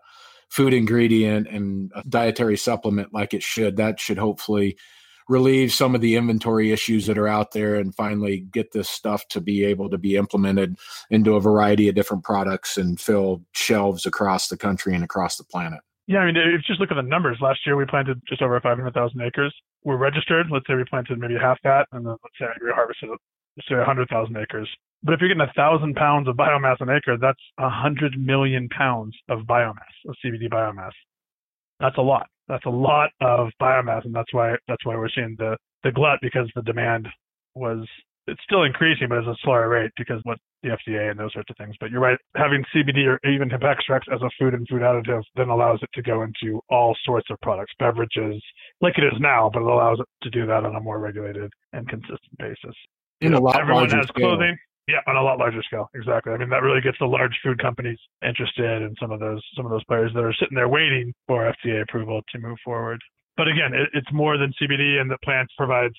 food 0.50 0.74
ingredient 0.74 1.46
and 1.48 1.92
a 1.94 2.02
dietary 2.02 2.56
supplement 2.56 3.14
like 3.14 3.32
it 3.32 3.42
should, 3.42 3.76
that 3.76 4.00
should 4.00 4.18
hopefully 4.18 4.76
relieve 5.30 5.72
some 5.72 5.94
of 5.94 6.00
the 6.00 6.16
inventory 6.16 6.72
issues 6.72 7.06
that 7.06 7.16
are 7.16 7.28
out 7.28 7.52
there 7.52 7.76
and 7.76 7.94
finally 7.94 8.40
get 8.50 8.72
this 8.72 8.90
stuff 8.90 9.26
to 9.28 9.40
be 9.40 9.64
able 9.64 9.88
to 9.88 9.96
be 9.96 10.16
implemented 10.16 10.76
into 11.08 11.36
a 11.36 11.40
variety 11.40 11.88
of 11.88 11.94
different 11.94 12.24
products 12.24 12.76
and 12.76 13.00
fill 13.00 13.40
shelves 13.52 14.04
across 14.04 14.48
the 14.48 14.56
country 14.56 14.92
and 14.92 15.04
across 15.04 15.36
the 15.36 15.44
planet. 15.44 15.80
Yeah, 16.08 16.18
I 16.18 16.26
mean, 16.26 16.36
if 16.36 16.44
you 16.44 16.58
just 16.66 16.80
look 16.80 16.90
at 16.90 16.96
the 16.96 17.02
numbers, 17.02 17.38
last 17.40 17.60
year 17.64 17.76
we 17.76 17.86
planted 17.86 18.20
just 18.28 18.42
over 18.42 18.60
500,000 18.60 19.20
acres. 19.20 19.54
We're 19.84 19.96
registered. 19.96 20.46
Let's 20.50 20.66
say 20.66 20.74
we 20.74 20.84
planted 20.84 21.20
maybe 21.20 21.36
half 21.40 21.58
that, 21.62 21.86
and 21.92 22.04
then 22.04 22.16
let's 22.24 22.34
say 22.36 22.46
we 22.60 22.72
harvested, 22.74 23.10
let's 23.10 23.68
say 23.68 23.76
100,000 23.76 24.36
acres. 24.36 24.68
But 25.04 25.14
if 25.14 25.20
you're 25.20 25.28
getting 25.28 25.48
a 25.48 25.52
thousand 25.52 25.94
pounds 25.94 26.26
of 26.26 26.34
biomass 26.34 26.80
an 26.80 26.90
acre, 26.90 27.16
that's 27.16 27.40
a 27.58 27.70
hundred 27.70 28.18
million 28.18 28.68
pounds 28.68 29.16
of 29.28 29.46
biomass, 29.46 29.94
of 30.08 30.16
CBD 30.24 30.50
biomass. 30.50 30.90
That's 31.78 31.96
a 31.96 32.02
lot 32.02 32.26
that's 32.50 32.66
a 32.66 32.70
lot 32.70 33.10
of 33.20 33.48
biomass, 33.62 34.04
and 34.04 34.14
that's 34.14 34.32
why 34.34 34.56
that's 34.66 34.84
why 34.84 34.96
we're 34.96 35.08
seeing 35.08 35.36
the 35.38 35.56
the 35.84 35.92
glut 35.92 36.18
because 36.20 36.50
the 36.54 36.62
demand 36.62 37.08
was 37.54 37.86
it's 38.26 38.40
still 38.44 38.64
increasing, 38.64 39.08
but 39.08 39.18
at 39.18 39.24
a 39.24 39.34
slower 39.42 39.68
rate 39.68 39.90
because 39.96 40.20
what 40.24 40.38
the 40.62 40.70
FDA 40.70 41.10
and 41.10 41.18
those 41.18 41.32
sorts 41.32 41.48
of 41.50 41.56
things. 41.56 41.74
But 41.80 41.90
you're 41.90 42.00
right, 42.00 42.18
having 42.36 42.64
CBD 42.74 43.06
or 43.06 43.18
even 43.28 43.48
hemp 43.48 43.64
extracts 43.64 44.08
as 44.12 44.20
a 44.20 44.30
food 44.38 44.54
and 44.54 44.66
food 44.68 44.82
additive 44.82 45.22
then 45.36 45.48
allows 45.48 45.78
it 45.82 45.88
to 45.94 46.02
go 46.02 46.22
into 46.22 46.60
all 46.68 46.94
sorts 47.04 47.28
of 47.30 47.40
products, 47.40 47.72
beverages, 47.78 48.42
like 48.80 48.98
it 48.98 49.04
is 49.04 49.18
now, 49.20 49.50
but 49.52 49.62
it 49.62 49.66
allows 49.66 50.00
it 50.00 50.06
to 50.22 50.30
do 50.30 50.46
that 50.46 50.64
on 50.64 50.76
a 50.76 50.80
more 50.80 50.98
regulated 50.98 51.50
and 51.72 51.88
consistent 51.88 52.38
basis. 52.38 52.74
In 53.20 53.34
a 53.34 53.40
lot 53.40 53.60
everyone 53.60 53.90
has 53.90 54.08
scale. 54.08 54.36
clothing. 54.36 54.56
Yeah, 54.88 55.00
on 55.06 55.16
a 55.16 55.22
lot 55.22 55.38
larger 55.38 55.62
scale. 55.62 55.88
Exactly. 55.94 56.32
I 56.32 56.38
mean, 56.38 56.50
that 56.50 56.62
really 56.62 56.80
gets 56.80 56.98
the 56.98 57.06
large 57.06 57.38
food 57.44 57.60
companies 57.60 57.98
interested 58.26 58.82
and 58.82 58.96
some 59.00 59.10
of 59.12 59.20
those 59.20 59.42
some 59.56 59.64
of 59.64 59.70
those 59.70 59.84
players 59.84 60.10
that 60.14 60.24
are 60.24 60.34
sitting 60.34 60.56
there 60.56 60.68
waiting 60.68 61.12
for 61.26 61.52
FDA 61.64 61.82
approval 61.82 62.22
to 62.32 62.38
move 62.38 62.58
forward. 62.64 63.00
But 63.36 63.48
again, 63.48 63.72
it, 63.72 63.88
it's 63.94 64.12
more 64.12 64.36
than 64.36 64.52
CBD, 64.60 65.00
and 65.00 65.10
the 65.10 65.18
plant 65.24 65.48
provides 65.56 65.94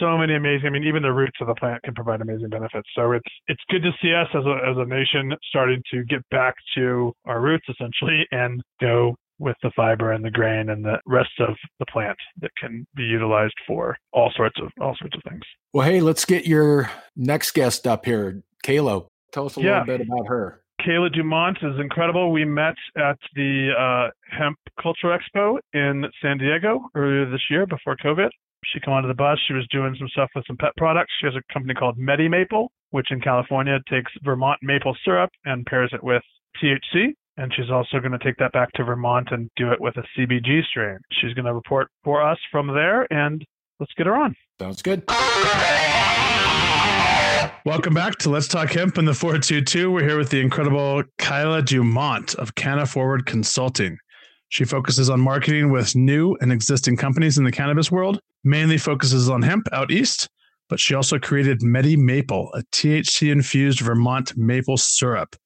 so 0.00 0.18
many 0.18 0.34
amazing. 0.34 0.66
I 0.66 0.70
mean, 0.70 0.84
even 0.84 1.02
the 1.02 1.12
roots 1.12 1.38
of 1.40 1.46
the 1.46 1.54
plant 1.54 1.82
can 1.84 1.94
provide 1.94 2.20
amazing 2.20 2.48
benefits. 2.48 2.88
So 2.96 3.12
it's 3.12 3.28
it's 3.46 3.62
good 3.70 3.82
to 3.82 3.92
see 4.02 4.12
us 4.12 4.28
as 4.34 4.44
a 4.44 4.58
as 4.68 4.76
a 4.76 4.84
nation 4.84 5.32
starting 5.48 5.82
to 5.92 6.04
get 6.04 6.20
back 6.30 6.54
to 6.76 7.12
our 7.24 7.40
roots 7.40 7.66
essentially 7.68 8.26
and 8.32 8.60
go 8.80 9.14
with 9.42 9.56
the 9.62 9.70
fiber 9.74 10.12
and 10.12 10.24
the 10.24 10.30
grain 10.30 10.70
and 10.70 10.84
the 10.84 10.98
rest 11.06 11.32
of 11.40 11.56
the 11.78 11.86
plant 11.86 12.16
that 12.40 12.50
can 12.56 12.86
be 12.94 13.02
utilized 13.02 13.54
for 13.66 13.96
all 14.12 14.32
sorts 14.36 14.56
of 14.62 14.70
all 14.80 14.96
sorts 14.98 15.16
of 15.16 15.22
things. 15.28 15.42
Well, 15.72 15.86
hey, 15.86 16.00
let's 16.00 16.24
get 16.24 16.46
your 16.46 16.90
next 17.16 17.50
guest 17.52 17.86
up 17.86 18.06
here, 18.06 18.42
Kayla. 18.64 19.06
Tell 19.32 19.46
us 19.46 19.56
a 19.56 19.60
yeah. 19.60 19.80
little 19.80 19.98
bit 19.98 20.06
about 20.06 20.26
her. 20.28 20.62
Kayla 20.80 21.12
Dumont 21.12 21.58
is 21.62 21.78
incredible. 21.80 22.32
We 22.32 22.44
met 22.44 22.74
at 22.96 23.18
the 23.34 23.70
uh, 23.78 24.10
Hemp 24.36 24.58
Culture 24.80 25.16
Expo 25.16 25.58
in 25.72 26.04
San 26.20 26.38
Diego 26.38 26.80
earlier 26.94 27.30
this 27.30 27.42
year 27.50 27.66
before 27.66 27.96
COVID. 27.96 28.28
She 28.64 28.80
came 28.80 28.94
onto 28.94 29.08
the 29.08 29.14
bus. 29.14 29.38
She 29.46 29.54
was 29.54 29.66
doing 29.70 29.94
some 29.98 30.08
stuff 30.08 30.30
with 30.34 30.44
some 30.46 30.56
pet 30.56 30.72
products. 30.76 31.12
She 31.20 31.26
has 31.26 31.34
a 31.34 31.52
company 31.52 31.74
called 31.74 31.98
Medi 31.98 32.28
Maple, 32.28 32.70
which 32.90 33.10
in 33.10 33.20
California 33.20 33.78
takes 33.88 34.12
Vermont 34.22 34.58
maple 34.62 34.96
syrup 35.04 35.30
and 35.44 35.66
pairs 35.66 35.90
it 35.92 36.02
with 36.02 36.22
THC. 36.62 37.14
And 37.36 37.52
she's 37.54 37.70
also 37.70 37.98
going 37.98 38.12
to 38.12 38.18
take 38.18 38.36
that 38.36 38.52
back 38.52 38.70
to 38.72 38.84
Vermont 38.84 39.28
and 39.30 39.50
do 39.56 39.72
it 39.72 39.80
with 39.80 39.96
a 39.96 40.04
CBG 40.16 40.64
strain. 40.64 40.98
She's 41.12 41.32
going 41.32 41.46
to 41.46 41.54
report 41.54 41.88
for 42.04 42.22
us 42.22 42.38
from 42.50 42.68
there, 42.68 43.10
and 43.12 43.44
let's 43.80 43.92
get 43.94 44.06
her 44.06 44.14
on. 44.14 44.36
Sounds 44.60 44.82
good. 44.82 45.04
Welcome 47.64 47.94
back 47.94 48.18
to 48.18 48.28
Let's 48.28 48.48
Talk 48.48 48.70
Hemp 48.70 48.98
in 48.98 49.04
the 49.04 49.14
422. 49.14 49.90
We're 49.90 50.02
here 50.02 50.18
with 50.18 50.30
the 50.30 50.40
incredible 50.40 51.04
Kyla 51.18 51.62
Dumont 51.62 52.34
of 52.34 52.54
Canna 52.54 52.84
Forward 52.84 53.24
Consulting. 53.24 53.96
She 54.48 54.64
focuses 54.64 55.08
on 55.08 55.20
marketing 55.20 55.70
with 55.70 55.96
new 55.96 56.36
and 56.42 56.52
existing 56.52 56.98
companies 56.98 57.38
in 57.38 57.44
the 57.44 57.52
cannabis 57.52 57.90
world, 57.90 58.20
mainly 58.44 58.76
focuses 58.76 59.30
on 59.30 59.40
hemp 59.40 59.66
out 59.72 59.90
east, 59.90 60.28
but 60.68 60.78
she 60.78 60.94
also 60.94 61.18
created 61.18 61.62
Medi 61.62 61.96
Maple, 61.96 62.50
a 62.52 62.62
THC 62.72 63.32
infused 63.32 63.80
Vermont 63.80 64.36
maple 64.36 64.76
syrup. 64.76 65.36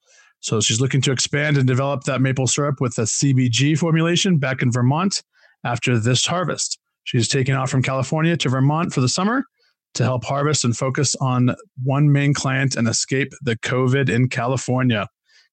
So 0.41 0.61
she's 0.61 0.81
looking 0.81 1.01
to 1.03 1.13
expand 1.13 1.57
and 1.57 1.67
develop 1.67 2.05
that 2.05 2.21
maple 2.21 2.47
syrup 2.47 2.81
with 2.81 2.97
a 2.99 3.03
CBG 3.03 3.77
formulation 3.79 4.39
back 4.39 4.63
in 4.63 4.71
Vermont 4.71 5.23
after 5.65 5.99
this 5.99 6.25
harvest. 6.27 6.79
She's 7.05 7.29
taking 7.29 7.55
off 7.55 7.71
from 7.71 7.83
California 7.83 8.37
to 8.37 8.49
Vermont 8.49 8.93
for 8.93 9.01
the 9.01 9.09
summer 9.09 9.45
to 9.95 10.05
help 10.05 10.25
harvest 10.25 10.65
and 10.65 10.77
focus 10.77 11.17
on 11.21 11.55
one 11.83 12.13
main 12.13 12.35
client 12.35 12.77
and 12.77 12.87
escape 12.87 13.33
the 13.43 13.57
COVID 13.57 14.09
in 14.09 14.29
California. 14.29 15.09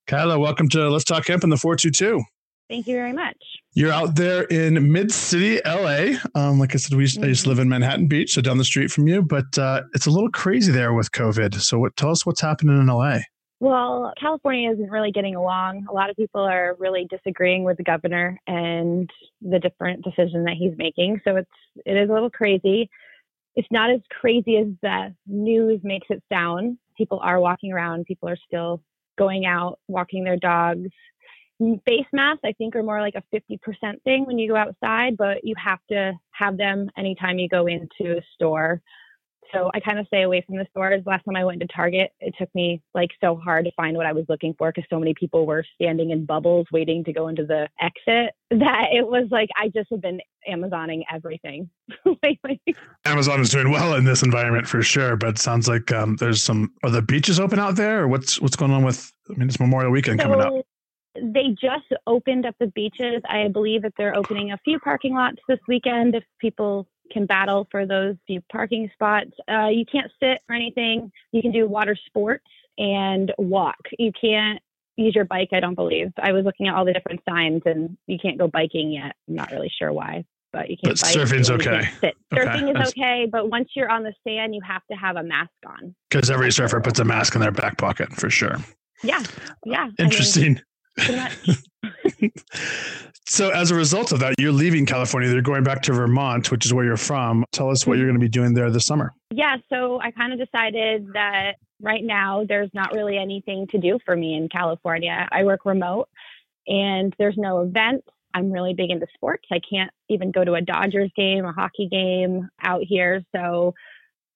Kyla, 0.07 0.37
welcome 0.37 0.67
to 0.69 0.89
Let's 0.89 1.05
Talk 1.05 1.27
Hemp 1.27 1.43
in 1.43 1.49
the 1.49 1.57
422. 1.57 2.21
Thank 2.69 2.87
you 2.87 2.95
very 2.95 3.13
much. 3.13 3.37
You're 3.73 3.91
out 3.91 4.15
there 4.15 4.43
in 4.43 4.91
Mid 4.91 5.11
City, 5.11 5.59
LA. 5.65 6.17
Um, 6.35 6.59
like 6.59 6.73
I 6.73 6.77
said, 6.77 6.97
we 6.97 7.05
mm-hmm. 7.05 7.23
I 7.23 7.27
used 7.27 7.43
to 7.43 7.49
live 7.49 7.59
in 7.59 7.69
Manhattan 7.69 8.07
Beach, 8.07 8.33
so 8.33 8.41
down 8.41 8.57
the 8.57 8.65
street 8.65 8.91
from 8.91 9.07
you. 9.07 9.21
But 9.21 9.57
uh, 9.57 9.83
it's 9.93 10.05
a 10.05 10.11
little 10.11 10.29
crazy 10.29 10.71
there 10.71 10.93
with 10.93 11.11
COVID. 11.11 11.55
So, 11.61 11.79
what, 11.79 11.95
tell 11.95 12.11
us 12.11 12.25
what's 12.25 12.41
happening 12.41 12.79
in 12.79 12.87
LA. 12.87 13.19
Well, 13.63 14.11
California 14.19 14.69
isn't 14.73 14.91
really 14.91 15.13
getting 15.13 15.35
along. 15.35 15.85
A 15.89 15.93
lot 15.93 16.09
of 16.09 16.17
people 16.17 16.41
are 16.41 16.75
really 16.79 17.07
disagreeing 17.09 17.63
with 17.63 17.77
the 17.77 17.83
governor 17.83 18.37
and 18.45 19.09
the 19.41 19.57
different 19.57 20.03
decision 20.03 20.43
that 20.43 20.55
he's 20.59 20.73
making. 20.75 21.21
So 21.23 21.37
it's 21.37 21.49
it 21.85 21.95
is 21.95 22.09
a 22.09 22.13
little 22.13 22.29
crazy. 22.29 22.89
It's 23.55 23.67
not 23.71 23.89
as 23.89 24.01
crazy 24.19 24.57
as 24.57 24.67
the 24.81 25.15
news 25.27 25.79
makes 25.81 26.07
it 26.09 26.21
sound. 26.29 26.77
People 26.97 27.21
are 27.23 27.39
walking 27.39 27.71
around. 27.71 28.03
People 28.03 28.27
are 28.27 28.37
still 28.45 28.83
going 29.17 29.45
out, 29.45 29.79
walking 29.87 30.25
their 30.25 30.35
dogs. 30.35 30.89
Face 31.85 32.05
masks, 32.11 32.41
I 32.43 32.51
think, 32.57 32.75
are 32.75 32.83
more 32.83 32.99
like 32.99 33.15
a 33.15 33.23
50% 33.33 34.03
thing 34.03 34.25
when 34.25 34.39
you 34.39 34.49
go 34.49 34.57
outside, 34.57 35.15
but 35.15 35.37
you 35.41 35.55
have 35.57 35.79
to 35.89 36.11
have 36.31 36.57
them 36.57 36.89
anytime 36.97 37.39
you 37.39 37.47
go 37.47 37.67
into 37.67 38.17
a 38.17 38.21
store 38.33 38.81
so 39.53 39.69
I 39.73 39.79
kind 39.79 39.99
of 39.99 40.07
stay 40.07 40.23
away 40.23 40.43
from 40.45 40.57
the 40.57 40.65
stores. 40.71 41.03
Last 41.05 41.23
time 41.25 41.35
I 41.35 41.45
went 41.45 41.59
to 41.61 41.67
Target, 41.67 42.11
it 42.19 42.33
took 42.37 42.53
me 42.55 42.81
like 42.93 43.11
so 43.21 43.35
hard 43.35 43.65
to 43.65 43.71
find 43.73 43.95
what 43.95 44.05
I 44.05 44.11
was 44.11 44.25
looking 44.27 44.53
for 44.57 44.71
because 44.71 44.87
so 44.89 44.99
many 44.99 45.13
people 45.13 45.45
were 45.45 45.63
standing 45.75 46.09
in 46.11 46.25
bubbles 46.25 46.65
waiting 46.71 47.03
to 47.03 47.13
go 47.13 47.27
into 47.27 47.45
the 47.45 47.69
exit 47.79 48.33
that 48.51 48.87
it 48.91 49.07
was 49.07 49.27
like 49.31 49.49
I 49.57 49.69
just 49.69 49.89
have 49.91 50.01
been 50.01 50.19
Amazoning 50.49 51.03
everything 51.11 51.69
lately. 52.23 52.61
Amazon 53.05 53.41
is 53.41 53.49
doing 53.49 53.71
well 53.71 53.95
in 53.95 54.03
this 54.03 54.23
environment 54.23 54.67
for 54.67 54.81
sure, 54.81 55.15
but 55.15 55.37
sounds 55.37 55.67
like 55.67 55.91
um, 55.91 56.15
there's 56.17 56.43
some 56.43 56.73
are 56.83 56.89
the 56.89 57.01
beaches 57.01 57.39
open 57.39 57.59
out 57.59 57.75
there 57.75 58.03
or 58.03 58.07
what's 58.07 58.41
what's 58.41 58.55
going 58.55 58.71
on 58.71 58.83
with 58.83 59.11
I 59.29 59.33
mean 59.33 59.47
it's 59.47 59.59
Memorial 59.59 59.91
Weekend 59.91 60.19
so, 60.19 60.27
coming 60.27 60.41
up. 60.41 60.65
They 61.15 61.55
just 61.61 61.85
opened 62.07 62.47
up 62.47 62.55
the 62.59 62.67
beaches. 62.67 63.21
I 63.29 63.47
believe 63.47 63.83
that 63.83 63.93
they're 63.97 64.15
opening 64.15 64.51
a 64.51 64.57
few 64.65 64.79
parking 64.79 65.13
lots 65.13 65.37
this 65.47 65.59
weekend 65.67 66.15
if 66.15 66.23
people 66.39 66.87
can 67.13 67.25
battle 67.25 67.67
for 67.71 67.85
those 67.85 68.15
few 68.27 68.41
parking 68.51 68.89
spots. 68.93 69.31
Uh, 69.49 69.67
you 69.67 69.85
can't 69.85 70.11
sit 70.19 70.39
or 70.49 70.55
anything. 70.55 71.11
You 71.31 71.41
can 71.41 71.51
do 71.51 71.67
water 71.67 71.95
sports 72.07 72.45
and 72.77 73.31
walk. 73.37 73.77
You 73.97 74.11
can't 74.19 74.59
use 74.97 75.15
your 75.15 75.25
bike, 75.25 75.49
I 75.53 75.59
don't 75.59 75.75
believe. 75.75 76.11
I 76.21 76.31
was 76.31 76.45
looking 76.45 76.67
at 76.67 76.75
all 76.75 76.85
the 76.85 76.93
different 76.93 77.21
signs 77.27 77.61
and 77.65 77.97
you 78.07 78.17
can't 78.21 78.37
go 78.37 78.47
biking 78.47 78.91
yet. 78.91 79.15
I'm 79.27 79.35
not 79.35 79.51
really 79.51 79.71
sure 79.79 79.91
why, 79.91 80.25
but 80.51 80.69
you 80.69 80.77
can't. 80.83 80.99
But 80.99 81.07
surfing's 81.07 81.49
okay. 81.49 81.89
okay. 81.97 82.13
Surfing 82.33 82.79
is 82.79 82.89
okay, 82.89 83.27
but 83.31 83.49
once 83.49 83.69
you're 83.75 83.89
on 83.89 84.03
the 84.03 84.13
sand, 84.27 84.53
you 84.53 84.61
have 84.61 84.83
to 84.91 84.97
have 84.97 85.15
a 85.15 85.23
mask 85.23 85.51
on. 85.67 85.95
Because 86.09 86.29
every 86.29 86.51
surfer 86.51 86.79
puts 86.81 86.99
a 86.99 87.05
mask 87.05 87.35
in 87.35 87.41
their 87.41 87.51
back 87.51 87.77
pocket 87.77 88.13
for 88.13 88.29
sure. 88.29 88.57
Yeah. 89.03 89.21
Yeah. 89.65 89.89
Interesting. 89.99 90.43
I 90.43 90.47
mean, 90.47 90.61
So, 93.25 93.49
as 93.49 93.71
a 93.71 93.75
result 93.75 94.11
of 94.11 94.19
that, 94.19 94.35
you're 94.37 94.51
leaving 94.51 94.85
California. 94.85 95.31
You're 95.31 95.41
going 95.41 95.63
back 95.63 95.81
to 95.83 95.93
Vermont, 95.93 96.51
which 96.51 96.65
is 96.65 96.73
where 96.73 96.83
you're 96.83 96.97
from. 96.97 97.45
Tell 97.51 97.69
us 97.69 97.87
what 97.87 97.97
you're 97.97 98.05
going 98.05 98.19
to 98.19 98.19
be 98.19 98.27
mm-hmm. 98.27 98.41
doing 98.41 98.53
there 98.53 98.69
this 98.69 98.85
summer. 98.85 99.13
Yeah. 99.31 99.57
So, 99.69 99.99
I 100.01 100.11
kind 100.11 100.33
of 100.33 100.39
decided 100.39 101.07
that 101.13 101.53
right 101.81 102.03
now 102.03 102.43
there's 102.47 102.69
not 102.73 102.93
really 102.93 103.17
anything 103.17 103.67
to 103.71 103.77
do 103.77 103.97
for 104.05 104.15
me 104.15 104.35
in 104.35 104.49
California. 104.49 105.27
I 105.31 105.45
work 105.45 105.61
remote 105.65 106.09
and 106.67 107.13
there's 107.17 107.37
no 107.37 107.61
events. 107.61 108.07
I'm 108.33 108.51
really 108.51 108.73
big 108.73 108.89
into 108.89 109.07
sports. 109.13 109.45
I 109.51 109.59
can't 109.67 109.91
even 110.09 110.31
go 110.31 110.43
to 110.43 110.55
a 110.55 110.61
Dodgers 110.61 111.11
game, 111.15 111.45
a 111.45 111.53
hockey 111.53 111.87
game 111.89 112.49
out 112.61 112.81
here. 112.83 113.23
So, 113.33 113.73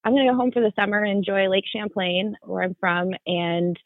I'm 0.04 0.14
going 0.14 0.26
to 0.26 0.32
go 0.32 0.38
home 0.38 0.52
for 0.54 0.62
the 0.62 0.72
summer 0.76 1.04
and 1.04 1.18
enjoy 1.18 1.50
Lake 1.50 1.66
Champlain, 1.72 2.38
where 2.44 2.64
I'm 2.64 2.78
from, 2.80 3.12
and 3.26 3.78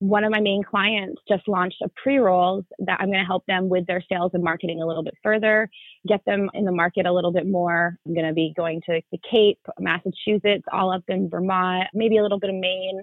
one 0.00 0.24
of 0.24 0.30
my 0.32 0.40
main 0.40 0.62
clients 0.62 1.22
just 1.28 1.46
launched 1.48 1.80
a 1.82 1.88
pre-rolls 2.02 2.64
that 2.80 3.00
I'm 3.00 3.06
going 3.08 3.20
to 3.20 3.24
help 3.26 3.44
them 3.46 3.68
with 3.68 3.86
their 3.86 4.02
sales 4.10 4.32
and 4.34 4.42
marketing 4.42 4.82
a 4.82 4.86
little 4.86 5.02
bit 5.04 5.14
further, 5.22 5.68
get 6.06 6.20
them 6.26 6.50
in 6.52 6.64
the 6.64 6.72
market 6.72 7.06
a 7.06 7.12
little 7.12 7.32
bit 7.32 7.46
more. 7.46 7.96
I'm 8.06 8.14
going 8.14 8.26
to 8.26 8.32
be 8.34 8.52
going 8.56 8.82
to 8.86 9.00
the 9.12 9.18
Cape, 9.30 9.60
Massachusetts, 9.78 10.64
all 10.72 10.92
up 10.92 11.04
in 11.08 11.30
Vermont, 11.30 11.88
maybe 11.94 12.18
a 12.18 12.22
little 12.22 12.38
bit 12.38 12.50
of 12.50 12.56
Maine. 12.56 13.02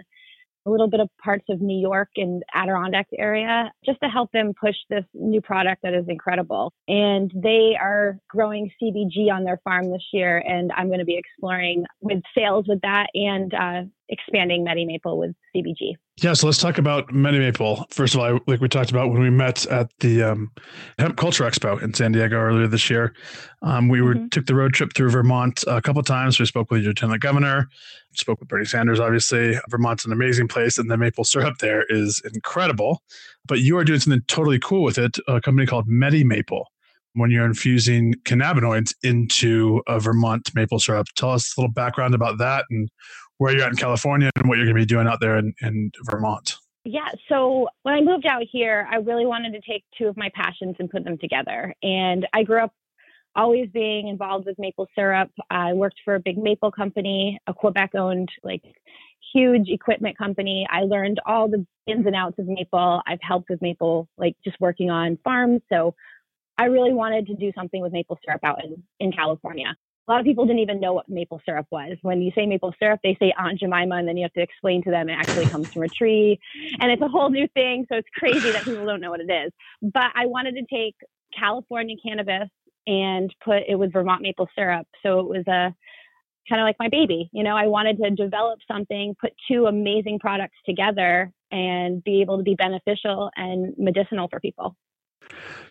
a 0.65 0.69
little 0.69 0.87
bit 0.87 0.99
of 0.99 1.09
parts 1.23 1.45
of 1.49 1.59
New 1.59 1.79
York 1.79 2.09
and 2.17 2.43
Adirondack 2.53 3.07
area 3.17 3.71
just 3.85 3.99
to 4.01 4.09
help 4.09 4.31
them 4.31 4.53
push 4.59 4.75
this 4.89 5.05
new 5.13 5.41
product 5.41 5.81
that 5.83 5.93
is 5.93 6.05
incredible. 6.07 6.71
And 6.87 7.31
they 7.33 7.75
are 7.81 8.19
growing 8.29 8.69
CBG 8.81 9.31
on 9.31 9.43
their 9.43 9.59
farm 9.63 9.91
this 9.91 10.05
year, 10.13 10.37
and 10.45 10.71
I'm 10.73 10.87
going 10.87 10.99
to 10.99 11.05
be 11.05 11.17
exploring 11.17 11.85
with 12.01 12.21
sales 12.37 12.65
with 12.67 12.81
that 12.81 13.07
and 13.15 13.53
uh, 13.53 13.81
expanding 14.11 14.63
Medi 14.63 14.85
Maple 14.85 15.17
with 15.17 15.33
CBG. 15.55 15.95
Yeah, 16.21 16.33
so 16.33 16.45
let's 16.45 16.59
talk 16.59 16.77
about 16.77 17.11
Medi 17.11 17.39
Maple. 17.39 17.85
First 17.89 18.13
of 18.13 18.19
all, 18.19 18.39
like 18.45 18.59
we 18.59 18.67
talked 18.67 18.91
about 18.91 19.09
when 19.09 19.21
we 19.21 19.29
met 19.29 19.65
at 19.67 19.89
the 19.99 20.21
um, 20.21 20.51
Hemp 20.99 21.17
Culture 21.17 21.45
Expo 21.45 21.81
in 21.81 21.93
San 21.93 22.11
Diego 22.11 22.35
earlier 22.35 22.67
this 22.67 22.89
year, 22.89 23.15
um, 23.61 23.87
we 23.87 24.01
were 24.01 24.15
mm-hmm. 24.15 24.27
took 24.27 24.45
the 24.45 24.53
road 24.53 24.73
trip 24.73 24.93
through 24.93 25.09
Vermont 25.09 25.63
a 25.65 25.81
couple 25.81 26.03
times. 26.03 26.39
We 26.39 26.45
spoke 26.45 26.69
with 26.69 26.81
your 26.81 26.89
lieutenant 26.89 27.21
governor, 27.21 27.69
spoke 28.13 28.39
with 28.39 28.49
Bernie 28.49 28.65
Sanders. 28.65 28.99
Obviously, 28.99 29.57
Vermont's 29.69 30.05
an 30.05 30.11
amazing 30.11 30.47
place, 30.47 30.77
and 30.77 30.91
the 30.91 30.97
maple 30.97 31.23
syrup 31.23 31.57
there 31.59 31.85
is 31.89 32.21
incredible. 32.33 33.01
But 33.47 33.59
you 33.59 33.77
are 33.77 33.83
doing 33.85 33.99
something 33.99 34.21
totally 34.27 34.59
cool 34.59 34.83
with 34.83 34.97
it. 34.97 35.17
A 35.27 35.41
company 35.41 35.65
called 35.65 35.87
Medi 35.87 36.23
Maple. 36.23 36.67
When 37.13 37.29
you're 37.29 37.45
infusing 37.45 38.13
cannabinoids 38.23 38.93
into 39.03 39.81
a 39.85 39.99
Vermont 39.99 40.49
maple 40.55 40.79
syrup, 40.79 41.07
tell 41.15 41.31
us 41.31 41.57
a 41.57 41.59
little 41.59 41.73
background 41.73 42.15
about 42.15 42.37
that 42.37 42.65
and 42.69 42.89
where 43.41 43.55
you're 43.55 43.63
at 43.63 43.71
in 43.71 43.75
California 43.75 44.29
and 44.35 44.47
what 44.47 44.59
you're 44.59 44.67
going 44.67 44.75
to 44.75 44.81
be 44.81 44.85
doing 44.85 45.07
out 45.07 45.19
there 45.19 45.37
in, 45.37 45.51
in 45.63 45.91
Vermont. 46.03 46.57
Yeah. 46.85 47.09
So 47.27 47.69
when 47.81 47.95
I 47.95 48.01
moved 48.01 48.27
out 48.27 48.43
here, 48.51 48.87
I 48.91 48.97
really 48.97 49.25
wanted 49.25 49.53
to 49.53 49.61
take 49.61 49.83
two 49.97 50.07
of 50.07 50.15
my 50.15 50.29
passions 50.35 50.75
and 50.77 50.87
put 50.87 51.03
them 51.03 51.17
together. 51.17 51.73
And 51.81 52.27
I 52.33 52.43
grew 52.43 52.63
up 52.63 52.71
always 53.35 53.67
being 53.73 54.09
involved 54.09 54.45
with 54.45 54.59
maple 54.59 54.87
syrup. 54.93 55.31
I 55.49 55.73
worked 55.73 56.01
for 56.05 56.13
a 56.13 56.19
big 56.19 56.37
maple 56.37 56.71
company, 56.71 57.39
a 57.47 57.53
Quebec 57.53 57.95
owned, 57.95 58.29
like, 58.43 58.61
huge 59.33 59.69
equipment 59.69 60.19
company. 60.19 60.67
I 60.69 60.81
learned 60.81 61.19
all 61.25 61.47
the 61.47 61.65
ins 61.87 62.05
and 62.05 62.15
outs 62.15 62.37
of 62.37 62.45
maple. 62.45 63.01
I've 63.07 63.21
helped 63.23 63.49
with 63.49 63.59
maple, 63.59 64.07
like, 64.19 64.35
just 64.43 64.57
working 64.59 64.91
on 64.91 65.17
farms. 65.23 65.61
So 65.71 65.95
I 66.59 66.65
really 66.65 66.93
wanted 66.93 67.25
to 67.25 67.33
do 67.33 67.51
something 67.55 67.81
with 67.81 67.91
maple 67.91 68.19
syrup 68.23 68.41
out 68.43 68.63
in, 68.63 68.83
in 68.99 69.11
California 69.11 69.75
a 70.07 70.11
lot 70.11 70.19
of 70.19 70.25
people 70.25 70.45
didn't 70.45 70.59
even 70.59 70.79
know 70.79 70.93
what 70.93 71.07
maple 71.07 71.41
syrup 71.45 71.67
was. 71.71 71.97
When 72.01 72.21
you 72.21 72.31
say 72.35 72.45
maple 72.45 72.73
syrup, 72.79 72.99
they 73.03 73.15
say 73.19 73.33
Aunt 73.37 73.59
Jemima, 73.59 73.95
and 73.95 74.07
then 74.07 74.17
you 74.17 74.23
have 74.23 74.33
to 74.33 74.41
explain 74.41 74.83
to 74.83 74.89
them 74.89 75.09
it 75.09 75.13
actually 75.13 75.45
comes 75.45 75.67
from 75.71 75.83
a 75.83 75.87
tree. 75.89 76.39
And 76.79 76.91
it's 76.91 77.01
a 77.01 77.07
whole 77.07 77.29
new 77.29 77.47
thing. 77.53 77.85
So 77.89 77.97
it's 77.97 78.09
crazy 78.17 78.51
that 78.51 78.63
people 78.63 78.85
don't 78.85 78.99
know 78.99 79.11
what 79.11 79.21
it 79.21 79.31
is. 79.31 79.51
But 79.81 80.11
I 80.15 80.25
wanted 80.25 80.55
to 80.55 80.65
take 80.73 80.95
California 81.37 81.95
cannabis 82.03 82.49
and 82.87 83.33
put 83.43 83.63
it 83.67 83.75
with 83.75 83.93
Vermont 83.93 84.21
maple 84.21 84.49
syrup. 84.55 84.87
So 85.03 85.19
it 85.19 85.27
was 85.27 85.47
a 85.47 85.73
kind 86.49 86.59
of 86.59 86.65
like 86.65 86.77
my 86.79 86.89
baby. 86.89 87.29
You 87.31 87.43
know, 87.43 87.55
I 87.55 87.67
wanted 87.67 87.97
to 87.97 88.09
develop 88.09 88.59
something, 88.69 89.15
put 89.21 89.33
two 89.49 89.67
amazing 89.67 90.19
products 90.19 90.57
together, 90.65 91.31
and 91.51 92.03
be 92.03 92.21
able 92.21 92.37
to 92.37 92.43
be 92.43 92.55
beneficial 92.55 93.29
and 93.35 93.73
medicinal 93.77 94.27
for 94.29 94.39
people. 94.39 94.75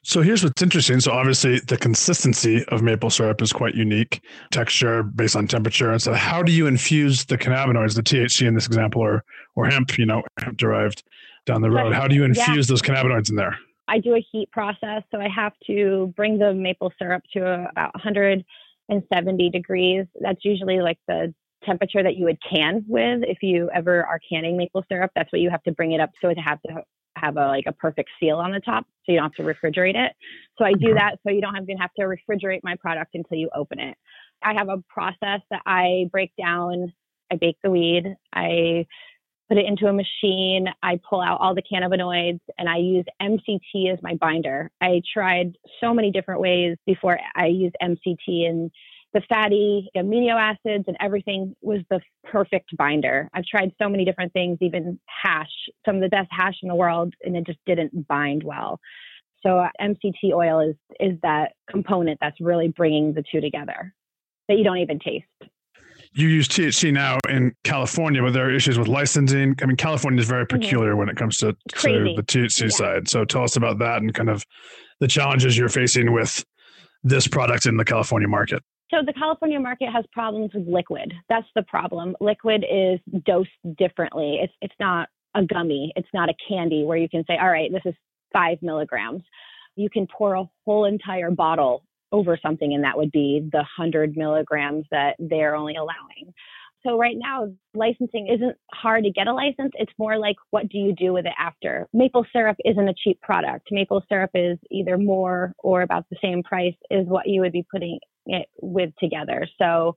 So 0.02 0.22
here's 0.22 0.42
what's 0.42 0.62
interesting. 0.62 1.00
So 1.00 1.12
obviously 1.12 1.60
the 1.60 1.76
consistency 1.76 2.64
of 2.66 2.82
maple 2.82 3.10
syrup 3.10 3.42
is 3.42 3.52
quite 3.52 3.74
unique, 3.74 4.22
texture 4.50 5.02
based 5.02 5.36
on 5.36 5.46
temperature. 5.46 5.90
And 5.90 6.00
so 6.00 6.14
how 6.14 6.42
do 6.42 6.52
you 6.52 6.66
infuse 6.66 7.26
the 7.26 7.36
cannabinoids, 7.36 7.94
the 7.94 8.02
THC 8.02 8.46
in 8.46 8.54
this 8.54 8.66
example, 8.66 9.02
or 9.02 9.24
or 9.56 9.66
hemp, 9.66 9.98
you 9.98 10.06
know, 10.06 10.22
hemp 10.38 10.56
derived 10.56 11.02
down 11.44 11.60
the 11.60 11.70
road? 11.70 11.92
How 11.92 12.08
do 12.08 12.14
you 12.14 12.24
infuse 12.24 12.48
yeah. 12.48 12.72
those 12.72 12.82
cannabinoids 12.82 13.28
in 13.28 13.36
there? 13.36 13.58
I 13.88 13.98
do 13.98 14.14
a 14.14 14.24
heat 14.32 14.50
process, 14.52 15.02
so 15.10 15.20
I 15.20 15.28
have 15.28 15.52
to 15.66 16.12
bring 16.16 16.38
the 16.38 16.54
maple 16.54 16.92
syrup 16.96 17.24
to 17.32 17.68
about 17.70 17.92
170 17.94 19.50
degrees. 19.50 20.06
That's 20.20 20.44
usually 20.44 20.80
like 20.80 20.98
the 21.08 21.34
temperature 21.64 22.02
that 22.02 22.16
you 22.16 22.24
would 22.24 22.38
can 22.48 22.84
with 22.86 23.22
if 23.24 23.42
you 23.42 23.68
ever 23.74 24.06
are 24.06 24.20
canning 24.30 24.56
maple 24.56 24.84
syrup. 24.88 25.10
That's 25.14 25.30
what 25.32 25.40
you 25.40 25.50
have 25.50 25.62
to 25.64 25.72
bring 25.72 25.92
it 25.92 26.00
up 26.00 26.10
so 26.20 26.28
it 26.28 26.38
have 26.38 26.62
to 26.62 26.84
have 27.16 27.36
a 27.36 27.46
like 27.48 27.64
a 27.66 27.72
perfect 27.72 28.11
seal 28.18 28.36
on 28.36 28.52
the 28.52 28.61
top 28.61 28.86
so 29.04 29.12
you 29.12 29.18
don't 29.18 29.34
have 29.34 29.34
to 29.34 29.42
refrigerate 29.42 29.96
it. 29.96 30.12
So 30.58 30.64
I 30.64 30.72
do 30.72 30.86
mm-hmm. 30.86 30.94
that 30.94 31.18
so 31.22 31.32
you 31.32 31.40
don't 31.40 31.56
even 31.61 31.76
have 31.78 31.92
to 31.98 32.02
refrigerate 32.02 32.61
my 32.62 32.76
product 32.76 33.14
until 33.14 33.38
you 33.38 33.50
open 33.54 33.78
it. 33.78 33.96
I 34.42 34.54
have 34.54 34.68
a 34.68 34.82
process 34.88 35.40
that 35.50 35.62
I 35.66 36.08
break 36.11 36.32
down. 36.40 36.92
I 37.30 37.36
bake 37.36 37.58
the 37.62 37.70
weed. 37.70 38.14
I 38.32 38.86
put 39.48 39.58
it 39.58 39.66
into 39.66 39.88
a 39.88 39.92
machine. 39.92 40.68
I 40.82 41.00
pull 41.08 41.20
out 41.20 41.40
all 41.40 41.54
the 41.54 41.62
cannabinoids 41.62 42.40
and 42.56 42.68
I 42.68 42.76
use 42.76 43.04
MCT 43.20 43.92
as 43.92 43.98
my 44.02 44.14
binder. 44.14 44.70
I 44.80 45.02
tried 45.12 45.56
so 45.80 45.92
many 45.92 46.12
different 46.12 46.40
ways 46.40 46.76
before 46.86 47.18
I 47.34 47.46
used 47.46 47.74
MCT 47.82 48.48
and 48.48 48.70
the 49.12 49.22
fatty 49.28 49.88
amino 49.96 50.34
acids 50.34 50.84
and 50.86 50.96
everything 51.00 51.56
was 51.62 51.80
the 51.90 52.00
perfect 52.24 52.76
binder. 52.76 53.28
I've 53.34 53.44
tried 53.44 53.72
so 53.80 53.88
many 53.88 54.04
different 54.04 54.32
things, 54.32 54.58
even 54.61 55.00
hash, 55.06 55.50
some 55.84 55.96
of 55.96 56.02
the 56.02 56.08
best 56.08 56.28
hash 56.30 56.58
in 56.62 56.68
the 56.68 56.74
world, 56.74 57.14
and 57.24 57.36
it 57.36 57.46
just 57.46 57.58
didn't 57.66 58.06
bind 58.06 58.42
well. 58.42 58.78
So 59.42 59.58
uh, 59.58 59.68
MCT 59.80 60.32
oil 60.34 60.61
is 60.61 60.76
is 61.00 61.18
that 61.22 61.52
component 61.68 62.18
that's 62.20 62.40
really 62.40 62.68
bringing 62.68 63.14
the 63.14 63.24
two 63.30 63.40
together 63.40 63.94
that 64.48 64.58
you 64.58 64.64
don't 64.64 64.78
even 64.78 64.98
taste. 64.98 65.26
You 66.12 66.28
use 66.28 66.48
THC 66.48 66.92
now 66.92 67.18
in 67.28 67.54
California, 67.62 68.20
but 68.20 68.32
there 68.32 68.46
are 68.46 68.54
issues 68.54 68.78
with 68.78 68.88
licensing. 68.88 69.54
I 69.62 69.66
mean, 69.66 69.76
California 69.76 70.20
is 70.20 70.28
very 70.28 70.44
mm-hmm. 70.44 70.61
peculiar 70.61 70.90
mm-hmm. 70.90 70.98
when 70.98 71.08
it 71.08 71.16
comes 71.16 71.36
to, 71.38 71.52
to 71.52 72.14
the 72.16 72.22
THC 72.22 72.62
yeah. 72.62 72.68
side. 72.68 73.08
So 73.08 73.24
tell 73.24 73.44
us 73.44 73.56
about 73.56 73.78
that 73.78 74.02
and 74.02 74.12
kind 74.12 74.28
of 74.28 74.44
the 74.98 75.06
challenges 75.06 75.56
you're 75.56 75.68
facing 75.68 76.12
with 76.12 76.44
this 77.02 77.28
product 77.28 77.66
in 77.66 77.76
the 77.76 77.84
California 77.84 78.28
market. 78.28 78.62
So 78.91 78.99
the 79.07 79.12
California 79.12 79.61
market 79.61 79.88
has 79.93 80.05
problems 80.12 80.51
with 80.53 80.66
liquid. 80.66 81.12
That's 81.28 81.47
the 81.55 81.62
problem. 81.62 82.16
Liquid 82.20 82.64
is 82.70 82.99
dosed 83.24 83.51
differently. 83.78 84.41
It's 84.43 84.53
it's 84.61 84.74
not 84.80 85.09
a 85.36 85.45
gummy. 85.45 85.93
It's 85.95 86.09
not 86.12 86.28
a 86.28 86.34
candy 86.49 86.84
where 86.84 86.99
you 86.99 87.09
can 87.09 87.24
say, 87.26 87.36
all 87.41 87.51
right, 87.51 87.70
this 87.72 87.82
is 87.84 87.95
five 88.32 88.59
milligrams. 88.62 89.22
You 89.76 89.88
can 89.88 90.07
pour 90.07 90.34
a 90.34 90.45
whole 90.66 90.86
entire 90.86 91.30
bottle 91.30 91.84
over 92.12 92.36
something, 92.43 92.74
and 92.74 92.82
that 92.82 92.97
would 92.97 93.12
be 93.12 93.49
the 93.53 93.64
hundred 93.76 94.16
milligrams 94.16 94.84
that 94.91 95.14
they're 95.20 95.55
only 95.55 95.76
allowing. 95.76 96.34
So 96.84 96.99
right 96.99 97.16
now, 97.16 97.49
licensing 97.74 98.28
isn't 98.28 98.57
hard 98.72 99.05
to 99.05 99.11
get 99.11 99.26
a 99.26 99.34
license. 99.34 99.72
It's 99.74 99.93
more 99.99 100.18
like 100.18 100.36
what 100.51 100.68
do 100.68 100.78
you 100.78 100.95
do 100.95 101.12
with 101.12 101.26
it 101.26 101.34
after? 101.38 101.86
Maple 101.93 102.24
syrup 102.32 102.57
isn't 102.64 102.88
a 102.88 102.95
cheap 103.05 103.20
product. 103.20 103.68
Maple 103.70 104.03
syrup 104.09 104.30
is 104.34 104.59
either 104.70 104.97
more 104.97 105.53
or 105.59 105.82
about 105.82 106.07
the 106.11 106.16
same 106.22 106.43
price 106.43 106.74
is 106.91 107.07
what 107.07 107.28
you 107.28 107.43
would 107.43 107.53
be 107.53 107.66
putting 107.70 107.99
it 108.26 108.46
with 108.60 108.90
together. 108.98 109.46
So 109.58 109.96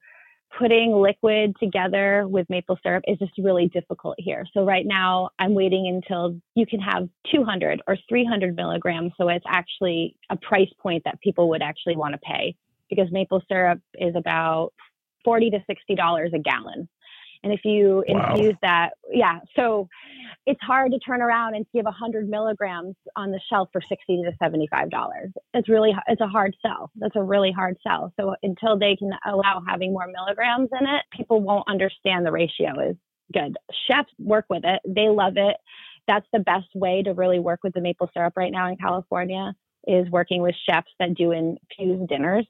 putting 0.58 0.92
liquid 0.94 1.56
together 1.60 2.28
with 2.28 2.50
maple 2.50 2.78
syrup 2.84 3.04
is 3.08 3.18
just 3.18 3.32
really 3.38 3.68
difficult 3.70 4.16
here. 4.18 4.46
So 4.54 4.64
right 4.64 4.86
now 4.86 5.30
I'm 5.40 5.54
waiting 5.54 5.88
until 5.88 6.40
you 6.56 6.66
can 6.66 6.80
have 6.80 7.10
200 7.34 7.82
or 7.88 7.98
300 8.08 8.56
milligrams. 8.56 9.14
So 9.18 9.30
it's 9.30 9.46
actually 9.48 10.16
a 10.30 10.38
price 10.38 10.70
point 10.82 11.04
that 11.06 11.20
people 11.22 11.50
would 11.50 11.62
actually 11.62 11.96
want 11.96 12.14
to 12.14 12.20
pay 12.20 12.56
because 12.90 13.12
maple 13.12 13.42
syrup 13.48 13.80
is 13.96 14.16
about 14.16 14.74
40 15.24 15.52
to 15.52 15.64
60 15.66 15.96
dollars 15.96 16.32
a 16.36 16.40
gallon 16.40 16.88
and 17.44 17.54
if 17.54 17.62
you 17.64 18.04
wow. 18.08 18.32
infuse 18.32 18.56
that 18.62 18.92
yeah. 19.12 19.40
So 19.56 19.88
it's 20.46 20.60
hard 20.62 20.92
to 20.92 21.00
turn 21.00 21.22
around 21.22 21.56
and 21.56 21.66
give 21.74 21.86
100 21.86 22.28
milligrams 22.30 22.96
on 23.16 23.32
the 23.32 23.40
shelf 23.50 23.70
for 23.72 23.82
60 23.82 23.98
to 24.24 24.32
75 24.42 24.90
dollars. 24.90 25.32
It's 25.54 25.70
really 25.70 25.94
it's 26.08 26.22
a 26.22 26.28
hard 26.28 26.56
sell. 26.62 26.92
That's 26.96 27.16
a 27.16 27.24
really 27.24 27.52
hard 27.52 27.78
sell. 27.86 28.14
So 28.20 28.36
until 28.44 28.78
they 28.78 28.96
can 28.96 29.12
allow 29.26 29.62
having 29.68 29.94
more 29.94 30.08
milligrams 30.08 30.70
in 30.80 30.88
it 30.88 31.04
people 31.16 31.42
won't 31.42 31.68
understand 31.68 32.26
the 32.26 32.32
ratio 32.32 32.90
is 32.90 32.96
good. 33.34 33.56
Chefs 33.88 34.12
work 34.20 34.46
with 34.50 34.64
it. 34.64 34.82
They 34.86 35.10
love 35.10 35.34
it. 35.38 35.58
That's 36.08 36.28
the 36.34 36.40
best 36.40 36.68
way 36.76 37.04
to 37.04 37.14
really 37.14 37.40
work 37.40 37.60
with 37.64 37.74
the 37.74 37.82
maple 37.82 38.10
syrup 38.14 38.34
right 38.36 38.52
now 38.52 38.70
in 38.70 38.78
california 38.78 39.54
is 39.86 40.10
working 40.10 40.42
with 40.42 40.56
chefs 40.70 40.92
that 41.00 41.14
do 41.14 41.32
infused 41.32 42.08
dinners 42.10 42.48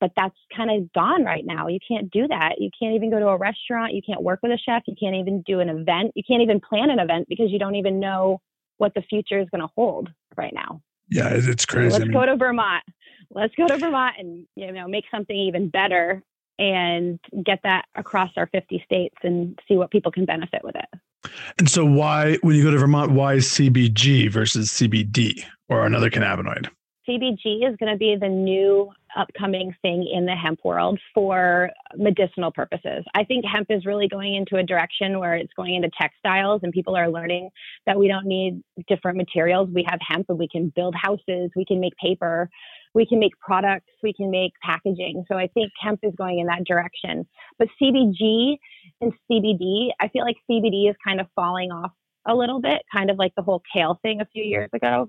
but 0.00 0.10
that's 0.16 0.36
kind 0.54 0.70
of 0.70 0.92
gone 0.92 1.24
right 1.24 1.44
now. 1.44 1.68
You 1.68 1.78
can't 1.86 2.10
do 2.10 2.26
that. 2.28 2.54
You 2.58 2.70
can't 2.78 2.94
even 2.94 3.10
go 3.10 3.18
to 3.18 3.28
a 3.28 3.36
restaurant. 3.36 3.94
You 3.94 4.02
can't 4.06 4.22
work 4.22 4.40
with 4.42 4.52
a 4.52 4.58
chef. 4.58 4.82
You 4.86 4.94
can't 4.98 5.16
even 5.16 5.42
do 5.46 5.60
an 5.60 5.68
event. 5.68 6.12
You 6.14 6.22
can't 6.26 6.42
even 6.42 6.60
plan 6.60 6.90
an 6.90 6.98
event 6.98 7.26
because 7.28 7.50
you 7.50 7.58
don't 7.58 7.76
even 7.76 8.00
know 8.00 8.40
what 8.78 8.94
the 8.94 9.02
future 9.02 9.38
is 9.38 9.48
going 9.50 9.62
to 9.62 9.70
hold 9.74 10.10
right 10.36 10.52
now. 10.52 10.80
Yeah, 11.08 11.28
it's 11.30 11.66
crazy. 11.66 11.90
Let's 11.90 12.02
I 12.02 12.04
mean, 12.06 12.12
go 12.12 12.26
to 12.26 12.36
Vermont. 12.36 12.82
Let's 13.30 13.54
go 13.54 13.66
to 13.66 13.76
Vermont 13.76 14.16
and 14.18 14.46
you 14.56 14.72
know 14.72 14.88
make 14.88 15.04
something 15.10 15.36
even 15.36 15.68
better 15.68 16.22
and 16.58 17.20
get 17.44 17.60
that 17.64 17.84
across 17.94 18.30
our 18.36 18.46
50 18.46 18.82
states 18.84 19.14
and 19.22 19.58
see 19.68 19.76
what 19.76 19.90
people 19.90 20.10
can 20.10 20.24
benefit 20.24 20.62
with 20.64 20.74
it. 20.74 21.30
And 21.58 21.68
so 21.68 21.84
why 21.84 22.38
when 22.42 22.56
you 22.56 22.64
go 22.64 22.70
to 22.70 22.78
Vermont 22.78 23.12
why 23.12 23.36
CBG 23.36 24.30
versus 24.30 24.70
CBD 24.70 25.44
or 25.68 25.86
another 25.86 26.10
cannabinoid? 26.10 26.68
CBG 27.08 27.68
is 27.68 27.76
going 27.78 27.92
to 27.92 27.96
be 27.96 28.16
the 28.20 28.28
new 28.28 28.90
upcoming 29.16 29.74
thing 29.80 30.10
in 30.12 30.26
the 30.26 30.34
hemp 30.34 30.60
world 30.64 30.98
for 31.14 31.70
medicinal 31.96 32.50
purposes. 32.50 33.04
I 33.14 33.24
think 33.24 33.44
hemp 33.44 33.68
is 33.70 33.86
really 33.86 34.08
going 34.08 34.34
into 34.34 34.56
a 34.56 34.62
direction 34.62 35.18
where 35.18 35.34
it's 35.34 35.52
going 35.54 35.74
into 35.74 35.90
textiles 35.98 36.60
and 36.62 36.72
people 36.72 36.96
are 36.96 37.10
learning 37.10 37.50
that 37.86 37.98
we 37.98 38.08
don't 38.08 38.26
need 38.26 38.62
different 38.88 39.16
materials. 39.16 39.68
We 39.72 39.86
have 39.88 40.00
hemp 40.06 40.26
and 40.28 40.38
we 40.38 40.48
can 40.48 40.72
build 40.74 40.94
houses, 40.94 41.50
we 41.54 41.64
can 41.64 41.80
make 41.80 41.96
paper, 41.96 42.50
we 42.92 43.06
can 43.06 43.18
make 43.18 43.38
products, 43.38 43.92
we 44.02 44.12
can 44.12 44.30
make 44.30 44.52
packaging. 44.62 45.24
So 45.28 45.36
I 45.36 45.46
think 45.48 45.70
hemp 45.80 46.00
is 46.02 46.12
going 46.16 46.40
in 46.40 46.46
that 46.46 46.64
direction. 46.64 47.26
But 47.58 47.68
CBG 47.80 48.56
and 49.00 49.12
CBD, 49.30 49.90
I 50.00 50.08
feel 50.08 50.24
like 50.24 50.36
CBD 50.50 50.90
is 50.90 50.96
kind 51.06 51.20
of 51.20 51.26
falling 51.34 51.70
off 51.70 51.92
a 52.26 52.34
little 52.34 52.60
bit, 52.60 52.82
kind 52.92 53.10
of 53.10 53.16
like 53.16 53.32
the 53.36 53.42
whole 53.42 53.62
kale 53.72 53.98
thing 54.02 54.20
a 54.20 54.26
few 54.26 54.42
years 54.42 54.70
ago. 54.72 55.08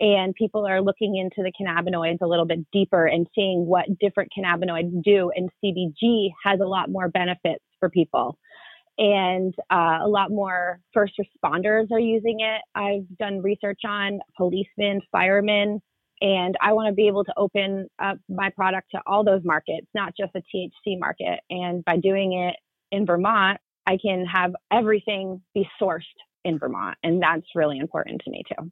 And 0.00 0.34
people 0.34 0.66
are 0.66 0.80
looking 0.80 1.16
into 1.16 1.42
the 1.42 1.52
cannabinoids 1.52 2.20
a 2.22 2.26
little 2.26 2.46
bit 2.46 2.60
deeper 2.72 3.06
and 3.06 3.26
seeing 3.34 3.66
what 3.66 3.86
different 3.98 4.30
cannabinoids 4.36 5.02
do. 5.02 5.32
And 5.34 5.50
CBG 5.62 6.30
has 6.44 6.60
a 6.60 6.66
lot 6.66 6.88
more 6.88 7.08
benefits 7.08 7.64
for 7.80 7.90
people. 7.90 8.38
And 8.96 9.54
uh, 9.70 9.98
a 10.02 10.08
lot 10.08 10.30
more 10.30 10.80
first 10.92 11.14
responders 11.20 11.90
are 11.90 12.00
using 12.00 12.40
it. 12.40 12.62
I've 12.74 13.06
done 13.18 13.42
research 13.42 13.80
on 13.84 14.20
policemen, 14.36 15.00
firemen, 15.12 15.80
and 16.20 16.56
I 16.60 16.72
want 16.72 16.88
to 16.88 16.94
be 16.94 17.06
able 17.06 17.24
to 17.24 17.32
open 17.36 17.88
up 18.00 18.18
my 18.28 18.50
product 18.50 18.90
to 18.92 19.00
all 19.06 19.24
those 19.24 19.42
markets, 19.44 19.86
not 19.94 20.14
just 20.16 20.32
the 20.32 20.42
THC 20.52 20.98
market. 20.98 21.40
And 21.48 21.84
by 21.84 21.96
doing 21.96 22.32
it 22.32 22.56
in 22.90 23.06
Vermont, 23.06 23.60
I 23.86 23.98
can 24.00 24.26
have 24.26 24.54
everything 24.72 25.42
be 25.54 25.68
sourced 25.80 26.02
in 26.44 26.58
Vermont. 26.58 26.98
And 27.02 27.22
that's 27.22 27.46
really 27.54 27.78
important 27.78 28.22
to 28.24 28.30
me 28.30 28.42
too. 28.48 28.70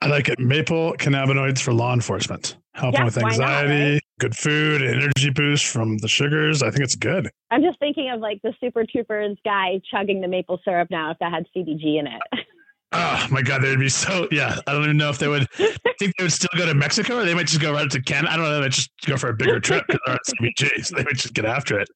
I 0.00 0.06
like 0.06 0.28
it. 0.28 0.38
Maple 0.38 0.94
cannabinoids 0.94 1.60
for 1.60 1.72
law 1.72 1.94
enforcement, 1.94 2.56
helping 2.74 3.00
yeah, 3.00 3.04
with 3.04 3.18
anxiety, 3.18 3.68
not, 3.68 3.92
right? 3.92 4.00
good 4.18 4.36
food, 4.36 4.82
energy 4.82 5.30
boost 5.30 5.66
from 5.66 5.98
the 5.98 6.08
sugars. 6.08 6.62
I 6.62 6.70
think 6.70 6.82
it's 6.82 6.96
good. 6.96 7.30
I'm 7.50 7.62
just 7.62 7.78
thinking 7.78 8.10
of 8.10 8.20
like 8.20 8.40
the 8.42 8.52
Super 8.60 8.84
Troopers 8.84 9.36
guy 9.44 9.80
chugging 9.90 10.20
the 10.20 10.28
maple 10.28 10.60
syrup 10.64 10.88
now 10.90 11.12
if 11.12 11.18
that 11.20 11.32
had 11.32 11.46
CBG 11.56 12.00
in 12.00 12.06
it. 12.06 12.46
Oh 12.94 13.26
my 13.30 13.40
god, 13.40 13.62
they'd 13.62 13.78
be 13.78 13.88
so 13.88 14.28
yeah. 14.30 14.58
I 14.66 14.72
don't 14.72 14.84
even 14.84 14.96
know 14.98 15.08
if 15.08 15.18
they 15.18 15.28
would 15.28 15.46
I 15.58 15.92
think 15.98 16.14
they 16.16 16.24
would 16.24 16.32
still 16.32 16.50
go 16.56 16.66
to 16.66 16.74
Mexico 16.74 17.18
or 17.18 17.24
they 17.24 17.34
might 17.34 17.46
just 17.46 17.62
go 17.62 17.72
right 17.72 17.90
to 17.90 18.02
Canada. 18.02 18.32
I 18.32 18.36
don't 18.36 18.44
know. 18.44 18.54
They 18.54 18.60
might 18.60 18.72
just 18.72 18.90
go 19.06 19.16
for 19.16 19.30
a 19.30 19.34
bigger 19.34 19.60
trip 19.60 19.84
because 19.86 20.00
they're 20.04 20.14
on 20.14 20.20
CBG, 20.28 20.70
so 20.84 20.96
they 20.96 21.04
would 21.04 21.16
just 21.16 21.32
get 21.32 21.46
after 21.46 21.78
it. 21.78 21.88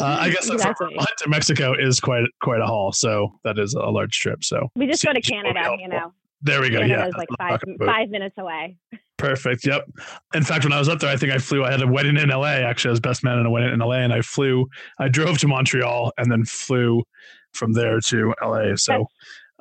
Uh, 0.00 0.16
I 0.20 0.30
guess 0.30 0.48
exactly. 0.48 0.96
to 0.96 1.28
Mexico 1.28 1.74
is 1.78 2.00
quite 2.00 2.24
quite 2.40 2.60
a 2.60 2.66
haul, 2.66 2.92
so 2.92 3.38
that 3.44 3.58
is 3.58 3.74
a 3.74 3.90
large 3.90 4.18
trip. 4.18 4.44
So 4.44 4.70
we 4.76 4.86
just 4.86 5.04
CBG 5.04 5.06
go 5.06 5.12
to 5.12 5.20
Canada, 5.20 5.76
you 5.78 5.88
know. 5.88 6.12
There 6.42 6.60
we 6.60 6.70
go. 6.70 6.80
Yeah, 6.80 7.10
like 7.16 7.28
five 7.38 7.60
five 7.84 8.10
minutes 8.10 8.36
away. 8.38 8.76
Perfect. 9.16 9.66
Yep. 9.66 9.90
In 10.34 10.44
fact, 10.44 10.64
when 10.64 10.72
I 10.72 10.78
was 10.78 10.88
up 10.88 11.00
there, 11.00 11.10
I 11.10 11.16
think 11.16 11.32
I 11.32 11.38
flew. 11.38 11.64
I 11.64 11.72
had 11.72 11.82
a 11.82 11.86
wedding 11.86 12.16
in 12.16 12.28
LA. 12.28 12.58
Actually, 12.58 12.90
I 12.90 12.92
was 12.92 13.00
best 13.00 13.24
man 13.24 13.38
in 13.38 13.46
a 13.46 13.50
wedding 13.50 13.72
in 13.72 13.80
LA, 13.80 13.96
and 13.96 14.12
I 14.12 14.22
flew. 14.22 14.66
I 15.00 15.08
drove 15.08 15.38
to 15.38 15.48
Montreal 15.48 16.12
and 16.16 16.30
then 16.30 16.44
flew 16.44 17.02
from 17.52 17.72
there 17.72 18.00
to 18.00 18.34
LA. 18.42 18.76
So. 18.76 18.92
That's, 18.92 19.12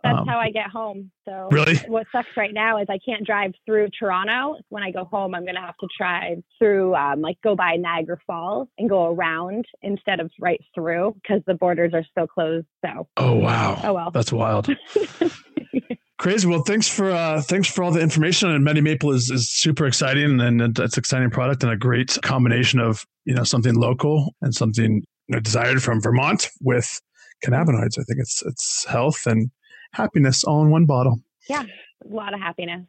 that's 0.03 0.19
um, 0.19 0.28
how 0.28 0.38
I 0.38 0.51
get 0.51 0.69
home. 0.69 1.11
So 1.28 1.49
really, 1.51 1.75
what 1.88 2.05
sucks 2.11 2.30
right 2.38 2.53
now 2.53 2.80
is 2.80 2.86
I 2.88 2.99
can't 3.03 3.25
drive 3.25 3.53
through 3.65 3.89
Toronto. 3.99 4.59
When 4.69 4.84
I 4.84 4.91
go 4.91 5.05
home, 5.05 5.34
I'm 5.34 5.43
gonna 5.43 5.65
have 5.65 5.78
to 5.78 5.88
drive 5.97 6.43
through, 6.59 6.93
um, 6.93 7.21
like, 7.21 7.41
go 7.43 7.55
by 7.55 7.78
Niagara 7.78 8.19
Falls 8.28 8.67
and 8.78 8.88
go 8.88 9.07
around 9.07 9.65
instead 9.82 10.19
of 10.19 10.30
right 10.39 10.63
through 10.75 11.15
because 11.15 11.41
the 11.47 11.55
borders 11.55 11.93
are 11.95 12.05
still 12.11 12.28
closed. 12.28 12.67
So. 12.86 13.07
Oh 13.17 13.34
wow. 13.34 13.82
Oh 13.84 13.93
well. 13.93 14.11
That's 14.11 14.32
wild. 14.32 14.67
Crazy. 16.18 16.47
Well, 16.47 16.63
thanks 16.63 16.88
for 16.88 17.11
uh, 17.11 17.41
thanks 17.41 17.70
for 17.70 17.84
all 17.84 17.91
the 17.91 18.01
information. 18.01 18.49
And 18.49 18.63
Medi 18.63 18.82
Maple 18.82 19.11
is, 19.11 19.30
is 19.30 19.51
super 19.51 19.86
exciting, 19.86 20.41
and 20.41 20.61
it's 20.61 20.97
an 20.97 20.99
exciting 20.99 21.30
product 21.30 21.61
and 21.63 21.72
a 21.72 21.78
great 21.78 22.18
combination 22.24 22.80
of 22.80 23.05
you 23.26 23.36
know 23.36 23.43
something 23.43 23.76
local 23.76 24.34
and 24.41 24.53
something 24.53 25.03
you 25.28 25.36
know, 25.36 25.39
desired 25.39 25.84
from 25.84 26.01
Vermont 26.01 26.49
with 26.59 26.99
cannabinoids. 27.45 27.99
I 27.99 28.03
think 28.03 28.20
it's 28.20 28.41
it's 28.47 28.86
health 28.86 29.28
and 29.28 29.51
happiness 29.93 30.43
all 30.43 30.63
in 30.63 30.72
one 30.72 30.86
bottle. 30.86 31.22
Yeah, 31.47 31.63
a 31.63 32.07
lot 32.07 32.34
of 32.34 32.39
happiness. 32.39 32.88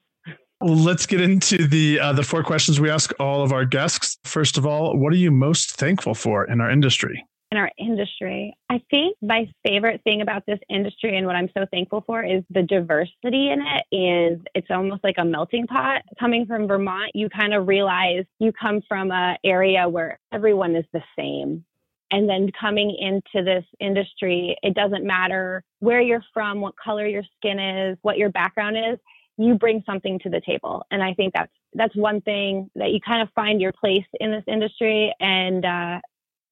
Well, 0.60 0.76
let's 0.76 1.04
get 1.04 1.20
into 1.20 1.68
the 1.68 2.00
uh, 2.00 2.12
the 2.14 2.22
four 2.22 2.42
questions 2.42 2.80
we 2.80 2.88
ask 2.90 3.12
all 3.20 3.42
of 3.42 3.52
our 3.52 3.66
guests. 3.66 4.16
First 4.24 4.56
of 4.56 4.66
all, 4.66 4.98
what 4.98 5.12
are 5.12 5.16
you 5.16 5.30
most 5.30 5.72
thankful 5.72 6.14
for 6.14 6.46
in 6.46 6.62
our 6.62 6.70
industry? 6.70 7.24
In 7.50 7.58
our 7.58 7.70
industry. 7.78 8.54
I 8.68 8.82
think 8.90 9.16
my 9.22 9.46
favorite 9.66 10.02
thing 10.04 10.20
about 10.20 10.44
this 10.46 10.58
industry 10.68 11.16
and 11.16 11.26
what 11.26 11.36
I'm 11.36 11.48
so 11.56 11.64
thankful 11.70 12.02
for 12.06 12.22
is 12.22 12.42
the 12.50 12.62
diversity 12.62 13.50
in 13.50 13.60
it 13.62 13.84
is 13.94 14.40
it's 14.54 14.70
almost 14.70 15.02
like 15.02 15.16
a 15.18 15.24
melting 15.24 15.66
pot. 15.66 16.02
Coming 16.20 16.44
from 16.46 16.66
Vermont, 16.66 17.12
you 17.14 17.28
kind 17.30 17.54
of 17.54 17.66
realize 17.66 18.24
you 18.38 18.52
come 18.52 18.82
from 18.86 19.10
an 19.10 19.36
area 19.44 19.88
where 19.88 20.18
everyone 20.32 20.76
is 20.76 20.84
the 20.92 21.02
same. 21.18 21.64
And 22.10 22.28
then 22.28 22.50
coming 22.58 22.96
into 22.98 23.44
this 23.44 23.64
industry, 23.80 24.56
it 24.62 24.74
doesn't 24.74 25.04
matter 25.04 25.62
where 25.80 26.00
you're 26.00 26.24
from, 26.32 26.60
what 26.60 26.74
color 26.82 27.06
your 27.06 27.22
skin 27.36 27.58
is, 27.58 27.98
what 28.02 28.16
your 28.16 28.30
background 28.30 28.76
is, 28.76 28.98
you 29.36 29.54
bring 29.54 29.82
something 29.86 30.18
to 30.20 30.30
the 30.30 30.40
table. 30.44 30.84
And 30.90 31.02
I 31.02 31.14
think 31.14 31.32
that's 31.34 31.52
that's 31.74 31.94
one 31.94 32.20
thing 32.22 32.70
that 32.76 32.90
you 32.90 33.00
kind 33.00 33.22
of 33.22 33.28
find 33.34 33.60
your 33.60 33.72
place 33.72 34.06
in 34.20 34.32
this 34.32 34.44
industry 34.46 35.14
and 35.20 35.64
uh, 35.64 36.00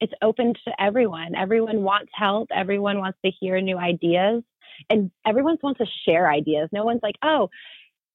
it's 0.01 0.13
open 0.23 0.55
to 0.65 0.73
everyone. 0.83 1.35
Everyone 1.35 1.83
wants 1.83 2.11
help. 2.15 2.49
Everyone 2.55 2.99
wants 2.99 3.19
to 3.25 3.31
hear 3.41 3.61
new 3.61 3.79
ideas 3.79 4.43
and 4.91 5.11
everyone 5.27 5.57
wants 5.63 5.79
to 5.79 5.87
share 6.05 6.31
ideas. 6.31 6.69
No 6.73 6.85
one's 6.85 7.01
like, 7.03 7.17
oh, 7.23 7.49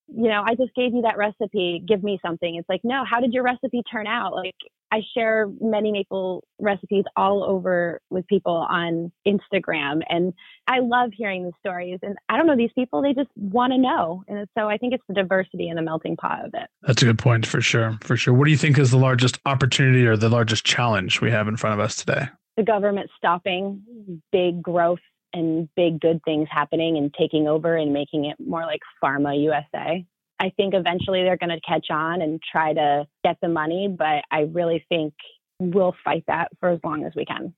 you 0.08 0.28
know, 0.28 0.44
I 0.46 0.56
just 0.56 0.76
gave 0.76 0.94
you 0.94 1.02
that 1.04 1.18
recipe. 1.18 1.84
Give 1.88 2.04
me 2.04 2.20
something. 2.24 2.56
It's 2.56 2.70
like, 2.70 2.82
no, 2.84 3.04
how 3.10 3.20
did 3.20 3.34
your 3.34 3.44
recipe 3.44 3.82
turn 3.90 4.08
out? 4.08 4.34
Like, 4.34 4.56
I 4.92 5.02
share 5.16 5.48
many 5.62 5.92
maple 5.92 6.44
recipes 6.60 7.06
all 7.16 7.44
over 7.44 8.02
with 8.10 8.28
people 8.28 8.66
on 8.70 9.12
Instagram. 9.26 10.02
And 10.10 10.34
I 10.68 10.80
love 10.80 11.12
hearing 11.14 11.44
the 11.46 11.54
stories. 11.60 12.00
And 12.02 12.18
I 12.28 12.38
don't 12.38 12.46
know 12.46 12.58
these 12.58 12.74
people, 12.76 13.02
they 13.02 13.14
just 13.14 13.30
want 13.36 13.72
to 13.72 13.78
know. 13.78 14.24
And 14.28 14.48
so 14.58 14.68
I 14.68 14.78
think 14.78 14.94
it's 14.94 15.04
the 15.08 15.14
diversity 15.14 15.70
and 15.70 15.78
the 15.78 15.82
melting 15.82 16.18
pot 16.18 16.46
of 16.46 16.54
it. 16.54 16.68
That's 16.82 17.02
a 17.02 17.06
good 17.06 17.20
point 17.20 17.46
for 17.46 17.62
sure. 17.62 17.98
For 18.02 18.18
sure. 18.18 18.34
What 18.34 18.46
do 18.46 18.52
you 18.52 18.58
think 18.58 18.78
is 18.78 18.92
the 18.92 18.98
largest 18.98 19.40
opportunity 19.46 20.06
or 20.06 20.18
the 20.18 20.30
largest 20.30 20.66
challenge 20.66 21.22
we 21.22 21.32
have 21.32 21.48
in 21.48 21.56
front 21.56 21.80
of 21.80 21.80
us 21.80 21.96
today? 21.96 22.28
The 22.58 22.64
government 22.64 23.10
stopping 23.18 24.22
big 24.32 24.62
growth 24.62 25.00
and 25.34 25.70
big 25.76 26.02
good 26.02 26.20
things 26.26 26.48
happening 26.52 26.98
and 26.98 27.14
taking 27.14 27.48
over 27.48 27.76
and 27.78 27.94
making 27.94 28.26
it 28.26 28.36
more 28.46 28.66
like 28.66 28.82
pharma 29.02 29.42
USA. 29.42 30.06
I 30.42 30.52
think 30.58 30.74
eventually 30.74 31.22
they're 31.22 31.38
going 31.38 31.52
to 31.52 31.62
catch 31.62 31.92
on 31.92 32.24
and 32.24 32.42
try 32.52 32.74
to 32.74 33.06
get 33.24 33.38
the 33.44 33.48
money, 33.48 33.88
but 33.88 34.24
I 34.32 34.50
really 34.52 34.84
think 34.90 35.14
we'll 35.60 35.96
fight 36.04 36.24
that 36.28 36.50
for 36.60 36.70
as 36.70 36.80
long 36.84 37.06
as 37.06 37.14
we 37.16 37.26
can. 37.26 37.54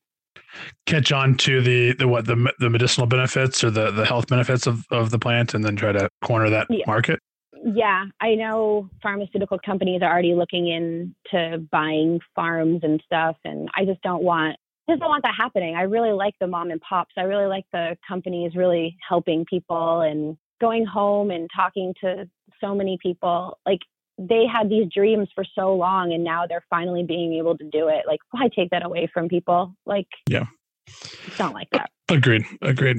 Catch 0.86 1.14
on 1.14 1.36
to 1.38 1.62
the 1.62 1.94
the 1.94 2.08
what 2.08 2.26
the 2.26 2.54
the 2.60 2.70
medicinal 2.70 3.08
benefits 3.08 3.64
or 3.64 3.72
the 3.72 3.90
the 3.90 4.06
health 4.06 4.28
benefits 4.28 4.68
of 4.68 4.84
of 4.92 5.10
the 5.12 5.18
plant, 5.18 5.54
and 5.54 5.64
then 5.64 5.76
try 5.76 5.94
to 5.94 6.10
corner 6.22 6.50
that 6.50 6.68
yeah. 6.70 6.84
market. 6.86 7.20
Yeah, 7.66 8.06
I 8.20 8.36
know 8.36 8.90
pharmaceutical 9.02 9.58
companies 9.66 10.02
are 10.02 10.12
already 10.12 10.36
looking 10.36 10.68
into 10.68 11.60
buying 11.72 12.20
farms 12.36 12.82
and 12.84 13.02
stuff, 13.06 13.38
and 13.46 13.70
I 13.76 13.86
just 13.86 14.02
don't 14.02 14.22
want 14.22 14.58
just 14.90 15.00
don't 15.00 15.10
want 15.10 15.24
that 15.24 15.36
happening. 15.36 15.76
I 15.76 15.84
really 15.84 16.12
like 16.12 16.36
the 16.40 16.48
mom 16.48 16.70
and 16.70 16.82
pops. 16.82 17.14
I 17.18 17.22
really 17.22 17.48
like 17.48 17.66
the 17.72 17.98
companies 18.06 18.56
really 18.56 18.98
helping 19.08 19.46
people 19.46 20.02
and 20.02 20.38
going 20.60 20.86
home 20.86 21.32
and 21.32 21.50
talking 21.56 21.94
to 22.02 22.30
so 22.64 22.74
many 22.74 22.98
people 23.02 23.58
like 23.66 23.80
they 24.18 24.46
had 24.46 24.70
these 24.70 24.88
dreams 24.94 25.28
for 25.34 25.44
so 25.56 25.76
long 25.76 26.14
and 26.14 26.24
now 26.24 26.46
they're 26.48 26.64
finally 26.70 27.04
being 27.04 27.34
able 27.34 27.58
to 27.58 27.64
do 27.70 27.88
it. 27.88 28.04
Like 28.08 28.20
why 28.32 28.48
take 28.56 28.70
that 28.70 28.86
away 28.86 29.10
from 29.14 29.28
people? 29.28 29.76
Like 29.86 30.08
yeah. 30.30 30.46
it's 30.88 31.40
not 31.40 31.54
like 31.54 31.70
that. 31.72 31.90
Agreed. 32.10 32.44
Agreed. 32.62 32.98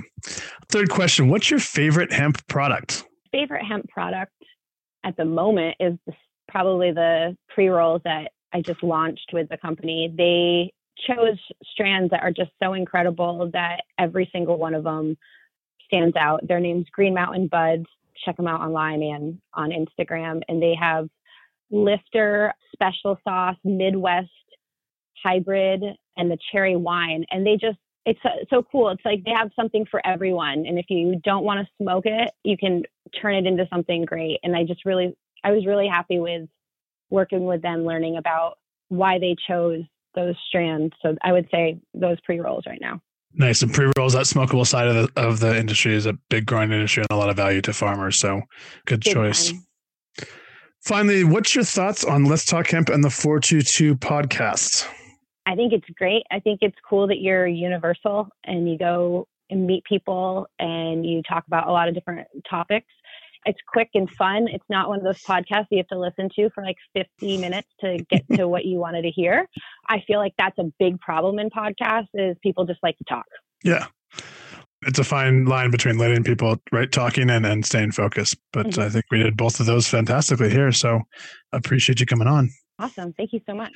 Third 0.68 0.90
question 0.90 1.28
what's 1.28 1.50
your 1.50 1.60
favorite 1.60 2.12
hemp 2.12 2.46
product? 2.48 3.04
Favorite 3.32 3.64
hemp 3.64 3.88
product 3.88 4.32
at 5.04 5.16
the 5.16 5.24
moment 5.24 5.76
is 5.80 5.98
probably 6.48 6.92
the 6.92 7.36
pre-rolls 7.48 8.00
that 8.04 8.30
i 8.52 8.60
just 8.60 8.82
launched 8.82 9.30
with 9.32 9.48
the 9.48 9.56
company. 9.56 10.12
They 10.16 10.72
chose 11.06 11.38
strands 11.72 12.10
that 12.10 12.22
are 12.22 12.30
just 12.30 12.50
so 12.62 12.72
incredible 12.72 13.50
that 13.52 13.82
every 13.98 14.28
single 14.32 14.58
one 14.58 14.74
of 14.74 14.84
them 14.84 15.16
stands 15.86 16.16
out. 16.16 16.46
Their 16.46 16.60
name's 16.60 16.86
green 16.90 17.14
mountain 17.14 17.48
buds 17.48 17.86
check 18.24 18.36
them 18.36 18.46
out 18.46 18.60
online 18.60 19.02
and 19.02 19.38
on 19.54 19.70
Instagram. 19.70 20.42
And 20.48 20.62
they 20.62 20.74
have 20.80 21.08
Lifter 21.70 22.52
Special 22.72 23.18
Sauce, 23.24 23.56
Midwest 23.64 24.28
Hybrid, 25.22 25.82
and 26.16 26.30
the 26.30 26.38
Cherry 26.52 26.76
Wine. 26.76 27.24
And 27.30 27.46
they 27.46 27.56
just, 27.56 27.78
it's 28.06 28.20
so 28.50 28.62
cool. 28.70 28.90
It's 28.90 29.04
like 29.04 29.24
they 29.24 29.32
have 29.32 29.50
something 29.56 29.86
for 29.90 30.04
everyone. 30.06 30.64
And 30.66 30.78
if 30.78 30.86
you 30.88 31.20
don't 31.24 31.44
want 31.44 31.60
to 31.60 31.82
smoke 31.82 32.04
it, 32.06 32.30
you 32.42 32.56
can 32.56 32.82
turn 33.20 33.34
it 33.34 33.46
into 33.46 33.66
something 33.72 34.04
great. 34.04 34.38
And 34.42 34.54
I 34.54 34.64
just 34.64 34.84
really, 34.84 35.16
I 35.42 35.52
was 35.52 35.66
really 35.66 35.88
happy 35.88 36.20
with 36.20 36.48
working 37.10 37.46
with 37.46 37.62
them, 37.62 37.84
learning 37.84 38.16
about 38.16 38.58
why 38.88 39.18
they 39.18 39.36
chose 39.48 39.82
those 40.14 40.34
strands. 40.48 40.94
So 41.02 41.16
I 41.22 41.32
would 41.32 41.48
say 41.50 41.80
those 41.94 42.18
pre 42.24 42.40
rolls 42.40 42.64
right 42.66 42.80
now. 42.80 43.00
Nice. 43.36 43.62
And 43.62 43.72
pre 43.72 43.90
rolls, 43.96 44.12
that 44.12 44.26
smokable 44.26 44.66
side 44.66 44.86
of 44.86 44.94
the 44.94 45.20
of 45.20 45.40
the 45.40 45.58
industry 45.58 45.94
is 45.94 46.06
a 46.06 46.12
big 46.30 46.46
growing 46.46 46.70
industry 46.70 47.02
and 47.02 47.16
a 47.16 47.20
lot 47.20 47.30
of 47.30 47.36
value 47.36 47.60
to 47.62 47.72
farmers. 47.72 48.18
So 48.18 48.42
good 48.86 49.00
big 49.00 49.14
choice. 49.14 49.50
Time. 49.50 49.66
Finally, 50.82 51.24
what's 51.24 51.54
your 51.54 51.64
thoughts 51.64 52.04
on 52.04 52.26
Let's 52.26 52.44
Talk 52.44 52.68
Hemp 52.68 52.90
and 52.90 53.02
the 53.02 53.10
422 53.10 53.96
podcast? 53.96 54.86
I 55.46 55.54
think 55.54 55.72
it's 55.72 55.88
great. 55.96 56.24
I 56.30 56.40
think 56.40 56.58
it's 56.62 56.76
cool 56.88 57.06
that 57.08 57.20
you're 57.20 57.46
universal 57.46 58.28
and 58.44 58.68
you 58.68 58.78
go 58.78 59.26
and 59.50 59.66
meet 59.66 59.84
people 59.84 60.46
and 60.58 61.06
you 61.06 61.22
talk 61.22 61.46
about 61.46 61.68
a 61.68 61.72
lot 61.72 61.88
of 61.88 61.94
different 61.94 62.28
topics. 62.48 62.86
It's 63.46 63.60
quick 63.68 63.90
and 63.94 64.10
fun. 64.10 64.48
It's 64.48 64.64
not 64.68 64.88
one 64.88 64.98
of 64.98 65.04
those 65.04 65.22
podcasts 65.22 65.66
you 65.70 65.78
have 65.78 65.88
to 65.88 65.98
listen 65.98 66.28
to 66.36 66.50
for 66.50 66.62
like 66.62 66.76
50 66.94 67.38
minutes 67.38 67.68
to 67.80 67.98
get 68.10 68.22
to 68.34 68.48
what 68.48 68.64
you 68.64 68.78
wanted 68.78 69.02
to 69.02 69.10
hear. 69.10 69.46
I 69.88 70.00
feel 70.06 70.18
like 70.18 70.34
that's 70.38 70.58
a 70.58 70.72
big 70.78 70.98
problem 71.00 71.38
in 71.38 71.50
podcasts 71.50 72.08
is 72.14 72.36
people 72.42 72.64
just 72.64 72.80
like 72.82 72.96
to 72.98 73.04
talk. 73.04 73.26
Yeah. 73.62 73.86
It's 74.86 74.98
a 74.98 75.04
fine 75.04 75.46
line 75.46 75.70
between 75.70 75.96
letting 75.96 76.24
people 76.24 76.56
right 76.70 76.90
talking 76.90 77.30
and, 77.30 77.46
and 77.46 77.64
staying 77.64 77.92
focused. 77.92 78.36
But 78.52 78.66
mm-hmm. 78.66 78.82
I 78.82 78.88
think 78.90 79.06
we 79.10 79.22
did 79.22 79.36
both 79.36 79.60
of 79.60 79.66
those 79.66 79.88
fantastically 79.88 80.50
here. 80.50 80.72
So 80.72 81.00
I 81.52 81.56
appreciate 81.56 82.00
you 82.00 82.06
coming 82.06 82.28
on. 82.28 82.50
Awesome. 82.78 83.12
Thank 83.14 83.32
you 83.32 83.40
so 83.46 83.54
much. 83.54 83.72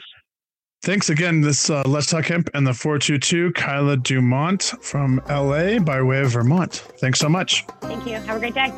Thanks 0.82 1.10
again. 1.10 1.40
This 1.40 1.70
uh, 1.70 1.82
Let's 1.86 2.06
Talk 2.06 2.26
Hemp 2.26 2.50
and 2.54 2.66
the 2.66 2.74
422, 2.74 3.52
Kyla 3.52 3.96
Dumont 3.96 4.74
from 4.80 5.20
LA 5.28 5.78
by 5.80 6.02
way 6.02 6.20
of 6.20 6.30
Vermont. 6.30 6.74
Thanks 7.00 7.18
so 7.18 7.28
much. 7.28 7.64
Thank 7.80 8.06
you. 8.06 8.14
Have 8.14 8.36
a 8.36 8.38
great 8.38 8.54
day. 8.54 8.72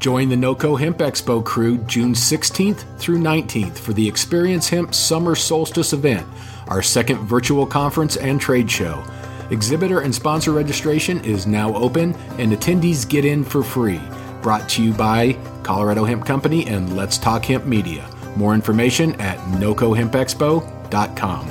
Join 0.00 0.28
the 0.30 0.36
NOCO 0.36 0.80
Hemp 0.80 0.96
Expo 0.96 1.44
crew 1.44 1.76
June 1.84 2.14
16th 2.14 2.98
through 2.98 3.18
19th 3.18 3.76
for 3.76 3.92
the 3.92 4.08
Experience 4.08 4.66
Hemp 4.66 4.94
Summer 4.94 5.34
Solstice 5.34 5.92
event, 5.92 6.26
our 6.68 6.80
second 6.80 7.18
virtual 7.18 7.66
conference 7.66 8.16
and 8.16 8.40
trade 8.40 8.70
show. 8.70 9.04
Exhibitor 9.50 10.00
and 10.00 10.14
sponsor 10.14 10.52
registration 10.52 11.22
is 11.22 11.46
now 11.46 11.74
open, 11.74 12.14
and 12.38 12.50
attendees 12.50 13.06
get 13.06 13.26
in 13.26 13.44
for 13.44 13.62
free. 13.62 14.00
Brought 14.40 14.70
to 14.70 14.82
you 14.82 14.94
by 14.94 15.36
Colorado 15.64 16.04
Hemp 16.04 16.24
Company 16.24 16.66
and 16.66 16.96
Let's 16.96 17.18
Talk 17.18 17.44
Hemp 17.44 17.66
Media. 17.66 18.08
More 18.36 18.54
information 18.54 19.20
at 19.20 19.36
nocohempexpo.com. 19.58 21.50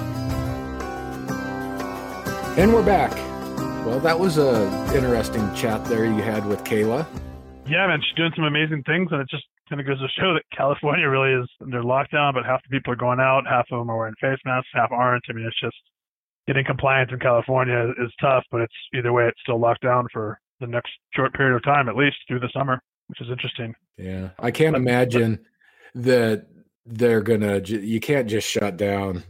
And 2.57 2.73
we're 2.73 2.83
back. 2.83 3.11
Well, 3.85 3.99
that 3.99 4.19
was 4.19 4.39
a 4.39 4.63
interesting 4.95 5.53
chat 5.53 5.85
there 5.85 6.05
you 6.05 6.23
had 6.23 6.47
with 6.47 6.63
Kayla. 6.63 7.05
Yeah, 7.70 7.86
man, 7.86 8.01
she's 8.01 8.15
doing 8.15 8.32
some 8.36 8.45
amazing 8.45 8.84
things, 8.84 9.09
and 9.11 9.22
it 9.22 9.30
just 9.30 9.45
kind 9.70 9.80
of 9.80 9.86
goes 9.86 9.99
to 9.99 10.07
show 10.20 10.34
that 10.34 10.43
California 10.55 11.07
really 11.07 11.39
is 11.39 11.47
under 11.61 11.84
lockdown, 11.84 12.34
but 12.34 12.45
half 12.45 12.63
the 12.63 12.70
people 12.76 12.91
are 12.91 12.97
going 12.97 13.20
out, 13.20 13.45
half 13.47 13.67
of 13.72 13.80
them 13.80 13.91
are 13.91 13.97
wearing 13.97 14.15
face 14.20 14.39
masks, 14.43 14.70
half 14.74 14.91
aren't. 14.91 15.24
I 15.30 15.34
mean, 15.34 15.45
it's 15.45 15.59
just 15.59 15.78
getting 16.47 16.65
compliance 16.65 17.11
in 17.13 17.20
California 17.20 17.93
is 18.01 18.11
tough, 18.20 18.43
but 18.51 18.61
it's 18.61 18.74
either 18.95 19.13
way, 19.13 19.28
it's 19.28 19.39
still 19.41 19.59
locked 19.59 19.84
down 19.84 20.07
for 20.11 20.39
the 20.59 20.65
next 20.65 20.89
short 21.13 21.34
period 21.36 21.55
of 21.55 21.63
time, 21.63 21.88
at 21.88 21.95
least 21.95 22.17
through 22.28 22.39
the 22.39 22.49
summer, 22.51 22.82
which 23.07 23.22
is 23.22 23.30
interesting. 23.30 23.76
Yeah, 23.97 24.30
I 24.39 24.49
can't 24.49 24.76
imagine 24.76 25.45
that 25.93 26.47
they're 26.88 27.22
gonna. 27.22 27.59
You 27.59 27.99
can't 27.99 28.28
just 28.28 28.49
shut 28.49 28.78
down 28.78 29.24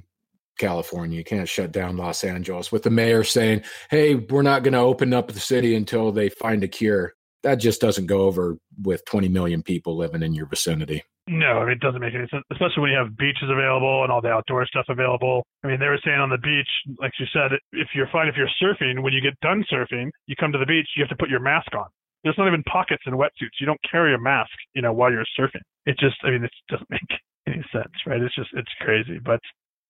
California. 0.58 1.18
You 1.18 1.26
can't 1.26 1.50
shut 1.50 1.74
down 1.74 1.98
Los 1.98 2.24
Angeles 2.24 2.72
with 2.72 2.84
the 2.84 2.90
mayor 2.90 3.26
saying, 3.26 3.64
"Hey, 3.90 4.16
we're 4.16 4.44
not 4.44 4.64
going 4.64 4.74
to 4.74 4.80
open 4.80 5.14
up 5.14 5.28
the 5.30 5.40
city 5.40 5.76
until 5.76 6.12
they 6.12 6.30
find 6.30 6.64
a 6.64 6.68
cure." 6.68 7.16
That 7.44 7.56
just 7.56 7.80
doesn't 7.80 8.08
go 8.08 8.22
over 8.24 8.58
with 8.82 9.06
20 9.06 9.30
million 9.30 9.64
people 9.64 9.96
living 9.96 10.24
in 10.24 10.34
your 10.34 10.46
vicinity. 10.46 11.04
No, 11.30 11.62
I 11.62 11.66
mean, 11.66 11.78
it 11.78 11.80
doesn't 11.80 12.02
make 12.02 12.16
any 12.16 12.28
sense, 12.28 12.44
especially 12.52 12.82
when 12.82 12.92
you 12.92 12.98
have 12.98 13.16
beaches 13.16 13.54
available 13.54 14.02
and 14.02 14.12
all 14.12 14.20
the 14.20 14.34
outdoor 14.34 14.66
stuff 14.66 14.90
available. 14.90 15.46
I 15.64 15.68
mean, 15.68 15.80
they 15.80 15.86
were 15.86 16.02
saying 16.04 16.18
on 16.18 16.32
the 16.32 16.42
beach, 16.42 16.68
like 16.98 17.14
you 17.20 17.28
said, 17.32 17.54
if 17.72 17.90
you're 17.94 18.10
fine 18.12 18.28
if 18.28 18.36
you're 18.36 18.50
surfing, 18.58 19.04
when 19.04 19.14
you 19.14 19.22
get 19.22 19.40
done 19.40 19.64
surfing, 19.72 20.10
you 20.26 20.36
come 20.40 20.52
to 20.52 20.58
the 20.58 20.66
beach, 20.66 20.88
you 20.98 21.04
have 21.04 21.10
to 21.10 21.22
put 21.22 21.30
your 21.30 21.40
mask 21.40 21.70
on. 21.78 21.86
There's 22.24 22.38
not 22.38 22.48
even 22.48 22.64
pockets 22.64 23.04
in 23.06 23.14
wetsuits. 23.14 23.62
You 23.62 23.68
don't 23.68 23.80
carry 23.90 24.16
a 24.16 24.18
mask, 24.18 24.52
you 24.74 24.82
know, 24.82 24.92
while 24.92 25.12
you're 25.12 25.24
surfing. 25.40 25.62
It 25.86 26.00
just, 26.00 26.18
I 26.24 26.32
mean, 26.32 26.44
it 26.44 26.52
doesn't 26.68 26.90
make 26.90 27.12
any 27.46 27.64
sense, 27.72 27.94
right? 28.08 28.20
It's 28.22 28.34
just, 28.34 28.50
it's 28.54 28.74
crazy. 28.82 29.20
But 29.24 29.40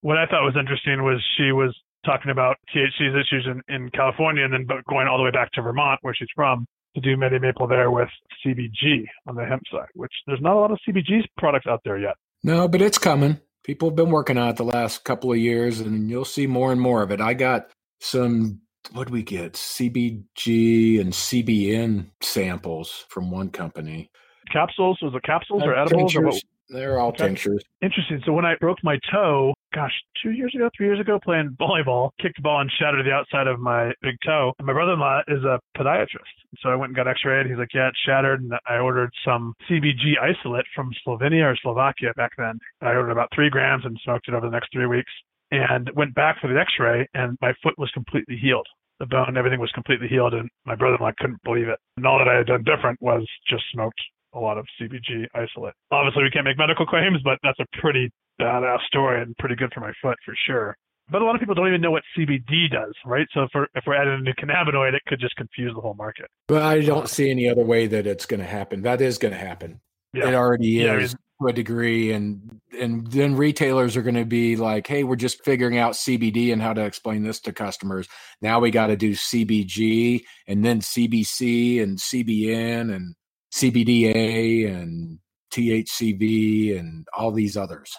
what 0.01 0.17
I 0.17 0.25
thought 0.25 0.43
was 0.43 0.59
interesting 0.59 1.03
was 1.03 1.23
she 1.37 1.53
was 1.53 1.73
talking 2.05 2.31
about 2.31 2.57
THC's 2.75 3.15
issues 3.15 3.47
in, 3.47 3.61
in 3.73 3.89
California 3.91 4.43
and 4.43 4.53
then 4.53 4.67
going 4.89 5.07
all 5.07 5.17
the 5.17 5.23
way 5.23 5.31
back 5.31 5.51
to 5.53 5.61
Vermont, 5.61 5.99
where 6.01 6.13
she's 6.13 6.27
from, 6.35 6.65
to 6.99 7.09
do 7.09 7.17
Medi 7.17 7.39
Maple 7.39 7.67
there 7.67 7.91
with 7.91 8.09
CBG 8.45 9.05
on 9.27 9.35
the 9.35 9.45
hemp 9.45 9.63
side, 9.71 9.87
which 9.93 10.11
there's 10.27 10.41
not 10.41 10.55
a 10.55 10.59
lot 10.59 10.71
of 10.71 10.79
CBG 10.87 11.23
products 11.37 11.67
out 11.67 11.81
there 11.83 11.97
yet. 11.97 12.15
No, 12.43 12.67
but 12.67 12.81
it's 12.81 12.97
coming. 12.97 13.39
People 13.63 13.89
have 13.89 13.95
been 13.95 14.09
working 14.09 14.37
on 14.37 14.49
it 14.49 14.55
the 14.55 14.63
last 14.63 15.03
couple 15.03 15.31
of 15.31 15.37
years, 15.37 15.79
and 15.79 16.09
you'll 16.09 16.25
see 16.25 16.47
more 16.47 16.71
and 16.71 16.79
more 16.79 17.01
of 17.01 17.11
it. 17.11 17.19
I 17.19 17.33
got 17.33 17.71
some, 17.99 18.61
what 18.93 19.09
we 19.09 19.23
get? 19.23 19.53
CBG 19.53 20.99
and 20.99 21.13
CBN 21.13 22.11
samples 22.21 23.05
from 23.09 23.29
one 23.29 23.49
company. 23.49 24.09
Capsules? 24.51 24.97
Was 25.01 25.13
it 25.13 25.23
capsules 25.23 25.63
or 25.63 25.75
edibles? 25.75 26.15
Or 26.15 26.23
what? 26.23 26.41
They're 26.69 26.99
all 26.99 27.09
okay. 27.09 27.25
tinctures. 27.25 27.63
Interesting. 27.81 28.21
So 28.25 28.31
when 28.31 28.45
I 28.45 28.55
broke 28.59 28.77
my 28.83 28.97
toe, 29.11 29.53
gosh, 29.73 29.93
two 30.21 30.31
years 30.31 30.53
ago, 30.55 30.69
three 30.75 30.87
years 30.87 30.99
ago, 30.99 31.19
playing 31.23 31.55
volleyball, 31.59 32.11
kicked 32.21 32.37
the 32.37 32.41
ball 32.41 32.61
and 32.61 32.71
shattered 32.79 33.05
the 33.05 33.11
outside 33.11 33.47
of 33.47 33.59
my 33.59 33.91
big 34.01 34.15
toe. 34.25 34.53
And 34.59 34.65
my 34.65 34.73
brother-in-law 34.73 35.21
is 35.27 35.43
a 35.43 35.59
podiatrist. 35.77 36.35
So 36.61 36.69
I 36.69 36.75
went 36.75 36.89
and 36.89 36.95
got 36.95 37.07
x-rayed. 37.07 37.47
He's 37.47 37.57
like, 37.57 37.73
yeah, 37.73 37.89
it's 37.89 37.99
shattered. 38.05 38.41
And 38.41 38.53
I 38.67 38.77
ordered 38.77 39.11
some 39.25 39.53
CBG 39.69 40.17
isolate 40.21 40.65
from 40.75 40.91
Slovenia 41.05 41.51
or 41.51 41.57
Slovakia 41.61 42.13
back 42.15 42.31
then. 42.37 42.59
I 42.81 42.95
ordered 42.95 43.11
about 43.11 43.29
three 43.33 43.49
grams 43.49 43.85
and 43.85 43.99
smoked 44.03 44.27
it 44.27 44.33
over 44.33 44.47
the 44.47 44.53
next 44.53 44.69
three 44.73 44.87
weeks 44.87 45.11
and 45.51 45.89
went 45.95 46.13
back 46.13 46.37
for 46.39 46.47
the 46.47 46.59
x-ray 46.59 47.07
and 47.13 47.37
my 47.41 47.53
foot 47.63 47.77
was 47.77 47.89
completely 47.91 48.37
healed. 48.37 48.67
The 48.99 49.05
bone, 49.05 49.37
everything 49.37 49.59
was 49.59 49.71
completely 49.71 50.07
healed. 50.07 50.33
And 50.33 50.49
my 50.65 50.75
brother-in-law 50.75 51.11
couldn't 51.19 51.43
believe 51.43 51.69
it. 51.69 51.79
And 51.97 52.05
all 52.05 52.19
that 52.19 52.27
I 52.27 52.37
had 52.37 52.47
done 52.47 52.63
different 52.63 53.01
was 53.01 53.25
just 53.49 53.63
smoked 53.71 54.01
a 54.33 54.39
lot 54.39 54.57
of 54.57 54.65
CBG 54.79 55.25
isolate. 55.33 55.73
Obviously, 55.91 56.23
we 56.23 56.29
can't 56.29 56.45
make 56.45 56.57
medical 56.57 56.85
claims, 56.85 57.19
but 57.23 57.39
that's 57.41 57.59
a 57.59 57.65
pretty 57.81 58.11
badass 58.39 58.81
story 58.87 59.21
and 59.21 59.35
pretty 59.37 59.55
good 59.55 59.71
for 59.73 59.81
my 59.81 59.91
foot 60.01 60.17
for 60.25 60.33
sure. 60.47 60.75
But 61.11 61.21
a 61.21 61.25
lot 61.25 61.33
of 61.33 61.39
people 61.39 61.55
don't 61.55 61.67
even 61.67 61.81
know 61.81 61.91
what 61.91 62.03
CBD 62.17 62.69
does, 62.71 62.93
right? 63.03 63.27
So 63.33 63.43
if 63.43 63.49
we're, 63.53 63.67
if 63.73 63.83
we're 63.87 63.95
adding 63.95 64.13
a 64.13 64.21
new 64.21 64.33
cannabinoid, 64.33 64.93
it 64.93 65.01
could 65.07 65.19
just 65.19 65.35
confuse 65.35 65.73
the 65.73 65.81
whole 65.81 65.95
market. 65.95 66.27
But 66.47 66.61
I 66.61 66.81
don't 66.81 67.09
see 67.09 67.31
any 67.31 67.49
other 67.49 67.63
way 67.63 67.87
that 67.87 68.05
it's 68.05 68.27
going 68.27 68.41
to 68.41 68.45
happen. 68.45 68.83
That 68.83 69.01
is 69.01 69.17
going 69.17 69.33
to 69.33 69.39
happen. 69.39 69.81
Yeah. 70.13 70.29
It 70.29 70.35
already 70.35 70.79
is 70.79 70.85
yeah, 70.85 70.93
I 70.93 70.97
mean, 70.97 71.07
to 71.07 71.47
a 71.47 71.53
degree, 71.53 72.11
and 72.11 72.59
and 72.79 73.07
then 73.07 73.35
retailers 73.35 73.95
are 73.95 74.01
going 74.01 74.15
to 74.15 74.25
be 74.25 74.55
like, 74.55 74.87
"Hey, 74.87 75.03
we're 75.03 75.15
just 75.15 75.43
figuring 75.43 75.77
out 75.77 75.93
CBD 75.93 76.51
and 76.51 76.61
how 76.61 76.73
to 76.73 76.83
explain 76.83 77.23
this 77.23 77.39
to 77.41 77.53
customers. 77.53 78.07
Now 78.41 78.59
we 78.59 78.71
got 78.71 78.87
to 78.87 78.95
do 78.95 79.11
CBG 79.11 80.21
and 80.47 80.65
then 80.65 80.81
CBC 80.81 81.81
and 81.81 81.97
CBN 81.99 82.93
and 82.93 83.15
CBDA 83.53 84.67
and 84.67 85.19
THCV 85.51 86.79
and 86.79 87.07
all 87.15 87.31
these 87.31 87.55
others. 87.55 87.95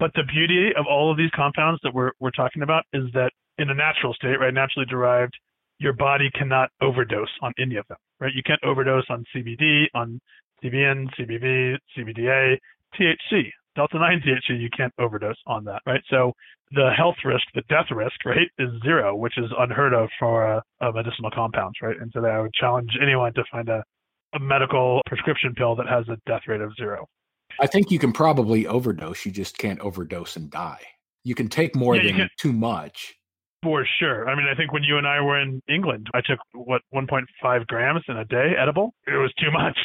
But 0.00 0.12
the 0.14 0.24
beauty 0.24 0.70
of 0.76 0.86
all 0.88 1.12
of 1.12 1.18
these 1.18 1.30
compounds 1.36 1.78
that 1.84 1.94
we're, 1.94 2.12
we're 2.18 2.30
talking 2.30 2.62
about 2.62 2.84
is 2.94 3.04
that 3.12 3.32
in 3.58 3.68
a 3.68 3.74
natural 3.74 4.14
state, 4.14 4.40
right, 4.40 4.52
naturally 4.52 4.86
derived, 4.86 5.34
your 5.78 5.92
body 5.92 6.30
cannot 6.34 6.70
overdose 6.80 7.28
on 7.42 7.52
any 7.58 7.76
of 7.76 7.86
them, 7.88 7.98
right? 8.18 8.32
You 8.34 8.42
can't 8.42 8.62
overdose 8.64 9.04
on 9.10 9.24
CBD, 9.36 9.84
on 9.94 10.18
CBN, 10.64 11.06
CBV, 11.18 11.76
CBDA, 11.96 12.56
THC, 12.98 13.50
delta 13.76 13.98
9 13.98 14.22
THC, 14.26 14.58
you 14.60 14.70
can't 14.74 14.92
overdose 14.98 15.36
on 15.46 15.64
that, 15.64 15.82
right? 15.86 16.02
So 16.08 16.32
the 16.72 16.90
health 16.96 17.16
risk, 17.24 17.44
the 17.54 17.62
death 17.68 17.86
risk, 17.90 18.24
right, 18.24 18.48
is 18.58 18.70
zero, 18.82 19.14
which 19.14 19.36
is 19.36 19.50
unheard 19.58 19.92
of 19.92 20.08
for 20.18 20.62
uh, 20.80 20.90
medicinal 20.92 21.30
compounds, 21.30 21.76
right? 21.82 21.96
And 22.00 22.10
so 22.14 22.24
I 22.24 22.40
would 22.40 22.54
challenge 22.54 22.90
anyone 23.02 23.34
to 23.34 23.44
find 23.52 23.68
a, 23.68 23.84
a 24.34 24.40
medical 24.40 25.02
prescription 25.06 25.54
pill 25.54 25.76
that 25.76 25.88
has 25.88 26.08
a 26.08 26.16
death 26.26 26.42
rate 26.46 26.62
of 26.62 26.74
zero. 26.76 27.06
I 27.60 27.66
think 27.66 27.90
you 27.90 27.98
can 27.98 28.12
probably 28.12 28.66
overdose. 28.66 29.26
You 29.26 29.32
just 29.32 29.58
can't 29.58 29.80
overdose 29.80 30.36
and 30.36 30.50
die. 30.50 30.80
You 31.24 31.34
can 31.34 31.48
take 31.48 31.76
more 31.76 31.94
yeah, 31.96 32.16
than 32.16 32.28
too 32.38 32.52
much. 32.52 33.14
For 33.62 33.86
sure. 33.98 34.28
I 34.28 34.34
mean, 34.34 34.46
I 34.50 34.54
think 34.56 34.72
when 34.72 34.82
you 34.82 34.96
and 34.96 35.06
I 35.06 35.20
were 35.20 35.38
in 35.38 35.60
England, 35.68 36.08
I 36.14 36.22
took 36.24 36.38
what 36.54 36.80
1.5 36.94 37.66
grams 37.66 38.02
in 38.08 38.16
a 38.16 38.24
day 38.24 38.52
edible. 38.58 38.94
It 39.06 39.20
was 39.20 39.32
too 39.38 39.50
much. 39.52 39.76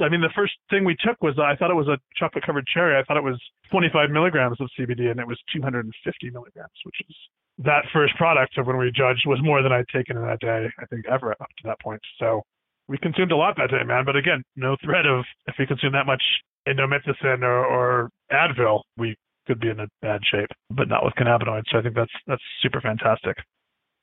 I 0.00 0.08
mean, 0.08 0.20
the 0.20 0.32
first 0.34 0.54
thing 0.70 0.84
we 0.84 0.96
took 0.98 1.22
was 1.22 1.38
I 1.38 1.54
thought 1.54 1.70
it 1.70 1.78
was 1.78 1.86
a 1.86 1.98
chocolate 2.16 2.44
covered 2.44 2.66
cherry. 2.66 2.98
I 2.98 3.04
thought 3.04 3.16
it 3.16 3.22
was 3.22 3.40
25 3.70 4.10
milligrams 4.10 4.60
of 4.60 4.68
CBD, 4.76 5.08
and 5.12 5.20
it 5.20 5.26
was 5.26 5.38
250 5.54 5.86
milligrams, 6.30 6.74
which 6.82 6.96
is 7.08 7.14
that 7.58 7.84
first 7.92 8.16
product 8.16 8.58
of 8.58 8.66
when 8.66 8.76
we 8.76 8.90
judged 8.90 9.22
was 9.26 9.38
more 9.40 9.62
than 9.62 9.70
I'd 9.70 9.86
taken 9.94 10.16
in 10.16 10.26
that 10.26 10.40
day. 10.40 10.66
I 10.80 10.86
think 10.86 11.06
ever 11.06 11.30
up 11.30 11.46
to 11.58 11.62
that 11.66 11.80
point. 11.80 12.00
So 12.18 12.42
we 12.88 12.98
consumed 12.98 13.30
a 13.30 13.36
lot 13.36 13.54
that 13.58 13.70
day, 13.70 13.84
man. 13.86 14.04
But 14.04 14.16
again, 14.16 14.42
no 14.56 14.76
threat 14.84 15.06
of 15.06 15.24
if 15.46 15.54
we 15.56 15.66
consume 15.66 15.92
that 15.92 16.06
much 16.06 16.22
indomethacin 16.68 17.42
or, 17.42 17.64
or 17.64 18.10
Advil, 18.32 18.80
we 18.96 19.16
could 19.46 19.60
be 19.60 19.68
in 19.68 19.80
a 19.80 19.86
bad 20.02 20.20
shape, 20.30 20.48
but 20.70 20.88
not 20.88 21.04
with 21.04 21.14
cannabinoids. 21.14 21.64
So 21.70 21.78
I 21.78 21.82
think 21.82 21.94
that's 21.94 22.12
that's 22.26 22.42
super 22.62 22.80
fantastic. 22.80 23.36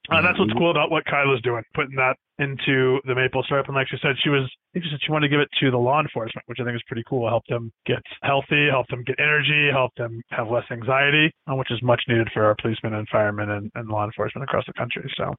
Uh, 0.09 0.21
that's 0.21 0.37
what's 0.39 0.49
mm-hmm. 0.49 0.57
cool 0.57 0.71
about 0.71 0.89
what 0.89 1.05
Kyla's 1.05 1.41
doing, 1.41 1.63
putting 1.75 1.95
that 1.95 2.15
into 2.39 2.99
the 3.05 3.13
maple 3.13 3.43
syrup. 3.47 3.67
And 3.67 3.75
like 3.75 3.87
she 3.87 3.97
said, 4.01 4.15
she 4.23 4.29
was, 4.29 4.43
I 4.43 4.67
think 4.73 4.85
she 4.85 4.91
said 4.91 4.99
she 5.05 5.11
wanted 5.11 5.27
to 5.27 5.31
give 5.31 5.39
it 5.39 5.49
to 5.59 5.69
the 5.69 5.77
law 5.77 6.01
enforcement, 6.01 6.43
which 6.47 6.57
I 6.59 6.63
think 6.63 6.75
is 6.75 6.81
pretty 6.87 7.03
cool. 7.07 7.29
Help 7.29 7.43
them 7.47 7.71
get 7.85 8.01
healthy, 8.23 8.67
help 8.69 8.87
them 8.87 9.03
get 9.05 9.19
energy, 9.19 9.69
help 9.71 9.93
them 9.95 10.21
have 10.31 10.49
less 10.49 10.65
anxiety, 10.71 11.31
uh, 11.49 11.55
which 11.55 11.69
is 11.69 11.79
much 11.83 12.01
needed 12.07 12.29
for 12.33 12.43
our 12.43 12.55
policemen 12.59 12.95
and 12.95 13.07
firemen 13.09 13.51
and, 13.51 13.71
and 13.75 13.89
law 13.89 14.03
enforcement 14.03 14.43
across 14.43 14.65
the 14.65 14.73
country. 14.73 15.11
So, 15.15 15.35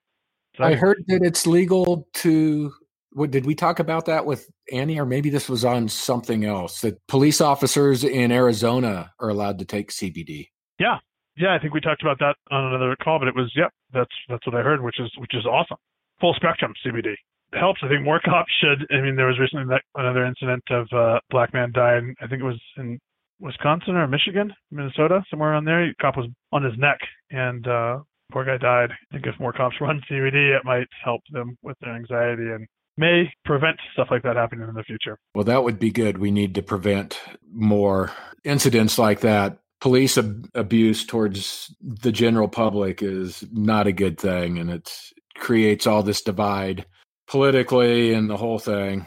so 0.57 0.65
I 0.65 0.75
heard 0.75 1.03
that 1.09 1.23
it's 1.23 1.45
legal 1.45 2.07
to 2.15 2.73
what 3.15 3.31
did 3.31 3.47
we 3.47 3.55
talk 3.55 3.79
about 3.79 4.07
that 4.07 4.27
with 4.27 4.49
Annie, 4.73 4.99
or 4.99 5.07
maybe 5.07 5.31
this 5.31 5.49
was 5.49 5.65
on 5.65 5.89
something 5.89 6.45
else? 6.45 6.81
That 6.81 6.99
police 7.09 7.41
officers 7.41 8.05
in 8.05 8.33
Arizona 8.33 9.13
are 9.21 9.29
allowed 9.29 9.59
to 9.59 9.65
take 9.65 9.91
CBD. 9.91 10.49
Yeah, 10.79 10.99
yeah, 11.37 11.55
I 11.55 11.59
think 11.59 11.73
we 11.75 11.81
talked 11.81 12.03
about 12.03 12.19
that 12.19 12.37
on 12.51 12.67
another 12.67 12.97
call, 13.03 13.19
but 13.19 13.29
it 13.29 13.35
was 13.35 13.53
yeah, 13.57 13.69
that's 13.93 14.15
that's 14.29 14.47
what 14.47 14.55
I 14.55 14.63
heard, 14.63 14.83
which 14.83 15.01
is 15.01 15.11
which 15.19 15.35
is 15.35 15.47
awesome. 15.47 15.79
Full 16.21 16.35
spectrum 16.35 16.75
CBD. 16.85 17.15
helps. 17.55 17.81
I 17.83 17.89
think 17.89 18.03
more 18.03 18.21
cops 18.25 18.53
should. 18.61 18.87
I 18.93 19.01
mean, 19.01 19.17
there 19.17 19.27
was 19.27 19.39
recently 19.39 19.67
that, 19.69 19.83
another 19.95 20.25
incident 20.25 20.63
of 20.71 20.87
a 20.93 20.97
uh, 20.97 21.21
black 21.31 21.53
man 21.55 21.73
died. 21.73 22.03
I 22.21 22.27
think 22.27 22.43
it 22.43 22.47
was 22.47 22.61
in 22.77 22.99
Wisconsin 23.41 23.97
or 23.97 24.07
Michigan, 24.07 24.53
Minnesota, 24.71 25.23
somewhere 25.31 25.53
around 25.53 25.65
there. 25.65 25.87
The 25.87 25.95
cop 26.01 26.17
was 26.17 26.29
on 26.53 26.63
his 26.63 26.79
neck, 26.79 26.99
and 27.31 27.67
uh, 27.67 28.01
poor 28.31 28.45
guy 28.45 28.59
died. 28.59 28.91
I 28.91 29.15
think 29.15 29.27
if 29.27 29.41
more 29.41 29.53
cops 29.53 29.77
run 29.81 30.03
CBD, 30.11 30.57
it 30.57 30.65
might 30.65 30.89
help 31.03 31.23
them 31.31 31.57
with 31.63 31.77
their 31.81 31.95
anxiety 31.95 32.51
and 32.53 32.67
may 32.97 33.33
prevent 33.45 33.79
stuff 33.93 34.09
like 34.11 34.23
that 34.23 34.37
happening 34.37 34.69
in 34.69 34.75
the 34.75 34.85
future. 34.85 35.19
Well, 35.35 35.45
that 35.45 35.65
would 35.65 35.79
be 35.79 35.91
good. 35.91 36.19
We 36.19 36.31
need 36.31 36.55
to 36.57 36.63
prevent 36.63 37.19
more 37.51 38.13
incidents 38.45 38.99
like 38.99 39.21
that. 39.21 39.59
Police 39.81 40.19
ab- 40.19 40.49
abuse 40.55 41.05
towards 41.05 41.75
the 41.81 42.13
general 42.13 42.49
public 42.49 43.03
is 43.03 43.45
not 43.53 43.87
a 43.87 43.93
good 43.93 44.19
thing, 44.19 44.59
and 44.59 44.71
it 44.71 44.93
creates 45.37 45.87
all 45.87 46.03
this 46.03 46.23
divide 46.23 46.87
politically 47.27 48.13
and 48.13 48.29
the 48.29 48.37
whole 48.37 48.59
thing. 48.59 49.07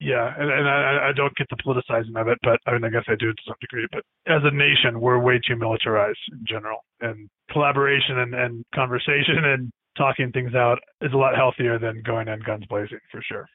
Yeah, 0.00 0.34
and, 0.36 0.50
and 0.50 0.68
I, 0.68 1.10
I 1.10 1.12
don't 1.12 1.34
get 1.36 1.46
the 1.48 1.56
politicizing 1.56 2.20
of 2.20 2.28
it, 2.28 2.38
but 2.42 2.58
I 2.66 2.72
mean, 2.72 2.84
I 2.84 2.90
guess 2.90 3.04
I 3.08 3.14
do 3.14 3.32
to 3.32 3.42
some 3.46 3.56
degree. 3.60 3.86
But 3.92 4.02
as 4.26 4.42
a 4.44 4.50
nation, 4.50 5.00
we're 5.00 5.18
way 5.18 5.40
too 5.46 5.56
militarized 5.56 6.18
in 6.32 6.44
general, 6.46 6.80
and 7.00 7.28
collaboration 7.50 8.18
and, 8.18 8.34
and 8.34 8.64
conversation 8.74 9.38
and 9.44 9.70
talking 9.96 10.32
things 10.32 10.54
out 10.54 10.78
is 11.00 11.12
a 11.12 11.16
lot 11.16 11.36
healthier 11.36 11.78
than 11.78 12.02
going 12.02 12.28
in 12.28 12.40
guns 12.40 12.64
blazing 12.68 13.00
for 13.10 13.22
sure. 13.22 13.46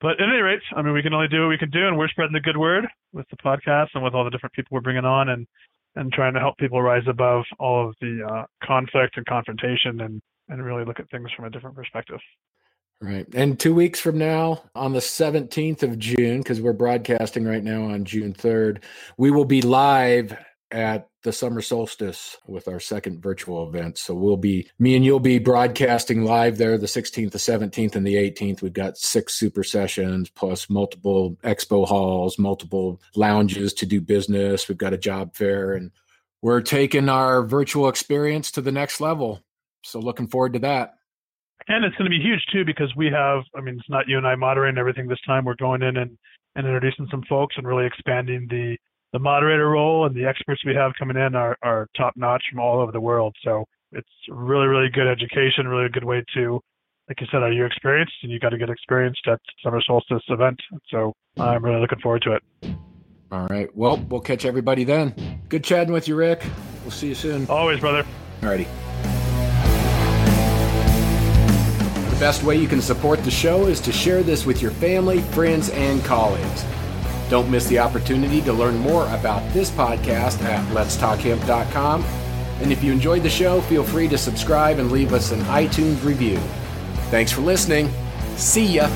But 0.00 0.12
at 0.12 0.28
any 0.28 0.40
rate, 0.40 0.60
I 0.74 0.82
mean, 0.82 0.94
we 0.94 1.02
can 1.02 1.12
only 1.12 1.28
do 1.28 1.42
what 1.42 1.48
we 1.48 1.58
can 1.58 1.70
do, 1.70 1.86
and 1.86 1.98
we're 1.98 2.08
spreading 2.08 2.32
the 2.32 2.40
good 2.40 2.56
word 2.56 2.86
with 3.12 3.26
the 3.30 3.36
podcast 3.36 3.88
and 3.94 4.02
with 4.02 4.14
all 4.14 4.24
the 4.24 4.30
different 4.30 4.54
people 4.54 4.74
we're 4.74 4.80
bringing 4.80 5.04
on, 5.04 5.28
and 5.28 5.46
and 5.96 6.12
trying 6.12 6.34
to 6.34 6.40
help 6.40 6.56
people 6.56 6.80
rise 6.80 7.02
above 7.08 7.44
all 7.58 7.88
of 7.88 7.94
the 8.00 8.24
uh, 8.24 8.44
conflict 8.64 9.16
and 9.16 9.26
confrontation, 9.26 10.00
and 10.00 10.22
and 10.48 10.64
really 10.64 10.84
look 10.84 11.00
at 11.00 11.10
things 11.10 11.30
from 11.36 11.44
a 11.44 11.50
different 11.50 11.76
perspective. 11.76 12.20
Right. 13.02 13.26
And 13.34 13.58
two 13.58 13.74
weeks 13.74 13.98
from 13.98 14.18
now, 14.18 14.62
on 14.74 14.92
the 14.92 15.00
17th 15.00 15.82
of 15.82 15.98
June, 15.98 16.38
because 16.38 16.60
we're 16.60 16.74
broadcasting 16.74 17.44
right 17.44 17.64
now 17.64 17.84
on 17.84 18.04
June 18.04 18.34
3rd, 18.34 18.82
we 19.16 19.30
will 19.30 19.46
be 19.46 19.62
live 19.62 20.36
at 20.72 21.08
the 21.22 21.32
summer 21.32 21.60
solstice 21.60 22.36
with 22.46 22.68
our 22.68 22.80
second 22.80 23.22
virtual 23.22 23.68
event. 23.68 23.98
So 23.98 24.14
we'll 24.14 24.36
be, 24.36 24.68
me 24.78 24.96
and 24.96 25.04
you'll 25.04 25.20
be 25.20 25.38
broadcasting 25.38 26.24
live 26.24 26.58
there 26.58 26.78
the 26.78 26.86
16th, 26.86 27.32
the 27.32 27.38
17th, 27.38 27.94
and 27.94 28.06
the 28.06 28.14
18th. 28.14 28.62
We've 28.62 28.72
got 28.72 28.96
six 28.96 29.34
super 29.34 29.62
sessions 29.62 30.30
plus 30.30 30.70
multiple 30.70 31.36
expo 31.42 31.86
halls, 31.86 32.38
multiple 32.38 33.00
lounges 33.14 33.74
to 33.74 33.86
do 33.86 34.00
business. 34.00 34.68
We've 34.68 34.78
got 34.78 34.94
a 34.94 34.98
job 34.98 35.34
fair 35.34 35.74
and 35.74 35.90
we're 36.42 36.62
taking 36.62 37.08
our 37.08 37.42
virtual 37.42 37.88
experience 37.88 38.50
to 38.52 38.62
the 38.62 38.72
next 38.72 39.00
level. 39.00 39.42
So 39.82 39.98
looking 39.98 40.28
forward 40.28 40.54
to 40.54 40.58
that. 40.60 40.94
And 41.68 41.84
it's 41.84 41.96
going 41.96 42.10
to 42.10 42.16
be 42.16 42.22
huge 42.22 42.42
too 42.52 42.64
because 42.64 42.94
we 42.96 43.06
have, 43.06 43.42
I 43.54 43.60
mean, 43.60 43.76
it's 43.78 43.90
not 43.90 44.08
you 44.08 44.16
and 44.16 44.26
I 44.26 44.34
moderating 44.34 44.78
everything 44.78 45.06
this 45.06 45.20
time. 45.26 45.44
We're 45.44 45.54
going 45.56 45.82
in 45.82 45.98
and, 45.98 46.16
and 46.56 46.66
introducing 46.66 47.06
some 47.10 47.22
folks 47.28 47.56
and 47.58 47.66
really 47.66 47.86
expanding 47.86 48.46
the, 48.48 48.76
the 49.12 49.18
moderator 49.18 49.68
role 49.68 50.06
and 50.06 50.14
the 50.14 50.24
experts 50.24 50.62
we 50.64 50.74
have 50.74 50.92
coming 50.98 51.16
in 51.16 51.34
are, 51.34 51.56
are 51.62 51.88
top 51.96 52.14
notch 52.16 52.42
from 52.50 52.60
all 52.60 52.80
over 52.80 52.92
the 52.92 53.00
world. 53.00 53.34
So 53.44 53.64
it's 53.92 54.08
really, 54.28 54.66
really 54.66 54.88
good 54.88 55.08
education, 55.08 55.66
really 55.66 55.86
a 55.86 55.88
good 55.88 56.04
way 56.04 56.22
to, 56.34 56.60
like 57.08 57.20
you 57.20 57.26
said, 57.32 57.42
are 57.42 57.52
you 57.52 57.64
experienced 57.64 58.14
and 58.22 58.30
you 58.30 58.38
got 58.38 58.50
to 58.50 58.58
get 58.58 58.70
experienced 58.70 59.22
at 59.26 59.40
Summer 59.64 59.82
Solstice 59.84 60.22
event. 60.28 60.60
So 60.90 61.12
I'm 61.38 61.64
really 61.64 61.80
looking 61.80 61.98
forward 62.00 62.22
to 62.22 62.34
it. 62.34 62.42
All 63.32 63.46
right. 63.46 63.68
Well, 63.76 63.96
we'll 63.96 64.20
catch 64.20 64.44
everybody 64.44 64.84
then. 64.84 65.42
Good 65.48 65.64
chatting 65.64 65.92
with 65.92 66.08
you, 66.08 66.16
Rick. 66.16 66.44
We'll 66.82 66.90
see 66.90 67.08
you 67.08 67.14
soon. 67.14 67.46
Always, 67.48 67.80
brother. 67.80 68.04
All 68.42 68.48
righty. 68.48 68.64
The 72.10 72.16
best 72.18 72.42
way 72.42 72.56
you 72.56 72.68
can 72.68 72.82
support 72.82 73.24
the 73.24 73.30
show 73.30 73.66
is 73.66 73.80
to 73.80 73.92
share 73.92 74.22
this 74.22 74.46
with 74.46 74.60
your 74.60 74.72
family, 74.72 75.20
friends, 75.20 75.70
and 75.70 76.04
colleagues. 76.04 76.64
Don't 77.30 77.48
miss 77.48 77.66
the 77.68 77.78
opportunity 77.78 78.40
to 78.42 78.52
learn 78.52 78.76
more 78.76 79.04
about 79.14 79.40
this 79.52 79.70
podcast 79.70 80.42
at 80.42 80.66
letstalkhemp.com. 80.74 82.04
And 82.60 82.72
if 82.72 82.82
you 82.82 82.90
enjoyed 82.90 83.22
the 83.22 83.30
show, 83.30 83.60
feel 83.62 83.84
free 83.84 84.08
to 84.08 84.18
subscribe 84.18 84.80
and 84.80 84.90
leave 84.90 85.12
us 85.14 85.30
an 85.30 85.40
iTunes 85.42 86.04
review. 86.04 86.38
Thanks 87.10 87.30
for 87.30 87.40
listening. 87.40 87.88
See 88.36 88.66
ya. 88.66 88.88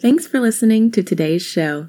Thanks 0.00 0.28
for 0.28 0.38
listening 0.38 0.90
to 0.92 1.02
today's 1.02 1.42
show. 1.42 1.88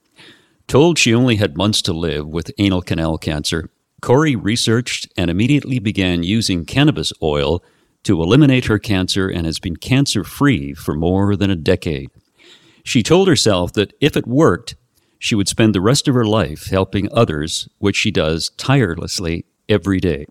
Told 0.71 0.97
she 0.97 1.13
only 1.13 1.35
had 1.35 1.57
months 1.57 1.81
to 1.81 1.91
live 1.91 2.25
with 2.25 2.53
anal 2.57 2.81
canal 2.81 3.17
cancer, 3.17 3.69
Corrie 4.01 4.37
researched 4.37 5.05
and 5.17 5.29
immediately 5.29 5.79
began 5.79 6.23
using 6.23 6.63
cannabis 6.63 7.11
oil 7.21 7.61
to 8.03 8.23
eliminate 8.23 8.67
her 8.67 8.79
cancer 8.79 9.27
and 9.27 9.45
has 9.45 9.59
been 9.59 9.75
cancer 9.75 10.23
free 10.23 10.73
for 10.73 10.95
more 10.95 11.35
than 11.35 11.49
a 11.49 11.57
decade. 11.57 12.09
She 12.85 13.03
told 13.03 13.27
herself 13.27 13.73
that 13.73 13.91
if 13.99 14.15
it 14.15 14.25
worked, 14.25 14.75
she 15.19 15.35
would 15.35 15.49
spend 15.49 15.75
the 15.75 15.81
rest 15.81 16.07
of 16.07 16.15
her 16.15 16.23
life 16.23 16.67
helping 16.67 17.09
others, 17.11 17.67
which 17.79 17.97
she 17.97 18.09
does 18.09 18.51
tirelessly 18.55 19.43
every 19.67 19.99
day. 19.99 20.25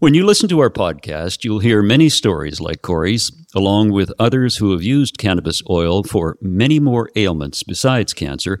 When 0.00 0.12
you 0.12 0.26
listen 0.26 0.48
to 0.48 0.58
our 0.58 0.70
podcast, 0.70 1.44
you'll 1.44 1.60
hear 1.60 1.82
many 1.82 2.08
stories 2.08 2.60
like 2.60 2.82
Corrie's, 2.82 3.30
along 3.54 3.92
with 3.92 4.12
others 4.18 4.56
who 4.56 4.72
have 4.72 4.82
used 4.82 5.18
cannabis 5.18 5.62
oil 5.70 6.02
for 6.02 6.36
many 6.40 6.80
more 6.80 7.10
ailments 7.14 7.62
besides 7.62 8.12
cancer, 8.12 8.60